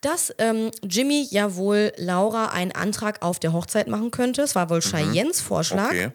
dass 0.02 0.34
ähm, 0.38 0.72
Jimmy 0.84 1.28
ja 1.30 1.56
wohl 1.56 1.92
Laura 1.98 2.48
einen 2.48 2.72
Antrag 2.72 3.22
auf 3.22 3.40
der 3.40 3.54
Hochzeit 3.54 3.88
machen 3.88 4.12
könnte. 4.12 4.42
Es 4.42 4.56
war 4.56 4.70
wohl 4.70 4.82
Cheyennes 4.82 5.42
Vorschlag. 5.42 5.92
Mhm. 5.94 5.98
Okay. 6.00 6.12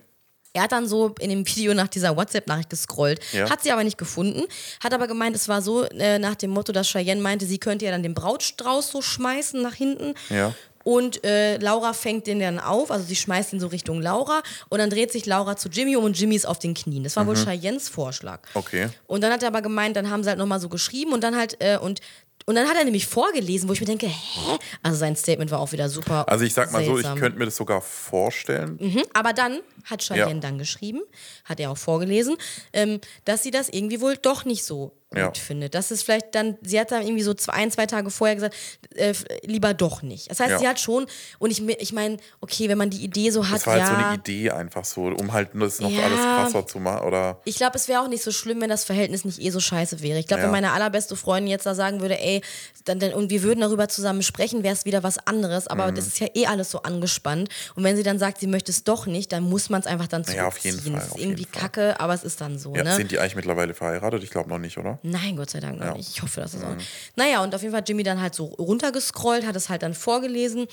Er 0.57 0.63
hat 0.63 0.73
dann 0.73 0.87
so 0.87 1.15
in 1.19 1.31
dem 1.31 1.45
Video 1.47 1.75
nach 1.75 1.89
dieser 1.89 2.17
WhatsApp-Nachricht 2.17 2.71
gescrollt, 2.71 3.21
Ja. 3.33 3.51
hat 3.51 3.63
sie 3.65 3.73
aber 3.73 3.83
nicht 3.83 3.99
gefunden, 3.99 4.43
hat 4.83 4.95
aber 4.95 5.09
gemeint, 5.09 5.35
es 5.35 5.49
war 5.49 5.61
so 5.63 5.83
äh, 5.85 6.21
nach 6.21 6.37
dem 6.37 6.51
Motto, 6.51 6.71
dass 6.73 6.87
Cheyenne 6.89 7.21
meinte, 7.21 7.45
sie 7.45 7.59
könnte 7.59 7.85
ja 7.87 7.91
dann 7.91 8.05
den 8.05 8.15
Brautstrauß 8.15 8.89
so 8.91 9.03
schmeißen 9.03 9.61
nach 9.61 9.75
hinten. 9.75 10.15
Ja. 10.31 10.55
Und 10.85 11.25
äh, 11.25 11.57
Laura 11.57 11.93
fängt 11.95 12.27
den 12.27 12.39
dann 12.41 12.61
auf, 12.61 12.91
also 12.91 13.05
sie 13.05 13.17
schmeißt 13.17 13.53
ihn 13.55 13.61
so 13.61 13.67
Richtung 13.69 14.01
Laura 14.01 14.43
und 14.69 14.79
dann 14.79 14.91
dreht 14.91 15.11
sich 15.11 15.27
Laura 15.27 15.57
zu 15.57 15.69
Jimmy 15.69 15.97
um 15.97 16.05
und 16.05 16.19
Jimmy 16.19 16.37
ist 16.37 16.47
auf 16.47 16.59
den 16.59 16.75
Knien. 16.75 17.03
Das 17.03 17.17
war 17.17 17.27
wohl 17.27 17.35
Cheyennes 17.37 17.89
Vorschlag. 17.89 18.41
Mhm. 18.55 18.59
Okay. 18.59 18.89
Und 19.07 19.23
dann 19.23 19.33
hat 19.33 19.43
er 19.43 19.49
aber 19.49 19.63
gemeint, 19.63 19.97
dann 19.97 20.11
haben 20.11 20.23
sie 20.23 20.29
halt 20.29 20.39
nochmal 20.39 20.61
so 20.61 20.69
geschrieben 20.69 21.13
und 21.13 21.25
dann 21.25 21.37
halt, 21.37 21.57
äh, 21.61 21.79
und, 21.79 22.01
und 22.47 22.55
dann 22.57 22.69
hat 22.69 22.77
er 22.77 22.85
nämlich 22.85 23.07
vorgelesen, 23.07 23.69
wo 23.69 23.73
ich 23.73 23.81
mir 23.81 23.87
denke, 23.87 24.07
hä? 24.07 24.59
Also 24.83 24.99
sein 24.99 25.17
Statement 25.17 25.51
war 25.51 25.61
auch 25.61 25.73
wieder 25.73 25.89
super. 25.89 26.29
Also 26.29 26.45
ich 26.45 26.53
sag 26.53 26.71
mal 26.73 26.85
so, 26.85 26.91
ich 26.93 26.97
seltsam. 27.03 27.19
könnte 27.19 27.39
mir 27.39 27.47
das 27.47 27.57
sogar 27.57 27.81
vorstellen. 27.81 28.77
Mhm, 28.81 29.03
aber 29.15 29.33
dann 29.33 29.61
hat 29.85 30.03
Cheyenne 30.03 30.31
Ja. 30.35 30.41
dann 30.41 30.59
geschrieben, 30.59 31.01
hat 31.47 31.61
er 31.61 31.71
auch 31.71 31.79
vorgelesen, 31.79 32.37
ähm, 32.75 33.01
dass 33.25 33.43
sie 33.43 33.51
das 33.51 33.71
irgendwie 33.71 34.01
wohl 34.03 34.17
doch 34.19 34.45
nicht 34.45 34.65
so 34.65 34.93
gut 35.15 35.37
Ja. 35.39 35.43
findet. 35.43 35.75
Das 35.75 35.91
ist 35.91 36.03
vielleicht 36.03 36.35
dann, 36.35 36.57
sie 36.63 36.79
hat 36.79 36.91
dann 36.93 37.03
irgendwie 37.03 37.23
so 37.23 37.35
zwei, 37.35 37.53
ein, 37.55 37.71
zwei 37.71 37.87
Tage 37.87 38.11
vorher 38.11 38.35
gesagt, 38.35 38.55
äh, 38.95 39.13
lieber 39.45 39.75
doch 39.75 40.03
nicht. 40.03 40.31
Das 40.31 40.41
heißt, 40.41 40.51
Ja. 40.51 40.59
sie 40.59 40.69
hat 40.69 40.79
schon, 40.81 41.07
und 41.39 41.51
ich, 41.51 41.67
ich 41.67 41.93
meine, 41.93 42.19
okay, 42.41 42.69
wenn 42.69 42.79
man 42.79 42.91
die 42.91 43.03
Idee 43.05 43.31
so 43.31 43.47
hat, 43.49 43.55
Das 43.57 43.67
war 43.67 43.77
ja. 43.79 43.87
halt 43.89 43.99
so 43.99 44.05
eine 44.07 44.15
Idee 44.17 44.51
einfach 44.51 44.85
so, 44.85 45.03
um 45.07 45.33
halt 45.33 45.51
das 45.55 45.81
noch 45.81 45.91
alles 46.03 46.21
krasser 46.21 46.67
zu 46.67 46.79
machen. 46.81 47.07
Oder 47.07 47.41
Ich 47.45 47.57
glaube, 47.57 47.77
es 47.77 47.89
wäre 47.89 48.01
auch 48.01 48.09
nicht 48.09 48.23
so 48.23 48.33
schlimm, 48.33 48.61
wenn 48.61 48.69
das 48.71 48.85
Verhältnis 48.85 49.25
nicht 49.25 49.41
eh 49.41 49.51
so 49.51 49.61
scheiße 49.61 50.03
wäre. 50.03 50.19
Ich 50.19 50.27
glaube, 50.27 50.43
wenn 50.45 50.51
meine 50.51 50.73
allerbeste 50.73 51.17
Freundin 51.17 51.51
jetzt 51.51 51.67
da 51.67 51.75
sagen 51.75 52.01
würde, 52.01 52.19
ey, 52.21 52.43
dann, 52.85 52.99
dann, 52.99 53.13
und 53.15 53.31
wir 53.31 53.43
würden 53.43 53.61
darüber 53.61 53.89
zusammen 53.89 54.23
sprechen, 54.23 54.63
wäre 54.63 54.75
es 54.75 54.85
wieder 54.85 55.03
was 55.03 55.19
anderes. 55.27 55.67
Aber 55.69 55.91
Mhm. 55.91 55.95
das 55.97 56.07
ist 56.07 56.21
ja 56.21 56.29
eh 56.35 56.47
alles 56.47 56.71
so 56.71 56.83
angespannt. 56.83 57.49
Und 57.75 57.85
wenn 57.85 57.97
sie 57.97 58.03
dann 58.03 58.19
sagt, 58.19 58.41
sie 58.41 58.47
möchte 58.47 58.71
es 58.73 58.85
doch 58.85 59.07
nicht, 59.07 59.33
dann 59.33 59.43
muss 59.45 59.71
man 59.71 59.81
es 59.81 59.87
einfach 59.87 60.07
dann 60.09 60.25
zurückziehen. 60.25 60.43
Ja, 60.43 60.49
auf 60.49 60.59
jeden 60.59 60.81
Fall, 60.81 60.93
Das 60.93 61.09
ist 61.09 61.19
irgendwie 61.19 61.45
Fall. 61.51 61.63
kacke, 61.63 62.01
aber 62.01 62.15
es 62.15 62.25
ist 62.25 62.41
dann 62.41 62.59
so. 62.59 62.75
ja, 62.75 62.83
ne? 62.83 62.97
sind 62.97 63.11
die 63.11 63.19
eigentlich 63.19 63.37
mittlerweile 63.37 63.75
verheiratet? 63.75 64.23
Ich 64.23 64.31
glaube 64.31 64.49
noch 64.49 64.59
nicht, 64.59 64.77
oder? 64.79 64.99
Nein, 65.07 65.37
Gott 65.37 65.51
sei 65.51 65.61
Dank 65.61 65.79
noch 65.81 65.87
Ja. 65.87 65.95
nicht. 65.95 66.09
Ich 66.09 66.23
hoffe, 66.23 66.41
dass 66.41 66.55
es 66.55 66.65
auch. 66.65 66.75
Naja, 67.15 67.43
und 67.43 67.55
auf 67.55 67.61
jeden 67.61 67.73
Fall 67.73 67.83
hat 67.83 67.89
Jimmy 67.91 68.03
dann 68.05 68.23
halt 68.23 68.35
so 68.35 68.47
runtergescrollt, 68.47 69.45
hat 69.47 69.55
es 69.55 69.69
halt 69.69 69.83
dann 69.83 69.93
vorgelesen 69.93 70.67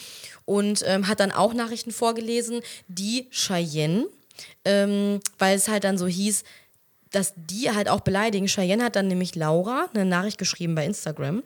und 0.45 0.83
ähm, 0.87 1.07
hat 1.09 1.19
dann 1.19 1.33
auch 1.33 1.53
Nachrichten 1.53 1.91
vorgelesen, 1.91 2.61
die 2.87 3.27
Cheyenne, 3.31 4.07
ähm, 4.63 5.19
weil 5.37 5.57
es 5.57 5.67
halt 5.67 5.83
dann 5.83 5.97
so 5.97 6.07
hieß, 6.07 6.43
dass 7.11 7.33
die 7.35 7.71
halt 7.71 7.89
auch 7.89 7.99
beleidigen. 7.99 8.47
Cheyenne 8.47 8.85
hat 8.85 8.95
dann 8.95 9.09
nämlich 9.09 9.35
Laura 9.35 9.89
eine 9.93 10.05
Nachricht 10.05 10.37
geschrieben 10.37 10.75
bei 10.75 10.85
Instagram, 10.85 11.43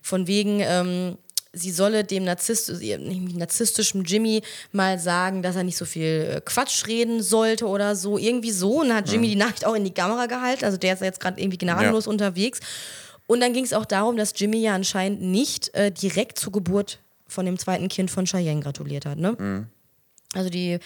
von 0.00 0.28
wegen, 0.28 0.60
ähm, 0.60 1.18
sie 1.52 1.70
solle 1.70 2.04
dem 2.04 2.24
Narzisst 2.24 2.70
nicht 2.80 3.36
narzisstischen 3.36 4.04
Jimmy 4.04 4.42
mal 4.72 4.98
sagen, 4.98 5.42
dass 5.42 5.56
er 5.56 5.64
nicht 5.64 5.76
so 5.76 5.84
viel 5.84 6.36
äh, 6.36 6.40
Quatsch 6.44 6.86
reden 6.86 7.22
sollte 7.22 7.66
oder 7.66 7.96
so. 7.96 8.18
Irgendwie 8.18 8.52
so. 8.52 8.80
Und 8.80 8.88
dann 8.88 8.98
hat 8.98 9.10
Jimmy 9.10 9.28
die 9.28 9.36
Nachricht 9.36 9.66
auch 9.66 9.74
in 9.74 9.84
die 9.84 9.94
Kamera 9.94 10.26
gehalten. 10.26 10.64
Also 10.64 10.76
der 10.76 10.94
ist 10.94 11.00
ja 11.00 11.06
jetzt 11.06 11.20
gerade 11.20 11.40
irgendwie 11.40 11.58
gnadenlos 11.58 12.06
unterwegs. 12.06 12.60
Und 13.26 13.40
dann 13.40 13.52
ging 13.52 13.64
es 13.64 13.72
auch 13.72 13.84
darum, 13.84 14.16
dass 14.16 14.32
Jimmy 14.36 14.58
ja 14.58 14.74
anscheinend 14.74 15.22
nicht 15.22 15.74
äh, 15.74 15.90
direkt 15.90 16.38
zur 16.38 16.52
Geburt 16.52 16.98
von 17.26 17.46
dem 17.46 17.58
zweiten 17.58 17.88
Kind 17.88 18.10
von 18.10 18.26
Cheyenne 18.26 18.60
gratuliert 18.60 19.06
hat. 19.06 19.18
Ne? 19.18 19.36
Also 20.34 20.50
die 20.50 20.78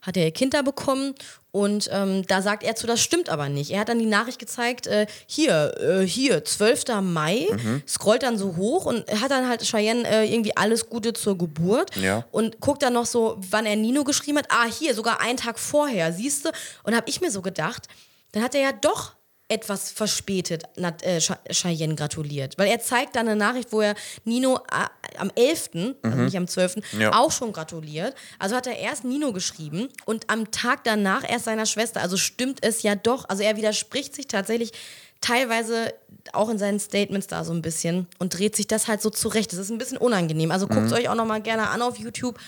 hat 0.00 0.16
er 0.16 0.24
ihr 0.24 0.32
Kind 0.32 0.54
da 0.54 0.62
bekommen 0.62 1.14
und 1.52 1.88
ähm, 1.92 2.26
da 2.26 2.42
sagt 2.42 2.64
er 2.64 2.74
zu, 2.74 2.86
das 2.86 3.00
stimmt 3.00 3.28
aber 3.28 3.48
nicht. 3.48 3.70
Er 3.70 3.80
hat 3.80 3.88
dann 3.90 3.98
die 3.98 4.06
Nachricht 4.06 4.38
gezeigt, 4.38 4.86
äh, 4.86 5.06
hier, 5.26 5.74
äh, 5.80 6.06
hier, 6.06 6.44
12. 6.44 7.00
Mai, 7.02 7.46
scrollt 7.86 8.22
dann 8.22 8.38
so 8.38 8.56
hoch 8.56 8.86
und 8.86 9.08
hat 9.20 9.30
dann 9.30 9.46
halt 9.48 9.62
Cheyenne 9.62 10.08
äh, 10.08 10.32
irgendwie 10.32 10.56
alles 10.56 10.88
Gute 10.88 11.12
zur 11.12 11.36
Geburt 11.38 11.94
Ja. 11.96 12.24
und 12.32 12.60
guckt 12.60 12.82
dann 12.82 12.94
noch 12.94 13.06
so, 13.06 13.36
wann 13.50 13.66
er 13.66 13.76
Nino 13.76 14.02
geschrieben 14.02 14.38
hat. 14.38 14.46
Ah, 14.48 14.64
hier, 14.66 14.94
sogar 14.94 15.20
einen 15.20 15.36
Tag 15.36 15.58
vorher, 15.58 16.12
siehst 16.12 16.46
du? 16.46 16.50
Und 16.84 16.96
habe 16.96 17.08
ich 17.08 17.20
mir 17.20 17.30
so 17.30 17.42
gedacht, 17.42 17.86
dann 18.32 18.42
hat 18.42 18.54
er 18.54 18.62
ja 18.62 18.72
doch 18.72 19.12
etwas 19.52 19.90
verspätet 19.90 20.64
Nat, 20.76 21.02
äh, 21.02 21.18
Ch- 21.18 21.36
Cheyenne 21.50 21.94
gratuliert. 21.94 22.56
Weil 22.58 22.68
er 22.68 22.80
zeigt 22.80 23.16
dann 23.16 23.28
eine 23.28 23.36
Nachricht, 23.36 23.72
wo 23.72 23.80
er 23.80 23.94
Nino 24.24 24.56
äh, 24.56 25.16
am 25.18 25.30
11., 25.34 25.70
also 26.02 26.16
nicht 26.18 26.36
am 26.36 26.46
12., 26.48 26.76
Ja. 26.98 27.12
auch 27.12 27.30
schon 27.30 27.52
gratuliert. 27.52 28.14
Also 28.38 28.56
hat 28.56 28.66
er 28.66 28.78
erst 28.78 29.04
Nino 29.04 29.32
geschrieben 29.32 29.88
und 30.06 30.30
am 30.30 30.50
Tag 30.50 30.84
danach 30.84 31.28
erst 31.28 31.44
seiner 31.44 31.66
Schwester. 31.66 32.00
Also 32.00 32.16
stimmt 32.16 32.58
es 32.64 32.82
ja 32.82 32.94
doch. 32.94 33.28
Also 33.28 33.42
er 33.42 33.56
widerspricht 33.56 34.14
sich 34.14 34.26
tatsächlich 34.26 34.72
teilweise 35.20 35.94
auch 36.32 36.48
in 36.48 36.58
seinen 36.58 36.80
Statements 36.80 37.26
da 37.26 37.44
so 37.44 37.52
ein 37.52 37.62
bisschen 37.62 38.06
und 38.18 38.36
dreht 38.36 38.56
sich 38.56 38.66
das 38.66 38.88
halt 38.88 39.00
so 39.02 39.10
zurecht. 39.10 39.52
Das 39.52 39.58
ist 39.58 39.70
ein 39.70 39.78
bisschen 39.78 39.98
unangenehm. 39.98 40.50
Also 40.50 40.66
guckt 40.66 40.86
es 40.86 40.92
euch 40.92 41.08
auch 41.08 41.14
nochmal 41.14 41.40
gerne 41.42 41.68
an 41.68 41.82
auf 41.82 41.96
YouTube. 41.98 42.38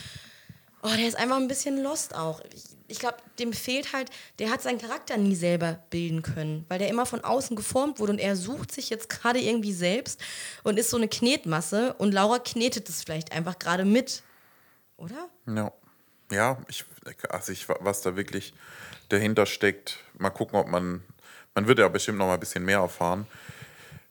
Oh, 0.82 0.88
der 0.96 1.06
ist 1.08 1.16
einfach 1.16 1.36
ein 1.36 1.48
bisschen 1.48 1.82
lost 1.82 2.14
auch. 2.14 2.40
Ich, 2.54 2.62
ich 2.94 3.00
glaube, 3.00 3.16
dem 3.40 3.52
fehlt 3.52 3.92
halt, 3.92 4.08
der 4.38 4.50
hat 4.50 4.62
seinen 4.62 4.78
Charakter 4.78 5.16
nie 5.16 5.34
selber 5.34 5.80
bilden 5.90 6.22
können, 6.22 6.64
weil 6.68 6.78
der 6.78 6.88
immer 6.88 7.06
von 7.06 7.24
außen 7.24 7.56
geformt 7.56 7.98
wurde 7.98 8.12
und 8.12 8.18
er 8.20 8.36
sucht 8.36 8.70
sich 8.70 8.88
jetzt 8.88 9.08
gerade 9.10 9.40
irgendwie 9.40 9.72
selbst 9.72 10.20
und 10.62 10.78
ist 10.78 10.90
so 10.90 10.96
eine 10.96 11.08
Knetmasse 11.08 11.94
und 11.94 12.12
Laura 12.12 12.38
knetet 12.38 12.88
es 12.88 13.02
vielleicht 13.02 13.32
einfach 13.32 13.58
gerade 13.58 13.84
mit. 13.84 14.22
Oder? 14.96 15.28
Ja. 15.48 15.72
Ja, 16.30 16.58
ich, 16.68 16.84
also 17.28 17.52
ich, 17.52 17.68
was 17.68 18.00
da 18.00 18.16
wirklich 18.16 18.54
dahinter 19.08 19.44
steckt, 19.44 19.98
mal 20.16 20.30
gucken, 20.30 20.58
ob 20.58 20.68
man, 20.68 21.02
man 21.54 21.66
wird 21.66 21.80
ja 21.80 21.88
bestimmt 21.88 22.18
noch 22.18 22.26
mal 22.26 22.34
ein 22.34 22.40
bisschen 22.40 22.64
mehr 22.64 22.78
erfahren. 22.78 23.26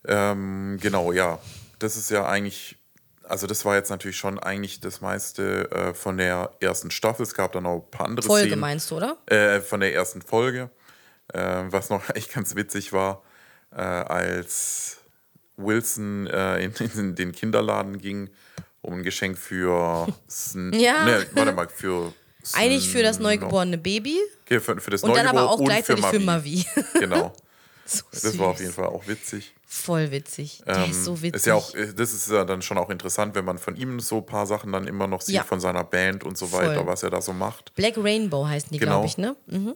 Ähm, 0.05 0.77
genau, 0.81 1.11
ja. 1.11 1.39
Das 1.79 1.95
ist 1.97 2.11
ja 2.11 2.27
eigentlich 2.27 2.77
also 3.23 3.47
das 3.47 3.63
war 3.65 3.75
jetzt 3.75 3.89
natürlich 3.89 4.17
schon 4.17 4.39
eigentlich 4.39 4.79
das 4.79 5.01
meiste 5.01 5.69
äh, 5.71 5.93
von 5.93 6.17
der 6.17 6.51
ersten 6.59 6.91
Staffel. 6.91 7.23
Es 7.23 7.33
gab 7.33 7.51
dann 7.53 7.63
noch 7.63 7.75
ein 7.83 7.91
paar 7.91 8.05
andere 8.07 8.25
Folge 8.25 8.47
Szenen. 8.47 8.59
meinst 8.59 8.91
du, 8.91 8.97
oder? 8.97 9.17
Äh, 9.27 9.61
von 9.61 9.79
der 9.79 9.93
ersten 9.93 10.21
Folge. 10.21 10.69
Äh, 11.33 11.39
was 11.67 11.89
noch 11.89 12.09
echt 12.15 12.33
ganz 12.33 12.55
witzig 12.55 12.91
war, 12.93 13.23
äh, 13.71 13.77
als 13.81 14.97
Wilson 15.57 16.27
äh, 16.27 16.63
in, 16.63 16.73
in 16.95 17.15
den 17.15 17.31
Kinderladen 17.31 17.97
ging, 17.97 18.29
um 18.81 18.95
ein 18.95 19.03
Geschenk 19.03 19.37
für 19.37 20.07
Sn 20.27 20.73
Ja. 20.73 21.05
Ne, 21.05 21.25
warte 21.33 21.51
mal, 21.53 21.67
für 21.69 22.13
Eigentlich 22.53 22.89
für 22.89 23.01
das 23.03 23.17
Sn- 23.19 23.23
neugeborene 23.23 23.77
Baby 23.77 24.19
Okay, 24.45 24.59
für, 24.59 24.79
für 24.81 24.91
das 24.91 25.01
und 25.03 25.15
dann 25.15 25.27
aber 25.27 25.41
Neugeborene 25.43 25.63
auch 25.63 25.65
gleichzeitig 25.65 26.05
für 26.07 26.19
Mavi. 26.19 26.65
Genau. 26.99 27.33
so 27.85 28.03
Das 28.11 28.37
war 28.37 28.47
auf 28.49 28.59
jeden 28.59 28.73
Fall 28.73 28.87
auch 28.87 29.07
witzig. 29.07 29.53
Voll 29.75 30.11
witzig. 30.11 30.61
Der 30.67 30.85
ist 30.87 31.03
so 31.03 31.19
witzig. 31.21 31.33
Ist 31.35 31.45
ja 31.47 31.55
auch, 31.55 31.73
äh, 31.73 31.93
das 31.93 32.13
ist 32.13 32.29
ja 32.29 32.45
dann 32.45 32.61
schon 32.61 32.77
auch 32.77 32.91
interessant, 32.91 33.33
wenn 33.33 33.43
man 33.43 33.57
von 33.57 33.75
ihm 33.75 33.99
so 33.99 34.17
ein 34.17 34.25
paar 34.25 34.45
Sachen 34.45 34.71
dann 34.71 34.85
immer 34.87 35.07
noch 35.07 35.21
sieht, 35.21 35.35
Ja. 35.35 35.43
von 35.43 35.59
seiner 35.59 35.83
Band 35.83 36.23
und 36.23 36.37
so 36.37 36.45
Voll. 36.47 36.67
weiter, 36.67 36.85
was 36.85 37.01
er 37.01 37.09
da 37.09 37.21
so 37.21 37.33
macht. 37.33 37.73
Black 37.73 37.95
Rainbow 37.97 38.45
heißen 38.47 38.69
die, 38.71 38.77
Genau. 38.77 38.91
glaube 38.91 39.07
ich, 39.07 39.17
ne? 39.17 39.35
Mhm. 39.47 39.73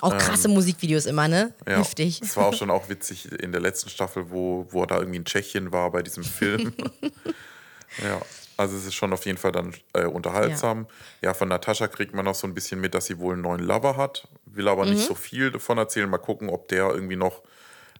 Auch 0.00 0.18
krasse 0.18 0.48
Musikvideos 0.48 1.06
immer, 1.06 1.28
ne? 1.28 1.54
Ja, 1.66 1.78
Heftig. 1.78 2.20
Es 2.22 2.36
war 2.36 2.46
auch 2.46 2.54
schon 2.58 2.70
auch 2.70 2.88
witzig 2.88 3.30
in 3.40 3.52
der 3.52 3.60
letzten 3.60 3.88
Staffel, 3.88 4.30
wo, 4.30 4.66
wo 4.70 4.82
er 4.82 4.88
da 4.88 4.96
irgendwie 4.98 5.18
in 5.18 5.24
Tschechien 5.24 5.70
war 5.70 5.90
bei 5.92 6.02
diesem 6.02 6.24
Film. 6.24 6.72
ja, 8.02 8.20
also 8.56 8.76
es 8.76 8.84
ist 8.84 8.94
schon 8.94 9.12
auf 9.12 9.24
jeden 9.26 9.38
Fall 9.38 9.52
dann 9.52 9.74
äh, 9.92 10.04
unterhaltsam. 10.06 10.86
Ja. 11.22 11.34
von 11.34 11.48
Natascha 11.48 11.86
kriegt 11.88 12.14
man 12.14 12.24
noch 12.24 12.34
so 12.34 12.46
ein 12.46 12.54
bisschen 12.54 12.80
mit, 12.80 12.94
dass 12.94 13.06
sie 13.06 13.18
wohl 13.18 13.34
einen 13.34 13.42
neuen 13.42 13.60
Lover 13.60 13.96
hat, 13.96 14.28
will 14.44 14.66
aber 14.68 14.84
Mhm. 14.84 14.94
nicht 14.94 15.06
so 15.06 15.14
viel 15.14 15.50
davon 15.52 15.78
erzählen. 15.78 16.10
Mal 16.10 16.18
gucken, 16.18 16.48
ob 16.50 16.68
der 16.68 16.90
irgendwie 16.90 17.16
noch 17.16 17.42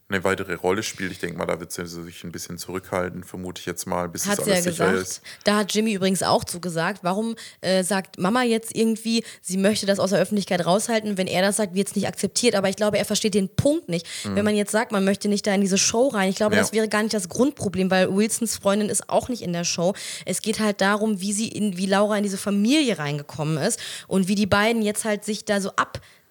eine 0.08 0.22
weitere 0.22 0.54
Rolle 0.54 0.84
spielt. 0.84 1.10
Ich 1.10 1.18
denke 1.18 1.36
mal, 1.36 1.46
da 1.46 1.58
wird 1.58 1.72
sie 1.72 1.84
sich 1.86 2.22
ein 2.22 2.30
bisschen 2.30 2.58
zurückhalten, 2.58 3.24
vermute 3.24 3.58
ich 3.60 3.66
jetzt 3.66 3.86
mal, 3.86 4.08
bis 4.08 4.26
Hat 4.26 4.38
es 4.38 4.44
sie 4.44 4.50
ja 4.50 4.54
alles 4.56 4.64
sicher 4.64 4.90
gesagt. 4.92 5.08
ist. 5.08 5.22
Da 5.42 5.56
hat 5.56 5.74
Jimmy 5.74 5.94
übrigens 5.94 6.22
auch 6.22 6.44
zugesagt. 6.44 7.00
Warum 7.02 7.34
äh, 7.60 7.82
sagt 7.82 8.16
Mama 8.20 8.44
jetzt 8.44 8.76
irgendwie, 8.76 9.24
sie 9.42 9.56
möchte 9.56 9.84
das 9.84 9.98
aus 9.98 10.10
der 10.10 10.20
Öffentlichkeit 10.20 10.64
raushalten? 10.64 11.18
Wenn 11.18 11.26
er 11.26 11.42
das 11.42 11.56
sagt, 11.56 11.74
wird 11.74 11.88
es 11.88 11.96
nicht 11.96 12.06
akzeptiert. 12.06 12.54
Aber 12.54 12.68
ich 12.68 12.76
glaube, 12.76 12.98
er 12.98 13.04
versteht 13.04 13.34
den 13.34 13.48
Punkt 13.48 13.88
nicht. 13.88 14.06
Wenn 14.22 14.44
man 14.44 14.54
jetzt 14.54 14.70
sagt, 14.70 14.92
man 14.92 15.04
möchte 15.04 15.28
nicht 15.28 15.44
da 15.46 15.52
in 15.54 15.60
diese 15.60 15.78
Show 15.78 16.06
rein, 16.08 16.30
ich 16.30 16.36
glaube, 16.36 16.54
Mhm. 16.54 16.58
Ja. 16.58 16.62
das 16.62 16.72
wäre 16.72 16.88
gar 16.88 17.02
nicht 17.02 17.14
das 17.14 17.28
Grundproblem, 17.28 17.90
weil 17.90 18.14
Wilsons 18.14 18.56
Freundin 18.58 18.88
ist 18.88 19.10
auch 19.10 19.28
nicht 19.28 19.42
in 19.42 19.52
der 19.52 19.64
Show. 19.64 19.94
Es 20.24 20.40
geht 20.40 20.60
halt 20.60 20.80
darum, 20.80 21.20
wie 21.20 21.32
sie 21.32 21.48
in, 21.48 21.76
wie 21.76 21.86
Laura 21.86 22.16
in 22.16 22.22
diese 22.22 22.38
Familie 22.38 22.98
reingekommen 22.98 23.58
ist 23.58 23.80
und 24.06 24.28
wie 24.28 24.36
die 24.36 24.46
beiden 24.46 24.82
jetzt 24.82 25.04
halt 25.04 25.24
sich 25.24 25.44
da 25.44 25.60
so 25.60 25.72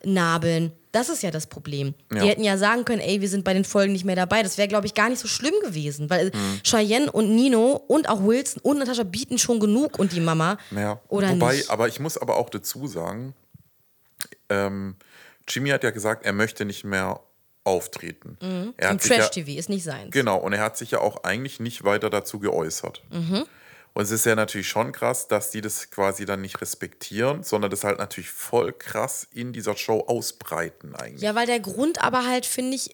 abnabeln. 0.02 0.72
Das 0.96 1.10
ist 1.10 1.24
ja 1.24 1.30
das 1.32 1.48
Problem. 1.48 1.94
Ja. 2.14 2.22
Die 2.24 2.30
hätten 2.30 2.44
ja 2.44 2.58
sagen 2.58 2.86
können, 2.86 3.02
ey, 3.02 3.20
wir 3.20 3.28
sind 3.28 3.44
bei 3.44 3.54
den 3.54 3.66
Folgen 3.66 3.92
nicht 3.92 4.06
mehr 4.06 4.16
dabei. 4.16 4.44
Das 4.44 4.58
wäre, 4.58 4.70
glaube 4.70 4.88
ich, 4.88 4.94
gar 4.94 5.10
nicht 5.10 5.20
so 5.20 5.28
schlimm 5.28 5.54
gewesen, 5.62 6.10
weil 6.10 6.28
Mhm. 6.28 6.62
Cheyenne 6.64 7.12
und 7.12 7.36
Nino 7.36 7.74
und 7.88 8.08
auch 8.08 8.24
Wilson 8.24 8.62
und 8.64 8.80
Natascha 8.80 9.04
bieten 9.04 9.38
schon 9.38 9.60
genug 9.60 10.00
und 10.00 10.14
die 10.14 10.22
Mama. 10.22 10.58
Ja. 10.72 11.02
Oder 11.10 11.32
Wobei, 11.32 11.58
nicht? 11.58 11.70
aber 11.70 11.88
ich 11.90 12.00
muss 12.00 12.18
aber 12.18 12.38
auch 12.38 12.50
dazu 12.50 12.88
sagen, 12.88 13.34
ähm, 14.50 14.96
Jimmy 15.48 15.70
hat 15.70 15.84
ja 15.84 15.92
gesagt, 15.92 16.26
er 16.26 16.34
möchte 16.34 16.64
nicht 16.66 16.84
mehr 16.86 17.20
auftreten. 17.66 18.38
Er 18.78 18.92
Im 18.92 19.00
sich 19.00 19.10
ja, 19.12 19.18
Trash-TV 19.18 19.60
ist 19.60 19.70
nicht 19.70 19.84
seins. 19.84 20.12
Genau, 20.12 20.38
und 20.38 20.54
er 20.54 20.62
hat 20.62 20.78
sich 20.78 20.92
ja 20.92 21.00
auch 21.00 21.24
eigentlich 21.24 21.60
nicht 21.60 21.84
weiter 21.84 22.10
dazu 22.10 22.40
geäußert. 22.40 23.02
Mhm. 23.12 23.46
Und 23.96 24.04
es 24.04 24.12
ist 24.12 24.26
ja 24.26 24.36
natürlich 24.36 24.68
schon 24.68 24.92
krass, 24.92 25.30
dass 25.30 25.52
die 25.52 25.62
das 25.62 25.90
quasi 25.90 26.26
dann 26.26 26.42
nicht 26.42 26.60
respektieren, 26.60 27.44
sondern 27.44 27.72
das 27.72 27.86
halt 27.86 27.98
natürlich 27.98 28.30
voll 28.30 28.74
krass 28.74 29.26
in 29.32 29.54
dieser 29.54 29.78
Show 29.78 30.02
ausbreiten 30.02 30.94
eigentlich. 30.96 31.22
Ja, 31.22 31.34
weil 31.34 31.48
der 31.48 31.62
Grund 31.62 32.04
aber 32.04 32.28
halt, 32.28 32.46
finde 32.46 32.76
ich, 32.76 32.94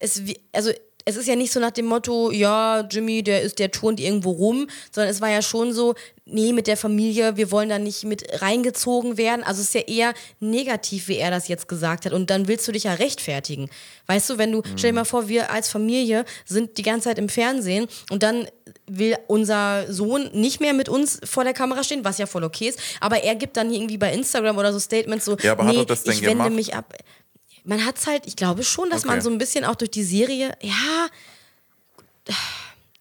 es, 0.00 0.20
also 0.52 0.72
es 1.04 1.16
ist 1.16 1.28
ja 1.28 1.36
nicht 1.36 1.52
so 1.52 1.60
nach 1.60 1.70
dem 1.70 1.86
Motto, 1.86 2.32
ja, 2.32 2.80
Jimmy, 2.80 3.22
der 3.22 3.42
ist, 3.42 3.60
der 3.60 3.70
turnt 3.70 4.00
irgendwo 4.00 4.32
rum, 4.32 4.66
sondern 4.90 5.08
es 5.08 5.20
war 5.20 5.30
ja 5.30 5.40
schon 5.40 5.72
so, 5.72 5.94
nee, 6.24 6.52
mit 6.52 6.66
der 6.66 6.76
Familie, 6.76 7.36
wir 7.36 7.52
wollen 7.52 7.68
da 7.68 7.78
nicht 7.78 8.02
mit 8.02 8.42
reingezogen 8.42 9.16
werden. 9.16 9.44
Also 9.44 9.60
es 9.60 9.68
ist 9.68 9.74
ja 9.74 9.82
eher 9.82 10.14
negativ, 10.40 11.06
wie 11.06 11.18
er 11.18 11.30
das 11.30 11.46
jetzt 11.46 11.68
gesagt 11.68 12.06
hat. 12.06 12.12
Und 12.12 12.28
dann 12.28 12.48
willst 12.48 12.66
du 12.66 12.72
dich 12.72 12.84
ja 12.84 12.94
rechtfertigen. 12.94 13.70
Weißt 14.06 14.28
du, 14.30 14.38
wenn 14.38 14.50
du, 14.50 14.62
stell 14.74 14.90
dir 14.90 14.96
mal 14.96 15.04
vor, 15.04 15.28
wir 15.28 15.52
als 15.52 15.68
Familie 15.68 16.24
sind 16.44 16.76
die 16.76 16.82
ganze 16.82 17.04
Zeit 17.04 17.18
im 17.20 17.28
Fernsehen 17.28 17.86
und 18.10 18.24
dann 18.24 18.48
will 18.88 19.16
unser 19.26 19.92
Sohn 19.92 20.30
nicht 20.32 20.60
mehr 20.60 20.72
mit 20.72 20.88
uns 20.88 21.18
vor 21.24 21.44
der 21.44 21.52
Kamera 21.54 21.82
stehen, 21.82 22.04
was 22.04 22.18
ja 22.18 22.26
voll 22.26 22.44
okay 22.44 22.68
ist, 22.68 22.78
aber 23.00 23.22
er 23.24 23.34
gibt 23.34 23.56
dann 23.56 23.72
irgendwie 23.72 23.98
bei 23.98 24.12
Instagram 24.12 24.56
oder 24.58 24.72
so 24.72 24.78
Statements 24.78 25.24
so, 25.24 25.36
Ja, 25.38 25.52
aber 25.52 25.64
hat 25.66 25.72
nee, 25.74 25.80
er 25.80 25.86
das 25.86 26.04
denn 26.04 26.12
ich 26.14 26.22
wende 26.22 26.34
gemacht? 26.44 26.52
mich 26.52 26.74
ab. 26.74 26.94
Man 27.64 27.84
hat 27.84 27.98
es 27.98 28.06
halt, 28.06 28.26
ich 28.26 28.36
glaube 28.36 28.62
schon, 28.62 28.90
dass 28.90 29.00
Okay. 29.00 29.08
man 29.08 29.20
so 29.22 29.28
ein 29.30 29.38
bisschen 29.38 29.64
auch 29.64 29.74
durch 29.74 29.90
die 29.90 30.04
Serie, 30.04 30.52
ja, 30.60 31.08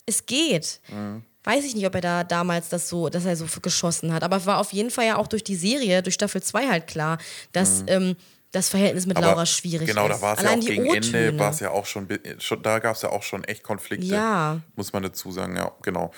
es 0.05 0.25
geht. 0.25 0.79
Mhm. 0.89 1.23
Weiß 1.43 1.63
ich 1.63 1.75
nicht, 1.75 1.85
ob 1.85 1.93
er 1.93 2.01
da 2.01 2.23
damals 2.23 2.69
das 2.69 2.89
so, 2.89 3.09
dass 3.09 3.25
er 3.25 3.35
so 3.35 3.45
geschossen 3.61 4.11
hat. 4.11 4.23
Aber 4.23 4.37
es 4.37 4.47
war 4.47 4.57
auf 4.59 4.73
jeden 4.73 4.89
Fall 4.89 5.05
ja 5.05 5.17
auch 5.17 5.27
durch 5.27 5.43
die 5.43 5.55
Serie, 5.55 6.01
durch 6.01 6.15
Staffel 6.15 6.41
2 6.41 6.67
halt 6.67 6.87
klar, 6.87 7.19
dass 7.51 7.83
ähm, 7.87 8.15
das 8.55 8.69
Verhältnis 8.69 9.05
mit 9.05 9.17
Mhm. 9.17 9.23
Aber 9.23 9.33
Laura 9.33 9.45
schwierig 9.45 9.87
genau, 9.87 10.07
ist. 10.07 10.17
da 10.17 10.21
war 10.21 10.37
es 10.37 10.43
ja 10.43 10.49
auch 10.51 10.59
gegen 10.59 10.85
Ende, 10.85 11.37
war 11.39 11.51
es 11.51 11.59
ja 11.59 11.71
auch 11.71 11.85
schon, 11.85 12.07
schon 12.39 12.61
da 12.63 12.79
gab 12.79 12.95
es 12.95 13.01
ja 13.01 13.09
auch 13.09 13.23
schon 13.23 13.43
echt 13.43 13.63
Konflikte. 13.63 14.07
Ja. 14.07 14.61
Muss 14.75 14.93
man 14.93 15.03
dazu 15.03 15.31
sagen, 15.31 15.55
ja, 15.55 15.71
genau. 15.81 16.11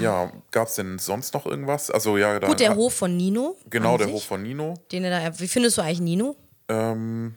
Ja, 0.00 0.32
gab 0.50 0.68
es 0.68 0.74
denn 0.74 0.98
sonst 0.98 1.32
noch 1.32 1.46
irgendwas? 1.46 1.90
Also 1.90 2.18
ja, 2.18 2.38
da, 2.40 2.48
Gut, 2.48 2.60
der 2.60 2.74
Hof 2.74 2.94
von 2.94 3.16
Nino. 3.16 3.56
Genau, 3.70 3.96
der 3.96 4.08
sich, 4.08 4.14
Hof 4.16 4.24
von 4.24 4.42
Nino. 4.42 4.74
Den 4.90 5.04
er 5.04 5.30
da, 5.30 5.38
wie 5.38 5.48
findest 5.48 5.78
du 5.78 5.82
eigentlich 5.82 6.00
Nino? 6.00 6.36
Ähm, 6.68 7.36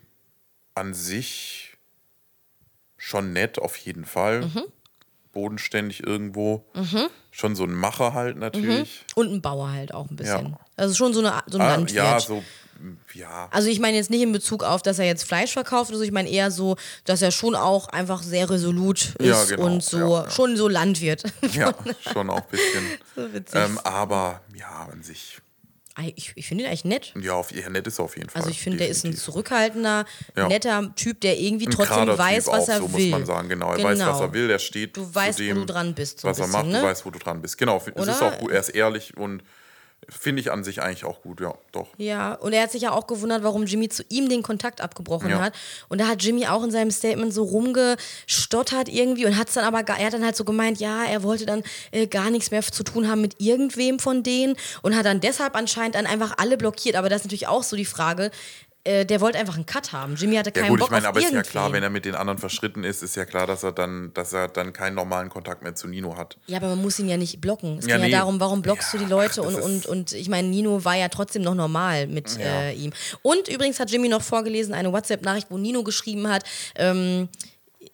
an 0.74 0.94
sich 0.96 1.78
schon 2.98 3.34
nett, 3.34 3.60
auf 3.60 3.78
jeden 3.78 4.04
Fall. 4.06 4.42
Mhm. 4.42 4.64
Bodenständig 5.32 6.06
irgendwo. 6.06 6.66
Schon 7.32 7.56
so 7.56 7.64
ein 7.64 7.74
Macher 7.74 8.14
halt 8.14 8.38
natürlich. 8.38 9.06
Und 9.14 9.32
ein 9.32 9.42
Bauer 9.42 9.72
halt 9.72 9.94
auch 9.94 10.10
ein 10.10 10.16
bisschen. 10.16 10.50
Ja. 10.50 10.60
Also 10.76 10.96
schon 10.96 11.14
so, 11.14 11.20
eine, 11.20 11.44
so 11.46 11.60
ein 11.60 11.62
Ah, 11.62 11.76
Landwirt. 11.76 11.96
ja, 11.96 12.20
so, 12.20 12.44
ja. 13.14 13.48
Also 13.52 13.70
ich 13.70 13.80
meine 13.80 13.98
jetzt 13.98 14.10
nicht 14.10 14.22
in 14.22 14.32
Bezug 14.32 14.64
auf, 14.64 14.82
dass 14.82 15.00
er 15.00 15.06
jetzt 15.06 15.24
Fleisch 15.24 15.54
verkauft 15.54 15.90
oder 15.90 15.98
so, 16.00 16.04
ich 16.04 16.12
meine 16.12 16.30
eher 16.30 16.52
so, 16.52 16.76
dass 17.06 17.22
er 17.22 17.32
schon 17.32 17.56
auch 17.56 17.88
einfach 17.90 18.22
sehr 18.24 18.50
resolut 18.50 19.16
ist 19.20 19.26
Ja, 19.26 19.44
genau. 19.46 19.66
und 19.66 19.84
so, 19.84 19.98
Ja, 19.98 20.24
ja. 20.24 20.30
schon 20.30 20.58
so 20.58 20.68
Landwirt. 20.68 21.24
Ja, 21.54 21.74
schon 22.14 22.30
auch 22.30 22.38
ein 22.42 22.50
bisschen. 22.50 22.84
so 23.16 23.34
witzig. 23.34 23.60
ähm, 23.60 23.80
aber 23.84 24.42
ja, 24.56 24.88
an 24.92 25.02
sich, 25.04 25.40
ich 26.16 26.32
ich 26.36 26.48
finde 26.48 26.64
ihn 26.64 26.68
eigentlich 26.68 26.86
nett. 26.86 27.14
ja, 27.20 27.34
auf, 27.34 27.52
ja, 27.52 27.68
nett 27.70 27.88
ist 27.88 27.98
er 28.00 28.06
auf 28.06 28.16
jeden 28.18 28.30
Fall. 28.30 28.42
Also 28.42 28.52
ich 28.52 28.62
finde, 28.62 28.78
der 28.78 28.90
ist 28.90 29.04
ein 29.04 29.16
zurückhaltender, 29.16 30.06
netter 30.36 30.94
Typ, 30.96 31.22
der 31.22 31.40
irgendwie 31.40 31.66
Ein 31.66 31.72
trotzdem 31.72 32.16
weiß, 32.16 32.46
was 32.48 32.66
auch, 32.66 32.70
er 32.70 32.78
so 32.82 32.94
will. 32.94 33.06
muss 33.06 33.12
man 33.12 33.26
sagen, 33.26 33.50
genau. 33.50 33.74
Er 33.74 33.84
weiß, 33.84 34.00
was 34.00 34.20
er 34.22 34.32
will, 34.34 34.50
er 34.50 34.60
steht 34.60 34.96
Du 34.96 35.04
zu 35.06 35.16
weißt, 35.16 35.40
wo 35.40 35.44
dem, 35.44 35.56
du 35.56 35.66
dran 35.66 35.96
bist, 35.96 36.20
so 36.20 36.28
was 36.28 36.38
er 36.38 36.46
bisschen, 36.46 36.60
macht, 36.62 36.72
ne? 36.72 36.82
du 36.82 36.86
weißt, 36.86 37.06
wo 37.06 37.10
du 37.10 37.18
dran 37.18 37.42
bist. 37.42 37.58
Genau, 37.58 37.78
es 37.78 37.88
ist 37.88 37.98
Oder? 37.98 38.22
auch 38.44 38.50
er 38.50 38.60
ist 38.60 38.70
ehrlich 38.70 39.18
und 39.18 39.42
finde 40.10 40.42
ich 40.42 40.52
an 40.52 40.64
sich 40.64 40.82
eigentlich 40.82 41.04
auch 41.06 41.22
gut, 41.22 41.42
ja, 41.42 41.54
doch. 41.74 41.88
Ja, 41.98 42.34
und 42.34 42.54
er 42.54 42.64
hat 42.64 42.72
sich 42.72 42.84
ja 42.84 42.92
auch 42.92 43.08
gewundert, 43.08 43.44
warum 43.44 43.66
Jimmy 43.66 43.90
zu 43.90 44.04
ihm 44.10 44.30
den 44.30 44.42
Kontakt 44.42 44.80
abgebrochen 44.80 45.30
Ja. 45.30 45.40
hat. 45.40 45.54
Und 45.90 46.00
da 46.00 46.08
hat 46.08 46.24
Jimmy 46.24 46.48
auch 46.48 46.64
in 46.64 46.72
seinem 46.72 46.92
Statement 46.92 47.34
so 47.34 47.44
rumgestottert 47.44 48.90
irgendwie 48.90 49.26
und 49.26 49.38
hat 49.38 49.54
dann 49.56 49.66
aber, 49.66 49.80
er 49.82 50.06
hat 50.06 50.14
dann 50.14 50.24
halt 50.24 50.36
so 50.36 50.44
gemeint, 50.44 50.80
ja, 50.80 51.04
er 51.06 51.24
wollte 51.24 51.46
dann 51.46 51.64
äh, 51.92 52.08
gar 52.08 52.30
nichts 52.30 52.52
mehr 52.52 52.62
zu 52.62 52.84
tun 52.84 53.10
haben 53.10 53.22
mit 53.22 53.36
irgendwem 53.40 54.00
von 54.00 54.24
denen 54.24 54.56
und 54.82 54.96
hat 54.96 55.06
dann 55.06 55.20
deshalb 55.20 55.56
anscheinend 55.56 55.96
dann 55.96 56.06
einfach 56.08 56.36
alle 56.38 56.58
blockiert. 56.58 56.96
Aber 56.96 57.10
das 57.10 57.22
ist 57.22 57.26
natürlich 57.26 57.48
auch 57.48 57.64
so 57.64 57.76
die 57.76 57.86
Frage, 57.86 58.32
äh, 58.88 59.06
der 59.06 59.20
wollte 59.22 59.38
einfach 59.38 59.56
einen 59.56 59.66
Cut 59.66 59.92
haben. 59.92 60.16
Jimmy 60.16 60.36
hatte 60.36 60.52
keinen 60.52 60.64
Ja 60.64 60.70
gut, 60.70 60.80
Bock 60.80 60.88
ich 60.88 60.92
meine, 60.92 61.04
auf 61.10 61.16
aber 61.16 61.20
ist 61.20 61.32
ja 61.32 61.42
klar, 61.44 61.72
wenn 61.74 61.84
er 61.84 61.90
mit 61.90 62.06
den 62.06 62.16
anderen 62.16 62.38
verschritten 62.40 62.84
ist, 62.84 63.04
ist 63.04 63.16
ja 63.16 63.26
klar, 63.26 63.46
dass 63.46 63.64
er 63.64 63.72
dann, 63.74 64.12
dass 64.14 64.34
er 64.34 64.48
dann 64.48 64.72
keinen 64.74 64.96
normalen 64.96 65.30
Kontakt 65.30 65.62
mehr 65.64 65.76
zu 65.76 65.88
Nino 65.88 66.16
hat. 66.18 66.38
Ja, 66.48 66.58
aber 66.58 66.70
man 66.70 66.82
muss 66.82 66.98
ihn 67.00 67.10
ja 67.10 67.18
nicht 67.18 67.42
blocken. 67.42 67.80
Es 67.80 67.86
Ja, 67.86 67.96
geht 67.96 68.02
ja 68.04 68.08
nee. 68.08 68.12
darum, 68.12 68.40
warum 68.40 68.62
blockst 68.62 68.94
du 68.94 68.98
die 68.98 69.04
Ja, 69.04 69.10
Leute? 69.10 69.42
ach, 69.42 69.46
Und, 69.48 69.56
und, 69.62 69.86
und 69.86 70.12
ich 70.14 70.30
meine, 70.30 70.48
Nino 70.48 70.86
war 70.86 70.96
ja 70.96 71.10
trotzdem 71.10 71.42
noch 71.42 71.56
normal 71.56 72.08
mit 72.08 72.38
Ja. 72.38 72.46
äh, 72.46 72.74
ihm. 72.74 72.94
Und 73.22 73.48
übrigens 73.50 73.80
hat 73.80 73.92
Jimmy 73.92 74.08
noch 74.08 74.22
vorgelesen, 74.22 74.74
eine 74.74 74.92
WhatsApp-Nachricht, 74.94 75.48
wo 75.50 75.58
Nino 75.58 75.84
geschrieben 75.84 76.28
hat, 76.30 76.44
ähm, 76.76 77.28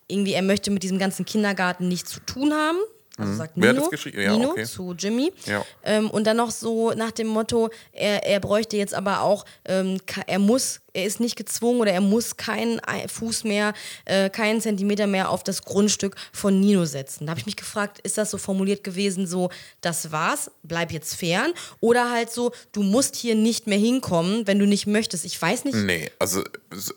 irgendwie, 0.08 0.34
er 0.34 0.42
möchte 0.42 0.70
mit 0.70 0.84
diesem 0.84 1.00
ganzen 1.00 1.26
Kindergarten 1.26 1.88
nichts 1.88 2.12
zu 2.12 2.20
tun 2.20 2.54
haben. 2.54 2.78
Also 3.18 3.34
sagt 3.36 3.56
Mhm. 3.58 3.62
Wer 3.62 3.70
hat 3.70 3.76
Nino, 3.76 3.86
das 3.86 3.92
geschrieben? 3.92 4.22
Ja, 4.22 4.32
Nino 4.36 4.50
okay. 4.50 4.66
zu 4.66 4.94
Jimmy. 4.98 5.32
Ja. 5.46 5.64
Ähm, 5.84 6.10
und 6.10 6.26
dann 6.26 6.38
noch 6.38 6.50
so 6.52 6.92
nach 6.94 7.12
dem 7.12 7.28
Motto, 7.28 7.70
er, 7.92 8.26
er 8.26 8.40
bräuchte 8.40 8.76
jetzt 8.76 8.94
aber 8.96 9.22
auch, 9.22 9.46
ähm, 9.66 10.00
er 10.26 10.40
muss, 10.40 10.82
er 10.94 11.06
ist 11.06 11.20
nicht 11.20 11.36
gezwungen 11.36 11.82
oder 11.82 11.92
er 11.92 12.02
muss 12.02 12.38
keinen 12.38 12.80
Ei- 12.86 13.08
Fuß 13.08 13.44
mehr, 13.44 13.74
äh, 14.06 14.30
keinen 14.30 14.62
Zentimeter 14.62 15.08
mehr 15.08 15.30
auf 15.30 15.44
das 15.44 15.64
Grundstück 15.64 16.16
von 16.32 16.60
Nino 16.60 16.86
setzen. 16.86 17.26
Da 17.26 17.32
habe 17.32 17.40
ich 17.40 17.46
mich 17.46 17.56
gefragt, 17.56 18.00
ist 18.00 18.18
das 18.18 18.32
so 18.32 18.38
formuliert 18.38 18.84
gewesen, 18.84 19.28
so, 19.28 19.50
das 19.82 20.12
war's, 20.12 20.52
bleib 20.64 20.92
jetzt 20.92 21.16
fern? 21.16 21.54
Oder 21.80 22.12
halt 22.12 22.32
so, 22.32 22.52
du 22.72 22.84
musst 22.84 23.16
hier 23.16 23.36
nicht 23.36 23.68
mehr 23.68 23.78
hinkommen, 23.78 24.48
wenn 24.48 24.60
du 24.60 24.66
nicht 24.66 24.88
möchtest. 24.88 25.26
Ich 25.26 25.42
weiß 25.42 25.66
nicht. 25.66 25.76
Nee, 25.76 26.12
also 26.20 26.44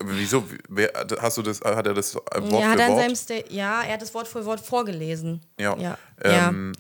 wieso, 0.05 0.45
wer, 0.69 0.93
hast 1.21 1.39
du 1.39 1.43
das, 1.43 1.61
hat 1.61 1.87
er 1.87 1.95
das 1.95 2.15
äh, 2.15 2.19
Wort 2.43 2.63
ja, 2.63 2.73
für 2.73 2.81
er 2.81 2.89
Wort? 2.91 3.51
ja, 3.51 3.83
er 3.83 3.93
hat 3.95 4.03
das 4.03 4.15
Wort 4.15 4.29
für 4.29 4.45
Wort 4.45 4.61
vorgelesen. 4.61 5.41
Ja. 5.59 5.77
Ja. 5.79 5.99
Ähm, 6.23 6.73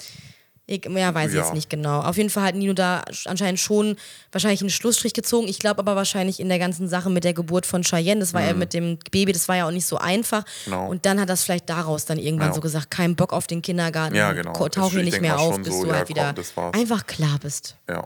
Ich, 0.68 0.84
ja, 0.84 1.14
weiß 1.14 1.30
ich 1.30 1.36
Ja. 1.36 1.44
jetzt 1.44 1.54
nicht 1.54 1.70
genau. 1.70 2.00
Auf 2.00 2.16
jeden 2.16 2.28
Fall 2.28 2.42
hat 2.42 2.54
Nino 2.56 2.72
da 2.72 3.04
anscheinend 3.26 3.60
schon 3.60 3.96
wahrscheinlich 4.32 4.60
einen 4.62 4.70
Schlussstrich 4.70 5.12
gezogen. 5.14 5.46
Ich 5.46 5.60
glaube 5.60 5.78
aber 5.78 5.94
wahrscheinlich 5.94 6.40
in 6.40 6.48
der 6.48 6.58
ganzen 6.58 6.88
Sache 6.88 7.08
mit 7.08 7.22
der 7.22 7.34
Geburt 7.34 7.66
von 7.66 7.82
Cheyenne, 7.84 8.18
das 8.18 8.34
war 8.34 8.42
ja 8.42 8.52
mit 8.52 8.74
dem 8.74 8.98
Baby, 9.12 9.30
das 9.32 9.46
war 9.46 9.56
ja 9.56 9.66
auch 9.68 9.70
nicht 9.70 9.86
so 9.86 9.96
einfach. 9.98 10.42
Mhm. 10.42 10.64
Genau. 10.64 10.88
Und 10.88 11.06
dann 11.06 11.20
hat 11.20 11.28
das 11.28 11.44
vielleicht 11.44 11.68
daraus 11.70 12.04
dann 12.04 12.18
irgendwann 12.18 12.48
Ja. 12.48 12.54
so 12.54 12.60
gesagt, 12.60 12.90
kein 12.90 13.14
Bock 13.14 13.32
auf 13.32 13.46
den 13.46 13.62
Kindergarten, 13.62 14.16
Ja, 14.16 14.32
genau. 14.32 14.52
ko- 14.54 14.68
tauch 14.68 14.88
Ich 14.88 14.94
hier 14.94 15.04
nicht 15.04 15.20
mehr 15.20 15.38
auf, 15.38 15.56
bis 15.58 15.68
so, 15.72 15.82
du 15.84 15.88
ja, 15.90 15.94
halt 15.98 16.08
komm, 16.08 16.16
wieder 16.16 16.72
einfach 16.72 17.06
klar 17.06 17.38
bist 17.40 17.76
Ja. 17.88 18.04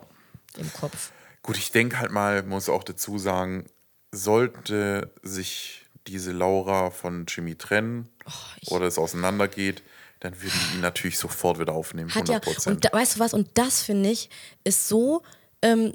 im 0.58 0.70
Kopf. 0.74 1.12
Gut, 1.42 1.56
ich 1.56 1.72
denke 1.72 1.98
halt 1.98 2.10
mal, 2.12 2.42
muss 2.42 2.68
auch 2.68 2.84
dazu 2.84 3.16
sagen, 3.18 3.64
sollte 4.20 5.10
sich 5.22 5.86
diese 6.06 6.32
Laura 6.32 6.90
von 6.90 7.24
Jimmy 7.26 7.54
trennen 7.56 8.08
Oh, 8.26 8.74
oder 8.74 8.86
es 8.86 8.98
auseinandergeht, 8.98 9.82
dann 10.20 10.40
würden 10.40 10.52
die 10.70 10.76
ihn 10.76 10.80
natürlich 10.82 11.18
sofort 11.18 11.58
wieder 11.58 11.72
aufnehmen, 11.72 12.14
Hat 12.14 12.28
ja, 12.28 12.36
100 12.36 12.66
und 12.66 12.84
da, 12.84 12.90
weißt 12.92 13.16
du 13.16 13.20
was, 13.20 13.34
und 13.34 13.48
das 13.54 13.82
finde 13.82 14.10
ich, 14.10 14.28
ist 14.64 14.86
so, 14.88 15.22
ähm, 15.62 15.94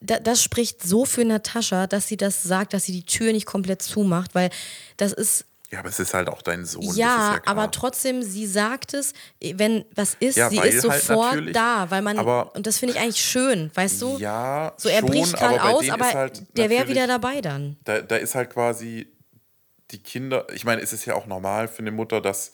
da, 0.00 0.18
das 0.18 0.42
spricht 0.42 0.82
so 0.82 1.04
für 1.06 1.24
Natascha, 1.24 1.86
dass 1.86 2.06
sie 2.06 2.18
das 2.18 2.42
sagt, 2.42 2.74
dass 2.74 2.84
sie 2.84 2.92
die 2.92 3.06
Tür 3.06 3.32
nicht 3.32 3.46
komplett 3.46 3.80
zumacht, 3.80 4.34
weil 4.34 4.50
das 4.98 5.12
ist, 5.12 5.46
ja, 5.70 5.80
aber 5.80 5.88
es 5.88 5.98
ist 5.98 6.12
halt 6.14 6.28
auch 6.28 6.42
dein 6.42 6.66
Sohn. 6.66 6.84
ja, 6.94 7.34
ja 7.34 7.40
aber 7.46 7.70
trotzdem, 7.70 8.22
sie 8.22 8.46
sagt 8.46 8.92
es, 8.94 9.12
wenn 9.40 9.84
was 9.94 10.14
ist, 10.20 10.36
Ja, 10.36 10.50
sie 10.50 10.58
ist 10.58 10.86
halt 10.88 11.02
sofort 11.02 11.32
natürlich- 11.32 11.54
da, 11.54 11.90
weil 11.90 12.02
man, 12.02 12.18
aber- 12.18 12.54
und 12.54 12.66
das 12.66 12.78
finde 12.78 12.94
ich 12.94 13.00
eigentlich 13.00 13.24
schön, 13.24 13.70
weißt 13.74 14.02
du? 14.02 14.18
Ja, 14.18 14.74
so, 14.76 14.90
er 14.90 15.00
schon, 15.00 15.08
bricht 15.08 15.32
gerade 15.36 15.62
aus, 15.62 15.88
aber 15.88 16.12
halt 16.12 16.42
der 16.56 16.68
wäre 16.68 16.86
wieder 16.86 17.06
dabei 17.06 17.40
dann. 17.40 17.78
Da, 17.84 18.02
da 18.02 18.16
ist 18.16 18.34
halt 18.34 18.50
quasi 18.50 19.08
die 19.90 20.02
Kinder, 20.02 20.46
ich 20.52 20.64
meine, 20.64 20.82
es 20.82 20.92
ist 20.92 21.06
ja 21.06 21.14
auch 21.14 21.26
normal 21.26 21.66
für 21.66 21.80
eine 21.80 21.90
Mutter, 21.92 22.20
dass 22.20 22.52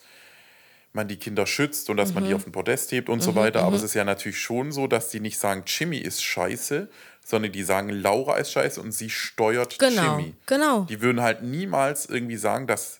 man 0.93 1.07
die 1.07 1.17
Kinder 1.17 1.45
schützt 1.47 1.89
und 1.89 1.97
dass 1.97 2.13
man 2.13 2.23
Mhm. 2.23 2.27
die 2.27 2.33
auf 2.33 2.43
den 2.43 2.51
Podest 2.51 2.91
hebt 2.91 3.09
und 3.09 3.21
so 3.21 3.35
weiter. 3.35 3.63
Aber 3.63 3.75
es 3.75 3.83
ist 3.83 3.93
ja 3.93 4.03
natürlich 4.03 4.39
schon 4.39 4.71
so, 4.71 4.87
dass 4.87 5.09
die 5.09 5.19
nicht 5.19 5.37
sagen, 5.39 5.63
Jimmy 5.65 5.97
ist 5.97 6.21
scheiße, 6.23 6.89
sondern 7.23 7.51
die 7.51 7.63
sagen, 7.63 7.89
Laura 7.89 8.35
ist 8.37 8.51
scheiße 8.51 8.81
und 8.81 8.91
sie 8.91 9.09
steuert 9.09 9.79
Genau, 9.79 10.17
Jimmy. 10.17 10.33
genau. 10.47 10.85
Die 10.89 11.01
würden 11.01 11.21
halt 11.21 11.43
niemals 11.43 12.05
irgendwie 12.07 12.35
sagen, 12.37 12.67
dass 12.67 12.99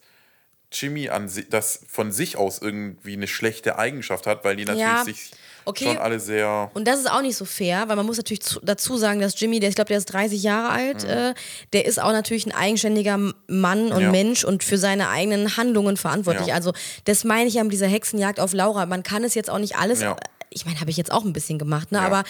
Jimmy 0.72 1.10
an 1.10 1.28
si 1.28 1.50
das 1.50 1.82
von 1.90 2.14
sich 2.14 2.38
aus 2.38 2.60
irgendwie 2.62 3.14
eine 3.14 3.28
schlechte 3.28 3.78
Eigenschaft 3.78 4.26
hat, 4.26 4.46
weil 4.46 4.56
die 4.56 4.64
natürlich 4.64 4.88
Ja, 4.88 5.04
sich 5.04 5.32
okay. 5.66 5.86
schon 5.86 5.98
alle 5.98 6.20
sehr. 6.20 6.70
Und 6.74 6.88
das 6.88 7.00
ist 7.00 7.10
auch 7.12 7.22
nicht 7.22 7.36
so 7.36 7.46
fair, 7.46 7.84
weil 7.88 7.96
man 7.96 8.06
muss 8.06 8.18
natürlich 8.18 8.42
zu, 8.42 8.60
dazu 8.62 8.98
sagen, 8.98 9.20
dass 9.22 9.40
Jimmy, 9.40 9.60
der 9.60 9.70
ich 9.70 9.76
glaube, 9.76 9.90
der 9.90 9.98
ist 9.98 10.06
30 10.06 10.42
Jahre 10.44 10.70
alt, 10.70 11.04
äh, 11.04 11.34
der 11.74 11.86
ist 11.86 12.02
auch 12.02 12.12
natürlich 12.12 12.46
ein 12.46 12.52
eigenständiger 12.54 13.18
Mann 13.48 13.92
und 13.92 13.96
Mhm. 13.98 14.02
Ja. 14.02 14.12
Mensch 14.12 14.44
und 14.44 14.64
für 14.64 14.78
seine 14.78 15.10
eigenen 15.10 15.58
Handlungen 15.58 15.98
verantwortlich. 15.98 16.48
Ja. 16.48 16.56
Also 16.56 16.74
das 17.06 17.24
meine 17.24 17.48
ich 17.48 17.56
ja 17.56 17.64
mit 17.64 17.74
dieser 17.74 17.88
Hexenjagd 17.88 18.40
auf 18.40 18.54
Laura. 18.54 18.86
Man 18.86 19.04
kann 19.04 19.24
es 19.24 19.34
jetzt 19.36 19.50
auch 19.50 19.60
nicht 19.60 19.76
alles, 19.78 20.02
Ja. 20.02 20.16
ich 20.50 20.66
meine, 20.66 20.80
habe 20.80 20.90
ich 20.92 20.98
jetzt 20.98 21.12
auch 21.12 21.24
ein 21.24 21.34
bisschen 21.34 21.60
gemacht, 21.60 21.92
ne? 21.92 22.02
Aber 22.02 22.24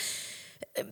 äh, 0.74 0.84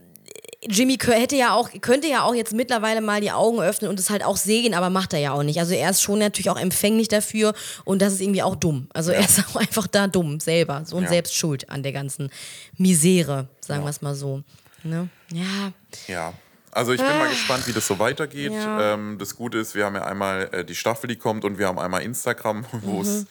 Jimmy 0.62 0.98
hätte 0.98 1.38
ja 1.38 1.54
auch, 1.54 1.70
könnte 1.80 2.08
ja 2.10 2.24
auch 2.24 2.34
jetzt 2.36 2.54
mittlerweile 2.54 3.00
mal 3.00 3.22
die 3.22 3.32
Augen 3.32 3.62
öffnen 3.62 3.90
und 3.90 3.98
es 4.00 4.10
halt 4.10 4.26
auch 4.26 4.36
sehen, 4.36 4.74
aber 4.74 4.90
macht 4.90 5.14
er 5.14 5.20
ja 5.20 5.32
auch 5.32 5.44
nicht. 5.44 5.58
Also 5.60 5.74
er 5.74 5.90
ist 5.90 6.02
schon 6.02 6.20
natürlich 6.20 6.50
auch 6.50 6.60
empfänglich 6.60 7.08
dafür 7.08 7.54
und 7.86 8.02
das 8.02 8.14
ist 8.14 8.22
irgendwie 8.22 8.44
auch 8.44 8.56
dumm. 8.58 8.90
Also 8.94 9.12
er 9.12 9.22
ist 9.22 9.40
auch 9.50 9.56
einfach 9.56 9.88
da 9.88 10.08
dumm 10.08 10.40
selber 10.42 10.84
so 10.86 10.98
und 10.98 11.04
Ja. 11.04 11.10
selbst 11.10 11.34
schuld 11.36 11.70
an 11.70 11.82
der 11.82 11.94
ganzen 11.94 12.30
Misere, 12.78 13.48
sagen 13.62 13.84
wir 13.84 13.90
es 13.90 14.02
mal 14.02 14.16
so. 14.16 14.44
Ne? 14.84 15.08
Ja, 15.32 15.72
Ja. 16.08 16.34
Also 16.72 16.92
ich 16.94 17.02
bin 17.02 17.18
mal 17.18 17.28
gespannt, 17.30 17.66
wie 17.68 17.74
das 17.74 17.88
so 17.88 17.98
weitergeht. 17.98 18.52
Ah. 18.52 18.80
Ja. 18.80 18.94
Ähm, 18.94 19.18
das 19.18 19.36
Gute 19.36 19.58
ist, 19.58 19.74
wir 19.76 19.86
haben 19.86 19.96
ja 19.96 20.04
einmal 20.06 20.50
äh, 20.52 20.64
die 20.64 20.76
Staffel, 20.76 21.08
die 21.08 21.16
kommt, 21.16 21.44
und 21.44 21.58
wir 21.58 21.68
haben 21.68 21.80
einmal 21.80 22.04
Instagram, 22.04 22.64
wo 22.84 23.02
es, 23.02 23.08
Mhm. 23.08 23.28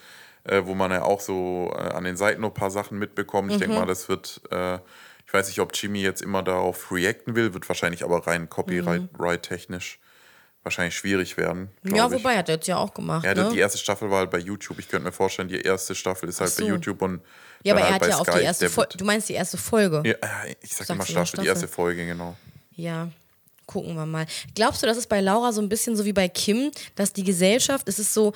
äh, 0.53 0.67
wo 0.67 0.75
man 0.75 0.91
ja 0.91 1.03
auch 1.03 1.21
so 1.21 1.73
äh, 1.77 1.93
an 1.93 2.03
den 2.05 2.17
Seiten 2.17 2.41
noch 2.41 2.49
ein 2.49 2.55
paar 2.55 2.73
Sachen 2.73 2.99
mitbekommt. 2.99 3.53
Ich 3.53 3.59
denke 3.59 3.75
Mhm. 3.75 3.81
mal, 3.83 3.87
das 3.87 4.09
wird, 4.09 4.41
äh, 4.51 4.79
ich 5.29 5.35
weiß 5.35 5.49
nicht, 5.49 5.61
ob 5.61 5.77
Jimmy 5.77 6.01
jetzt 6.01 6.23
immer 6.23 6.43
darauf 6.43 6.91
reacten 6.91 7.37
will, 7.37 7.53
wird 7.53 7.69
wahrscheinlich 7.69 8.03
aber 8.03 8.27
rein 8.27 8.49
copyright-technisch 8.49 9.99
wahrscheinlich 10.63 10.97
schwierig 10.97 11.37
werden. 11.37 11.69
Mhm. 11.83 11.97
ja 11.97 12.07
ich. 12.07 12.13
wobei 12.13 12.39
hat 12.39 12.49
er 12.49 12.55
jetzt 12.55 12.67
ja 12.67 12.79
auch 12.79 12.95
gemacht. 12.95 13.27
Ja, 13.27 13.35
ne? 13.35 13.51
die 13.53 13.59
erste 13.59 13.77
Staffel 13.77 14.11
war 14.11 14.21
halt 14.21 14.31
bei 14.31 14.39
YouTube. 14.39 14.79
Ich 14.79 14.89
könnte 14.89 15.05
mir 15.05 15.13
vorstellen, 15.13 15.49
die 15.49 15.61
erste 15.61 15.95
Staffel 15.95 16.31
ist 16.31 16.41
halt 16.41 16.51
so. 16.51 16.63
bei 16.63 16.71
YouTube 16.71 17.03
und 17.03 17.21
ja, 17.63 17.75
aber 17.75 17.81
dann 17.83 17.89
er 17.89 17.93
halt 17.93 18.03
hat 18.05 18.09
ja 18.09 18.17
auch 18.17 18.27
Sky, 18.27 18.39
die 18.39 18.45
erste 18.45 18.71
Folge. 18.71 18.97
Du 18.97 19.05
meinst 19.05 19.29
die 19.29 19.35
erste 19.35 19.59
Folge? 19.59 20.03
Ja, 20.07 20.17
ich 20.63 20.75
sag 20.75 20.89
immer 20.89 20.97
immer 20.97 21.05
Staffel, 21.05 21.41
die 21.43 21.47
erste 21.47 21.67
Staffel? 21.67 21.75
Folge, 21.75 22.07
genau. 22.07 22.35
Ja, 22.75 23.11
gucken 23.67 23.97
wir 23.97 24.07
mal. 24.07 24.27
Glaubst 24.55 24.83
du, 24.83 24.87
das 24.87 24.97
ist 24.97 25.11
bei 25.11 25.21
Laura 25.21 25.53
so 25.53 25.61
ein 25.61 25.69
bisschen 25.69 25.95
so 25.95 26.07
wie 26.07 26.15
bei 26.15 26.29
Kim, 26.29 26.71
dass 26.95 27.13
die 27.13 27.25
Gesellschaft, 27.25 27.87
es 27.87 27.99
ist 27.99 28.15
so, 28.15 28.33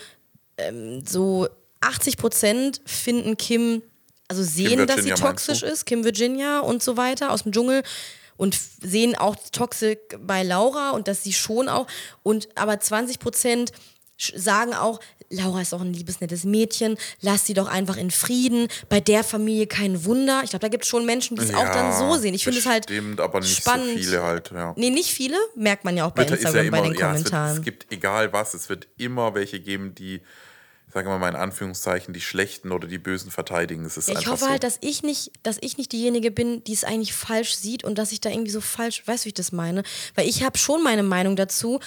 ähm, 0.59 1.03
so 1.07 1.49
80 1.80 2.18
Prozent 2.18 2.82
finden 2.84 3.38
Kim, 3.38 3.82
also 4.39 4.51
sehen, 4.51 4.87
dass 4.87 5.03
sie 5.03 5.11
toxisch 5.11 5.62
ist, 5.62 5.87
Kim 5.87 6.05
Virginia 6.05 6.61
und 6.61 6.83
so 6.83 6.97
weiter 6.97 7.30
aus 7.33 7.43
dem 7.43 7.53
Dschungel 7.53 7.83
und 8.37 8.59
sehen 8.83 9.14
auch 9.16 9.37
Toxik 9.53 10.18
bei 10.20 10.43
Laura 10.43 10.91
und 10.91 11.09
dass 11.09 11.22
sie 11.22 11.33
schon 11.33 11.68
auch 11.68 11.87
und 12.22 12.49
aber 12.57 12.80
20 12.80 13.18
Prozent 13.18 13.72
sagen 14.35 14.74
auch, 14.74 15.01
Laura 15.30 15.62
ist 15.62 15.72
doch 15.72 15.80
ein 15.80 15.93
liebes, 15.93 16.20
nettes 16.20 16.45
Mädchen, 16.45 16.97
lass 17.20 17.47
sie 17.47 17.55
doch 17.55 17.66
einfach 17.66 17.97
in 17.97 18.11
Frieden, 18.11 18.68
bei 18.89 19.01
der 19.01 19.24
Familie 19.24 19.66
kein 19.66 20.05
Wunder. 20.05 20.43
Ich 20.45 20.51
glaube, 20.51 20.61
da 20.61 20.68
gibt 20.68 20.85
es 20.85 20.91
schon 20.91 21.07
Menschen, 21.07 21.37
die 21.37 21.43
es 21.43 21.55
auch 21.55 21.64
dann 21.64 21.93
so 21.99 22.16
sehen. 22.16 22.35
Ich 22.35 22.45
finde 22.45 22.59
es 22.59 22.66
halt 22.66 22.85
Stimmt, 22.85 23.20
aber 23.20 23.41
nicht 23.41 23.57
spannend. 23.57 23.95
so 23.95 23.99
viele 23.99 24.22
halt, 24.22 24.51
ja. 24.51 24.74
Nee, 24.76 24.91
nicht 24.91 25.11
viele, 25.11 25.37
merkt 25.57 25.85
man 25.85 25.97
ja 25.97 26.07
auch 26.07 26.12
bei 26.12 26.24
Twitter 26.24 26.35
Instagram 26.35 26.64
ja 26.64 26.70
bei 26.70 26.78
immer, 26.78 26.89
den 26.89 26.99
ja, 26.99 27.11
es, 27.12 27.18
wird, 27.18 27.33
Kommentaren. 27.33 27.57
es 27.57 27.64
gibt 27.64 27.93
egal 27.93 28.33
was, 28.33 28.55
es 28.55 28.68
wird 28.68 28.89
immer 28.99 29.35
welche 29.35 29.61
geben, 29.61 29.95
die, 29.95 30.20
sagen 30.93 31.09
wir 31.09 31.18
mal 31.18 31.28
in 31.28 31.36
Anführungszeichen, 31.36 32.12
die 32.12 32.20
Schlechten 32.20 32.70
oder 32.70 32.86
die 32.86 32.99
Bösen 32.99 33.30
verteidigen. 33.30 33.84
Es 33.84 33.97
ist 33.97 34.09
Ja, 34.09 34.18
ich 34.18 34.26
hoffe 34.26 34.45
so. 34.45 34.51
halt, 34.51 34.62
dass 34.62 34.78
ich 34.82 35.03
nicht, 35.03 35.32
dass 35.43 35.57
ich 35.61 35.78
nicht 35.78 35.93
diejenige 35.93 36.30
bin, 36.30 36.62
die 36.64 36.72
es 36.74 36.84
eigentlich 36.84 37.14
falsch 37.14 37.55
sieht 37.55 37.82
und 37.84 37.97
dass 37.97 38.12
ich 38.12 38.20
da 38.20 38.28
irgendwie 38.30 38.51
so 38.51 38.61
falsch, 38.61 39.03
weißt 39.07 39.24
du, 39.24 39.26
wie 39.26 39.28
ich 39.30 39.34
das 39.34 39.53
meine? 39.53 39.82
Weil 40.14 40.28
ich 40.28 40.45
habe 40.45 40.59
schon 40.59 40.82
meine 40.82 41.03
Meinung 41.03 41.36
dazu. 41.36 41.80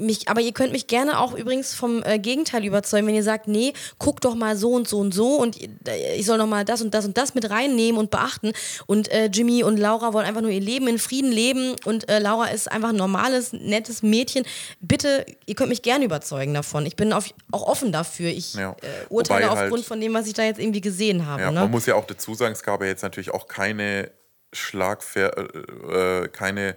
Mich, 0.00 0.28
aber 0.28 0.40
ihr 0.40 0.52
könnt 0.52 0.72
mich 0.72 0.86
gerne 0.86 1.18
auch 1.20 1.34
übrigens 1.34 1.74
vom 1.74 2.02
äh, 2.02 2.18
Gegenteil 2.18 2.64
überzeugen, 2.64 3.06
wenn 3.06 3.14
ihr 3.14 3.22
sagt, 3.22 3.46
nee, 3.48 3.72
guck 3.98 4.20
doch 4.20 4.34
mal 4.34 4.56
so 4.56 4.72
und 4.72 4.88
so 4.88 4.98
und 4.98 5.12
so 5.14 5.36
und 5.36 5.56
äh, 5.88 6.16
ich 6.16 6.26
soll 6.26 6.38
noch 6.38 6.46
mal 6.46 6.64
das 6.64 6.82
und 6.82 6.94
das 6.94 7.04
und 7.04 7.16
das 7.18 7.34
mit 7.34 7.48
reinnehmen 7.50 7.98
und 7.98 8.10
beachten. 8.10 8.52
Und 8.86 9.08
äh, 9.12 9.26
Jimmy 9.26 9.62
und 9.62 9.76
Laura 9.78 10.12
wollen 10.12 10.26
einfach 10.26 10.40
nur 10.40 10.50
ihr 10.50 10.60
Leben 10.60 10.88
in 10.88 10.98
Frieden 10.98 11.30
leben 11.30 11.76
und 11.84 12.08
äh, 12.08 12.18
Laura 12.18 12.46
ist 12.46 12.70
einfach 12.70 12.88
ein 12.90 12.96
normales, 12.96 13.52
nettes 13.52 14.02
Mädchen. 14.02 14.44
Bitte, 14.80 15.24
ihr 15.46 15.54
könnt 15.54 15.68
mich 15.68 15.82
gerne 15.82 16.04
überzeugen 16.04 16.54
davon. 16.54 16.86
Ich 16.86 16.96
bin 16.96 17.12
auf, 17.12 17.26
auch 17.52 17.62
offen 17.66 17.92
dafür. 17.92 18.30
Ich 18.30 18.54
Ja. 18.54 18.72
äh, 18.72 18.86
urteile 19.10 19.44
Wobei 19.46 19.54
halt- 19.56 19.64
aufgrund 19.66 19.84
von 19.84 20.00
dem, 20.00 20.14
was 20.14 20.26
ich 20.26 20.32
da 20.34 20.42
jetzt 20.44 20.58
irgendwie 20.60 20.80
gesehen 20.80 21.26
habe. 21.26 21.42
Ja, 21.42 21.50
ne? 21.50 21.60
Man 21.60 21.70
muss 21.70 21.86
ja 21.86 21.94
auch 21.94 22.06
dazu 22.06 22.34
sagen, 22.34 22.52
es 22.52 22.62
gab 22.62 22.80
ja 22.80 22.86
jetzt 22.88 23.02
natürlich 23.02 23.30
auch 23.30 23.46
keine 23.48 24.10
Schlagfer 24.52 26.24
äh, 26.24 26.28
keine 26.28 26.76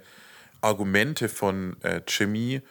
Argumente 0.62 1.28
von 1.30 1.76
Jimmy, 2.08 2.62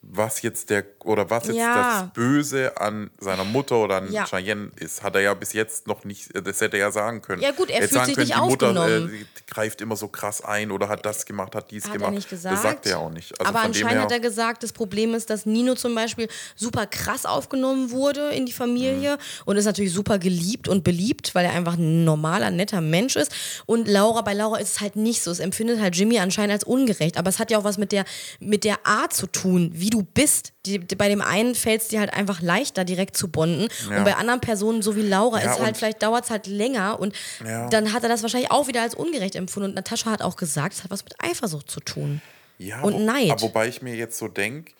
was 0.00 0.42
jetzt 0.42 0.70
der 0.70 0.84
oder 1.04 1.28
was 1.28 1.48
jetzt 1.48 1.56
Ja. 1.56 2.02
das 2.02 2.12
Böse 2.12 2.80
an 2.80 3.10
seiner 3.18 3.42
Mutter 3.44 3.76
oder 3.78 3.96
an 3.96 4.12
Ja. 4.12 4.24
Cheyenne 4.26 4.70
ist, 4.76 5.02
hat 5.02 5.16
er 5.16 5.22
ja 5.22 5.34
bis 5.34 5.52
jetzt 5.52 5.88
noch 5.88 6.04
nicht, 6.04 6.32
äh, 6.36 6.40
das 6.42 6.60
hätte 6.60 6.76
er 6.76 6.86
ja 6.86 6.90
sagen 6.92 7.20
können. 7.20 7.42
Ja 7.42 7.50
gut, 7.50 7.68
er 7.68 7.82
Hätte 7.82 7.88
fühlt 7.94 8.04
sich 8.06 8.14
können, 8.14 8.26
nicht 8.28 8.36
die 8.38 8.40
Mutter 8.42 8.68
aufgenommen. 8.68 9.12
äh, 9.12 9.50
greift 9.52 9.80
immer 9.80 9.96
so 9.96 10.06
krass 10.06 10.40
ein 10.40 10.70
oder 10.70 10.88
hat 10.88 11.04
das 11.04 11.26
gemacht, 11.26 11.54
hat 11.56 11.70
dies 11.72 11.84
Hat 11.86 11.94
gemacht. 11.94 12.12
er 12.12 12.14
nicht 12.14 12.30
gesagt. 12.30 12.54
Das 12.54 12.62
sagt 12.62 12.86
er 12.86 13.00
auch 13.00 13.10
nicht. 13.10 13.38
Also 13.40 13.50
aber 13.52 13.60
anscheinend 13.64 14.02
hat 14.02 14.12
er 14.12 14.20
gesagt, 14.20 14.62
das 14.62 14.72
Problem 14.72 15.14
ist, 15.14 15.30
dass 15.30 15.46
Nino 15.46 15.74
zum 15.74 15.94
Beispiel 15.96 16.28
super 16.54 16.86
krass 16.86 17.26
aufgenommen 17.26 17.90
wurde 17.90 18.30
in 18.30 18.46
die 18.46 18.52
Familie 18.52 19.16
Mhm. 19.16 19.20
und 19.46 19.56
ist 19.56 19.64
natürlich 19.64 19.92
super 19.92 20.18
geliebt 20.20 20.68
und 20.68 20.84
beliebt, 20.84 21.34
weil 21.34 21.44
er 21.44 21.52
einfach 21.54 21.74
ein 21.76 22.04
normaler, 22.04 22.50
netter 22.52 22.80
Mensch 22.80 23.16
ist. 23.16 23.32
Und 23.66 23.88
Laura, 23.88 24.22
bei 24.22 24.32
Laura 24.32 24.58
ist 24.58 24.76
es 24.76 24.80
halt 24.80 24.94
nicht 24.94 25.22
so. 25.22 25.32
Es 25.32 25.40
empfindet 25.40 25.80
halt 25.80 25.96
Jimmy 25.96 26.20
anscheinend 26.20 26.52
als 26.52 26.62
ungerecht. 26.64 27.18
Aber 27.18 27.28
es 27.30 27.40
hat 27.40 27.50
ja 27.50 27.58
auch 27.58 27.64
was 27.64 27.78
mit 27.78 27.90
der, 27.90 28.04
mit 28.38 28.62
der 28.64 28.86
Art 28.86 29.12
zu 29.12 29.26
tun, 29.26 29.70
wie 29.74 29.87
du 29.90 30.02
bist. 30.02 30.52
Die, 30.66 30.78
die, 30.78 30.94
bei 30.96 31.08
dem 31.08 31.20
einen 31.22 31.54
fällt 31.54 31.82
es 31.82 31.88
dir 31.88 32.00
halt 32.00 32.12
einfach 32.12 32.40
leichter, 32.40 32.84
direkt 32.84 33.16
zu 33.16 33.28
bonden. 33.28 33.68
Ja. 33.90 33.98
Und 33.98 34.04
bei 34.04 34.14
anderen 34.16 34.40
Personen, 34.40 34.82
so 34.82 34.96
wie 34.96 35.02
Laura, 35.02 35.42
Ja, 35.42 35.52
ist 35.52 35.60
halt, 35.60 35.76
vielleicht 35.76 36.02
dauert 36.02 36.24
es 36.24 36.30
halt 36.30 36.46
länger. 36.46 36.98
Und 37.00 37.14
Ja. 37.44 37.68
dann 37.68 37.92
hat 37.92 38.02
er 38.02 38.08
das 38.08 38.22
wahrscheinlich 38.22 38.50
auch 38.50 38.68
wieder 38.68 38.82
als 38.82 38.94
ungerecht 38.94 39.34
empfunden. 39.36 39.70
Und 39.70 39.74
Natascha 39.76 40.10
hat 40.10 40.22
auch 40.22 40.36
gesagt, 40.36 40.74
es 40.74 40.84
hat 40.84 40.90
was 40.90 41.04
mit 41.04 41.14
Eifersucht 41.22 41.70
zu 41.70 41.80
tun. 41.80 42.20
Ja, 42.58 42.80
Und 42.82 42.94
wo- 42.94 42.98
Neid. 42.98 43.30
Aber 43.30 43.42
wobei 43.42 43.68
ich 43.68 43.82
mir 43.82 43.94
jetzt 43.94 44.18
so 44.18 44.28
denke, 44.28 44.72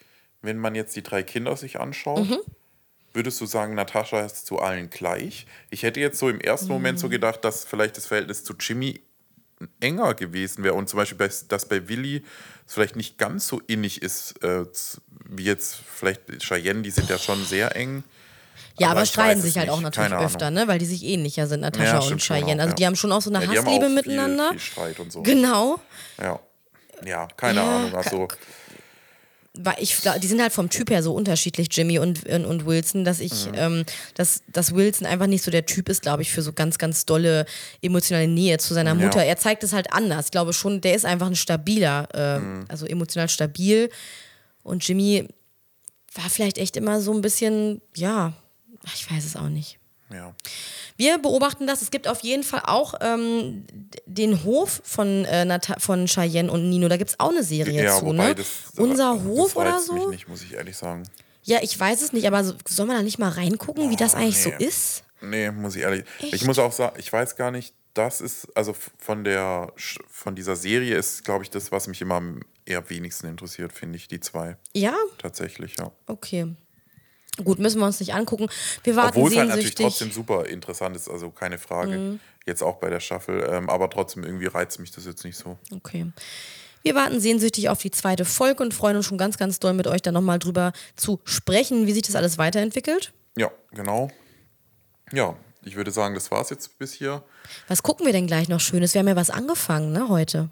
wenn 0.43 0.59
man 0.59 0.75
jetzt 0.75 0.95
die 0.97 1.03
drei 1.03 1.23
Kinder 1.23 1.57
sich 1.57 1.79
anschaut, 1.81 2.29
Mhm. 2.29 2.39
würdest 3.13 3.41
du 3.41 3.47
sagen, 3.47 3.75
Natascha 3.75 4.21
ist 4.25 4.47
zu 4.47 4.59
allen 4.59 4.91
gleich? 4.91 5.47
Ich 5.71 5.83
hätte 5.83 6.01
jetzt 6.01 6.19
so 6.19 6.29
im 6.29 6.41
ersten 6.41 6.69
Moment 6.69 6.99
Mhm. 6.99 7.03
so 7.03 7.09
gedacht, 7.09 7.45
dass 7.45 7.65
vielleicht 7.65 7.97
das 7.97 8.07
Verhältnis 8.07 8.45
zu 8.45 8.55
Jimmy 8.59 9.01
enger 9.81 10.15
gewesen 10.15 10.63
wäre 10.65 10.75
und 10.75 10.89
zum 10.89 10.99
Beispiel, 10.99 11.19
bei, 11.19 11.31
dass 11.49 11.67
bei 11.67 11.89
Willi 11.89 12.25
es 12.67 12.75
vielleicht 12.75 12.97
nicht 12.97 13.19
ganz 13.19 13.47
so 13.49 13.61
innig 13.67 14.03
ist, 14.03 14.43
äh, 14.45 14.65
wie 15.29 15.45
jetzt 15.45 15.77
vielleicht 15.95 16.23
Cheyenne, 16.41 16.83
die 16.83 16.91
sind 16.91 17.09
ja 17.11 17.19
schon 17.19 17.45
sehr 17.45 17.75
eng. 17.77 18.05
Ja, 18.79 18.91
aber, 18.91 19.03
ich 19.03 19.09
streiten 19.11 19.41
sich 19.43 19.59
halt 19.59 19.71
auch 19.71 19.77
nicht. 19.77 19.85
natürlich 19.85 20.11
Keine 20.13 20.25
öfter, 20.25 20.47
Ahnung. 20.47 20.63
ne? 20.63 20.69
Weil 20.69 20.79
die 20.79 20.87
sich 20.87 21.03
ähnlicher 21.03 21.47
sind, 21.49 21.61
Natascha 21.61 21.85
Ja, 21.95 21.97
und 21.99 22.05
stimmt 22.05 22.23
schon 22.23 22.37
Cheyenne. 22.37 22.53
auch, 22.63 22.67
also 22.67 22.69
ja. 22.71 22.75
die 22.77 22.87
haben 22.87 22.97
schon 22.97 23.11
auch 23.13 23.23
so 23.23 23.31
eine 23.33 23.45
Ja, 23.45 23.51
Hassliebe 23.63 23.87
auch 23.87 23.91
miteinander. 23.91 24.51
Viel, 24.51 24.59
viel 24.61 24.71
Streit 24.71 25.01
und 25.01 25.11
so. 25.13 25.23
Genau. 25.23 25.81
Ja. 26.23 26.39
ja, 27.05 27.27
keine 27.37 27.59
Ja, 27.61 27.77
Ahnung. 27.77 27.95
Also, 27.97 28.29
weil 29.61 29.75
ich, 29.81 29.97
die 30.23 30.27
sind 30.27 30.41
halt 30.41 30.53
vom 30.53 30.71
Typ 30.71 30.91
her 30.91 31.03
so 31.03 31.13
unterschiedlich, 31.15 31.69
Jimmy 31.73 31.99
und, 31.99 32.25
und 32.27 32.65
Wilson, 32.67 33.05
dass 33.05 33.19
ich, 33.21 33.47
Mhm. 33.47 33.53
ähm, 33.55 33.85
dass, 34.15 34.43
dass 34.53 34.75
Wilson 34.75 35.07
einfach 35.07 35.27
nicht 35.27 35.43
so 35.43 35.51
der 35.51 35.67
Typ 35.67 35.89
ist, 35.89 36.03
glaube 36.03 36.23
ich, 36.23 36.31
für 36.31 36.43
so 36.43 36.53
ganz, 36.53 36.79
ganz 36.79 37.05
dolle 37.07 37.45
emotionale 37.83 38.29
Nähe 38.29 38.59
zu 38.59 38.73
seiner 38.75 38.95
Mutter. 38.95 39.25
Er 39.25 39.37
zeigt 39.37 39.65
es 39.65 39.73
halt 39.73 39.93
anders. 39.93 40.27
Ich 40.27 40.31
glaube 40.31 40.53
schon, 40.53 40.81
der 40.81 40.95
ist 40.95 41.05
einfach 41.05 41.27
ein 41.27 41.37
stabiler, 41.37 42.09
äh, 42.15 42.39
Mhm. 42.39 42.65
also 42.69 42.87
emotional 42.87 43.29
stabil. 43.29 43.91
Und 44.63 44.87
Jimmy 44.87 45.27
war 46.15 46.29
vielleicht 46.31 46.59
echt 46.59 46.77
immer 46.77 47.01
so 47.01 47.13
ein 47.13 47.21
bisschen, 47.21 47.81
ja, 47.95 48.33
ich 48.95 49.11
weiß 49.11 49.25
es 49.25 49.37
auch 49.37 49.49
nicht. 49.49 49.79
Ja. 50.13 50.35
Wir 50.97 51.19
beobachten 51.19 51.67
das. 51.67 51.83
Es 51.83 51.91
gibt 51.91 52.09
auf 52.09 52.21
jeden 52.21 52.43
Fall 52.43 52.63
auch 52.65 52.95
ähm, 53.01 53.65
den 54.07 54.43
Hof 54.45 54.81
von, 54.85 55.25
äh, 55.27 55.45
Nata 55.45 55.79
von 55.79 56.07
Cheyenne 56.07 56.51
und 56.51 56.69
Nino. 56.69 56.89
Da 56.89 56.97
gibt 56.97 57.11
es 57.11 57.21
auch 57.21 57.31
eine 57.31 57.43
Serie 57.43 57.85
ja, 57.85 57.99
zu, 57.99 58.07
wobei 58.07 58.29
ne? 58.29 58.35
das, 58.35 58.47
Unser 58.77 59.15
das 59.15 59.25
Hof 59.25 59.57
oder 59.57 59.75
reizt 59.75 59.93
mich 59.93 60.03
so? 60.03 60.11
nicht, 60.11 60.29
muss 60.29 60.43
ich 60.43 60.55
ehrlich 60.55 60.77
sagen. 60.77 61.05
Ja, 61.45 61.59
ich 61.63 61.79
weiß 61.79 62.03
es 62.03 62.13
nicht, 62.13 62.27
aber 62.27 62.45
so, 62.45 62.55
soll 62.67 62.87
man 62.87 62.97
da 62.97 63.03
nicht 63.03 63.19
mal 63.19 63.31
reingucken, 63.31 63.91
wie 63.91 63.97
das 63.97 64.15
eigentlich 64.15 64.45
nee. 64.45 64.55
so 64.59 64.65
ist? 64.65 65.05
Nee, 65.21 65.51
muss 65.51 65.77
ich 65.77 65.83
ehrlich. 65.83 66.05
Echt? 66.21 66.35
Ich 66.35 66.45
muss 66.45 66.59
auch 66.59 66.73
sagen, 66.73 66.97
ich 66.99 67.13
weiß 67.13 67.37
gar 67.37 67.51
nicht, 67.51 67.75
das 67.95 68.21
ist, 68.21 68.49
also 68.57 68.75
von 68.99 69.25
der 69.25 69.73
von 70.09 70.35
dieser 70.35 70.57
Serie 70.57 70.97
ist, 70.97 71.25
glaube 71.25 71.45
ich, 71.45 71.51
das, 71.51 71.73
was 71.73 71.87
mich 71.87 72.01
immer 72.01 72.17
am 72.17 72.41
eher 72.65 72.89
wenigsten 72.91 73.27
interessiert, 73.27 73.73
finde 73.73 73.97
ich, 73.97 74.09
die 74.09 74.21
zwei. 74.21 74.57
Ja? 74.75 74.95
Tatsächlich, 75.19 75.77
ja. 75.79 75.91
Okay. 76.07 76.55
Gut, 77.43 77.59
müssen 77.59 77.79
wir 77.81 77.87
uns 77.87 78.01
nicht 78.01 78.15
angucken. 78.15 78.49
Wir 78.85 78.97
warten 78.97 79.19
Obwohl 79.19 79.31
es 79.31 79.39
halt 79.39 79.49
natürlich 79.49 79.75
trotzdem 79.75 80.11
super 80.11 80.47
interessant 80.47 80.97
ist, 80.97 81.09
also 81.09 81.31
keine 81.31 81.59
Frage. 81.59 81.97
Mhm. 81.97 82.21
Jetzt 82.47 82.63
auch 82.63 82.77
bei 82.77 82.91
der 82.91 83.01
Staffel. 83.01 83.47
Ähm, 83.51 83.71
aber 83.71 83.91
trotzdem 83.91 84.25
irgendwie 84.25 84.47
reizt 84.47 84.81
mich 84.81 84.91
das 84.91 85.05
jetzt 85.05 85.25
nicht 85.25 85.37
so. 85.37 85.59
Okay. 85.73 86.07
Wir 86.83 86.95
warten 86.95 87.21
sehnsüchtig 87.21 87.69
auf 87.69 87.81
die 87.81 87.91
zweite 87.91 88.25
Folge 88.25 88.63
und 88.63 88.73
freuen 88.73 88.97
uns 88.97 89.07
schon 89.07 89.19
ganz, 89.19 89.37
ganz 89.37 89.59
doll 89.59 89.75
mit 89.75 89.87
euch 89.87 90.03
dann 90.03 90.15
nochmal 90.15 90.39
drüber 90.39 90.73
zu 90.97 91.21
sprechen, 91.25 91.87
wie 91.87 91.93
sich 91.93 92.03
das 92.03 92.15
alles 92.15 92.39
weiterentwickelt. 92.39 93.13
Ja, 93.37 93.51
genau. 93.73 94.11
Ja, 95.13 95.37
ich 95.65 95.77
würde 95.77 95.91
sagen, 95.91 96.15
das 96.15 96.31
war 96.31 96.41
es 96.41 96.51
jetzt 96.51 96.79
bis 96.79 96.93
hier. 96.93 97.23
Was 97.67 97.83
gucken 97.83 98.07
wir 98.07 98.13
denn 98.13 98.27
gleich 98.27 98.49
noch 98.49 98.61
Schönes? 98.61 98.95
Wir 98.95 99.01
haben 99.01 99.09
ja 99.09 99.17
was 99.17 99.31
angefangen, 99.31 99.93
ne, 99.93 100.09
heute. 100.09 100.51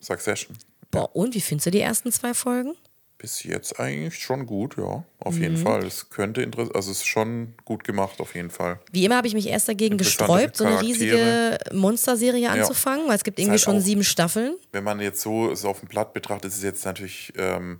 Succession. 0.00 0.56
Boah, 0.90 1.14
und 1.16 1.34
wie 1.34 1.40
findest 1.40 1.66
du 1.66 1.70
die 1.70 1.80
ersten 1.80 2.12
zwei 2.12 2.34
Folgen? 2.34 2.74
Bis 3.22 3.44
jetzt 3.44 3.78
eigentlich 3.78 4.18
schon 4.18 4.46
gut, 4.46 4.76
ja. 4.76 5.04
Auf 5.20 5.38
jeden 5.38 5.54
Mhm. 5.54 5.62
Fall. 5.62 5.86
Es 5.86 6.10
könnte 6.10 6.42
interessant, 6.42 6.74
also 6.74 6.90
es 6.90 6.98
ist 6.98 7.06
schon 7.06 7.54
gut 7.64 7.84
gemacht, 7.84 8.20
auf 8.20 8.34
jeden 8.34 8.50
Fall. 8.50 8.80
Wie 8.90 9.04
immer 9.04 9.16
habe 9.16 9.28
ich 9.28 9.34
mich 9.34 9.46
erst 9.46 9.68
dagegen 9.68 9.96
gesträubt, 9.96 10.56
so 10.56 10.64
eine 10.64 10.82
riesige 10.82 11.56
Monsterserie 11.72 12.50
anzufangen, 12.50 13.06
weil 13.06 13.14
es 13.14 13.22
gibt 13.22 13.38
irgendwie 13.38 13.52
halt 13.52 13.60
schon 13.60 13.76
auch- 13.76 13.80
sieben 13.80 14.02
Staffeln. 14.02 14.56
wenn 14.72 14.82
man 14.82 14.98
jetzt 15.00 15.20
so, 15.20 15.54
so 15.54 15.68
auf 15.68 15.78
dem 15.78 15.88
Blatt 15.88 16.12
betrachtet, 16.12 16.50
ist 16.50 16.56
es 16.56 16.64
jetzt 16.64 16.84
natürlich 16.84 17.32
ähm, 17.38 17.78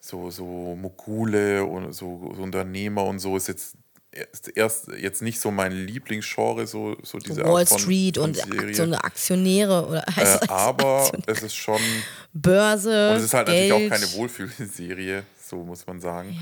so, 0.00 0.28
so 0.30 0.44
Mogule 0.74 1.64
und 1.64 1.92
so, 1.92 2.32
so 2.34 2.42
Unternehmer 2.42 3.04
und 3.04 3.20
so 3.20 3.36
ist 3.36 3.46
jetzt 3.46 3.76
erst, 4.14 4.56
erst 4.56 4.88
jetzt 5.00 5.22
nicht 5.22 5.40
so 5.40 5.50
mein 5.50 5.72
Lieblingsgenre, 5.72 6.66
so, 6.66 6.96
so 7.02 7.18
diese 7.18 7.44
Wall 7.44 7.60
Art 7.60 7.68
von, 7.68 7.78
Street 7.78 8.16
von 8.16 8.30
und 8.30 8.36
Serie. 8.36 8.74
so 8.74 8.82
eine 8.84 9.02
Aktionäre 9.04 9.86
oder 9.86 10.04
heißt 10.16 10.44
äh, 10.44 10.48
aber 10.48 11.00
Aktionäre? 11.04 11.32
es 11.32 11.42
ist 11.42 11.54
schon, 11.56 11.80
Börse. 12.32 13.10
und 13.10 13.16
es 13.16 13.24
ist 13.24 13.34
halt 13.34 13.46
Geld. 13.46 13.68
natürlich 13.70 13.92
auch 13.92 13.96
keine 13.96 14.12
Wohlfühlserie, 14.14 15.22
so 15.44 15.56
muss 15.56 15.86
man 15.86 16.00
sagen. 16.00 16.36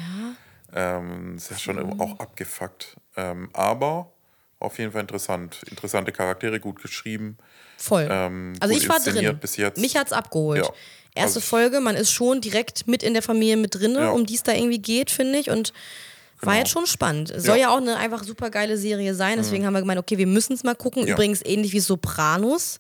Ja. 0.75 0.99
Ähm, 0.99 1.35
es 1.37 1.51
ist 1.51 1.61
schon 1.61 2.01
auch 2.01 2.19
abgefuckt. 2.19 2.97
Ähm, 3.17 3.51
aber 3.53 4.11
auf 4.59 4.79
jeden 4.79 4.93
Fall 4.93 5.03
interessant. 5.03 5.61
Interessante 5.69 6.13
Charaktere, 6.13 6.61
gut 6.61 6.81
geschrieben. 6.81 7.37
Voll. 7.77 8.09
ähm, 8.11 8.55
also 8.61 8.75
ich 8.75 8.89
war 8.89 9.01
drin. 9.01 9.37
bis 9.39 9.57
jetzt. 9.57 9.79
Mich 9.79 9.97
hat's 9.97 10.13
abgeholt. 10.13 10.65
Ja. 10.65 10.73
Erste 11.15 11.39
Also 11.39 11.41
Folge, 11.41 11.81
man 11.81 11.95
ist 11.95 12.11
schon 12.11 12.41
direkt 12.41 12.87
mit 12.89 13.03
in 13.03 13.13
der 13.13 13.23
Familie 13.23 13.59
mit 13.59 13.75
drin, 13.75 13.95
Ja. 13.97 14.11
um 14.13 14.25
die 14.25 14.35
es 14.35 14.45
da 14.45 14.53
irgendwie 14.55 14.79
geht, 14.79 15.11
finde 15.11 15.39
ich. 15.39 15.51
Und 15.51 15.75
war 16.47 16.57
jetzt 16.57 16.71
schon 16.71 16.87
spannend. 16.87 17.31
Es 17.31 17.45
Soll 17.45 17.57
Genau. 17.57 17.57
Ja. 17.57 17.71
Mhm. 17.71 17.87
ja 17.87 17.93
auch 17.93 17.95
eine 17.95 17.97
einfach 18.05 18.25
super 18.25 18.51
geile 18.51 18.77
Serie 18.77 19.15
sein. 19.15 19.39
Deswegen 19.39 19.67
haben 19.67 19.75
wir 19.75 19.81
gemeint, 19.81 19.99
okay, 20.01 20.19
wir 20.19 20.27
müssen 20.27 20.55
es 20.55 20.65
mal 20.65 20.75
gucken. 20.75 21.07
Ja. 21.07 21.15
Übrigens 21.15 21.41
ähnlich 21.45 21.73
wie 21.73 21.81
Sopranos. 21.81 22.79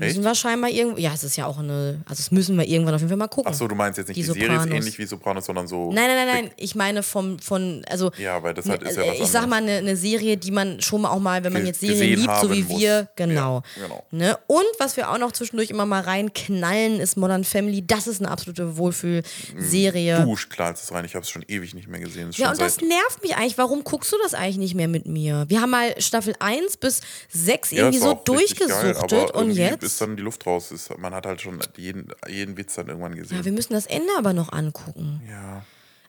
Müssen 0.00 0.18
Echt? 0.18 0.24
wir 0.24 0.34
scheinbar 0.36 0.70
irgendwo. 0.70 0.96
Ja, 0.96 1.12
es 1.12 1.24
ist 1.24 1.36
ja 1.36 1.46
auch 1.46 1.58
eine. 1.58 2.00
Also, 2.04 2.22
das 2.22 2.30
müssen 2.30 2.56
wir 2.56 2.64
irgendwann 2.64 2.94
auf 2.94 3.00
jeden 3.00 3.08
Fall 3.08 3.16
mal 3.16 3.26
gucken. 3.26 3.50
Achso, 3.50 3.66
du 3.66 3.74
meinst 3.74 3.98
jetzt 3.98 4.06
nicht 4.06 4.16
Die 4.16 4.22
die, 4.22 4.26
Serie 4.28 4.56
ist 4.56 4.66
ähnlich 4.66 4.96
wie 4.96 5.06
Sopranos, 5.06 5.46
sondern 5.46 5.66
so. 5.66 5.92
Nein, 5.92 6.06
nein, 6.06 6.26
nein, 6.26 6.44
nein. 6.44 6.50
Ich 6.56 6.76
meine 6.76 7.02
vom, 7.02 7.40
von, 7.40 7.84
also. 7.90 8.12
Ja, 8.16 8.40
weil 8.40 8.54
das 8.54 8.68
halt 8.68 8.84
ist 8.84 8.96
ja 8.96 9.02
was 9.08 9.18
ich 9.18 9.26
sag 9.26 9.48
mal, 9.48 9.56
eine, 9.56 9.78
eine 9.78 9.96
Serie, 9.96 10.36
die 10.36 10.52
man 10.52 10.80
schon 10.80 11.02
mal 11.02 11.10
auch 11.10 11.18
mal, 11.18 11.42
wenn 11.42 11.52
man 11.52 11.66
jetzt 11.66 11.80
Serien 11.80 12.20
liebt, 12.20 12.40
so 12.40 12.52
wie 12.52 12.62
muss. 12.62 12.78
wir, 12.78 13.08
genau. 13.16 13.64
Ja, 13.76 13.82
genau. 13.82 14.04
Ne? 14.12 14.38
Und 14.46 14.66
was 14.78 14.96
wir 14.96 15.10
auch 15.10 15.18
noch 15.18 15.32
zwischendurch 15.32 15.70
immer 15.70 15.84
mal 15.84 16.02
reinknallen, 16.02 17.00
ist 17.00 17.16
Modern 17.16 17.42
Family. 17.42 17.84
Das 17.84 18.06
ist 18.06 18.20
eine 18.20 18.30
absolute 18.30 18.76
Wohlfühlserie. 18.76 20.22
Du 20.22 20.36
knallst 20.48 20.84
es 20.84 20.92
rein, 20.92 21.06
ich 21.06 21.16
habe 21.16 21.24
es 21.24 21.30
schon 21.30 21.44
ewig 21.48 21.74
nicht 21.74 21.88
mehr 21.88 21.98
gesehen. 21.98 22.30
Ja, 22.36 22.52
und 22.52 22.60
das 22.60 22.80
nervt 22.80 23.20
mich 23.24 23.34
eigentlich. 23.34 23.58
Warum 23.58 23.82
guckst 23.82 24.12
du 24.12 24.16
das 24.22 24.34
eigentlich 24.34 24.58
nicht 24.58 24.76
mehr 24.76 24.86
mit 24.86 25.06
mir? 25.06 25.46
Wir 25.48 25.60
haben 25.60 25.70
mal 25.70 26.00
Staffel 26.00 26.34
1 26.38 26.76
bis 26.76 27.00
6 27.30 27.72
Ja, 27.72 27.78
irgendwie 27.78 27.98
so 27.98 28.14
geil, 28.14 28.22
durchgesuchtet 28.24 29.30
aber 29.30 29.34
und 29.34 29.50
jetzt. 29.50 29.87
Ist 29.92 30.00
dann 30.00 30.16
die 30.16 30.22
Luft 30.22 30.46
raus. 30.46 30.70
Ist, 30.72 30.96
man 30.98 31.14
hat 31.14 31.26
halt 31.26 31.40
schon 31.40 31.58
jeden, 31.76 32.08
jeden 32.28 32.56
Witz 32.56 32.74
dann 32.74 32.88
irgendwann 32.88 33.12
Ja, 33.16 33.22
gesehen. 33.22 33.44
wir 33.44 33.52
müssen 33.52 33.72
das 33.72 33.86
Ende 33.86 34.10
aber 34.16 34.32
noch 34.32 34.52
angucken. 34.52 35.20
Ja, 35.28 35.64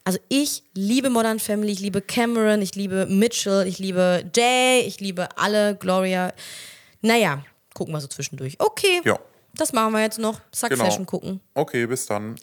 Also 0.05 0.19
ich 0.29 0.63
liebe 0.73 1.09
Modern 1.09 1.39
Family, 1.39 1.71
ich 1.71 1.79
liebe 1.79 2.01
Cameron, 2.01 2.61
ich 2.61 2.75
liebe 2.75 3.05
Mitchell, 3.07 3.67
ich 3.67 3.79
liebe 3.79 4.23
Jay, 4.35 4.81
ich 4.87 4.99
liebe 4.99 5.37
alle, 5.37 5.75
Gloria. 5.75 6.33
Naja, 7.01 7.43
gucken 7.73 7.93
wir 7.93 8.01
so 8.01 8.07
zwischendurch. 8.07 8.55
Okay, 8.59 9.01
Ja. 9.05 9.19
das 9.55 9.71
machen 9.73 9.93
wir 9.93 10.01
jetzt 10.01 10.19
noch. 10.19 10.41
Succession 10.53 10.89
Genau. 10.91 11.05
gucken. 11.05 11.39
Okay, 11.53 11.85
bis 11.85 12.05
dann. 12.07 12.35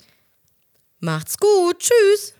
Macht's 1.01 1.37
gut, 1.39 1.79
tschüss. 1.81 2.35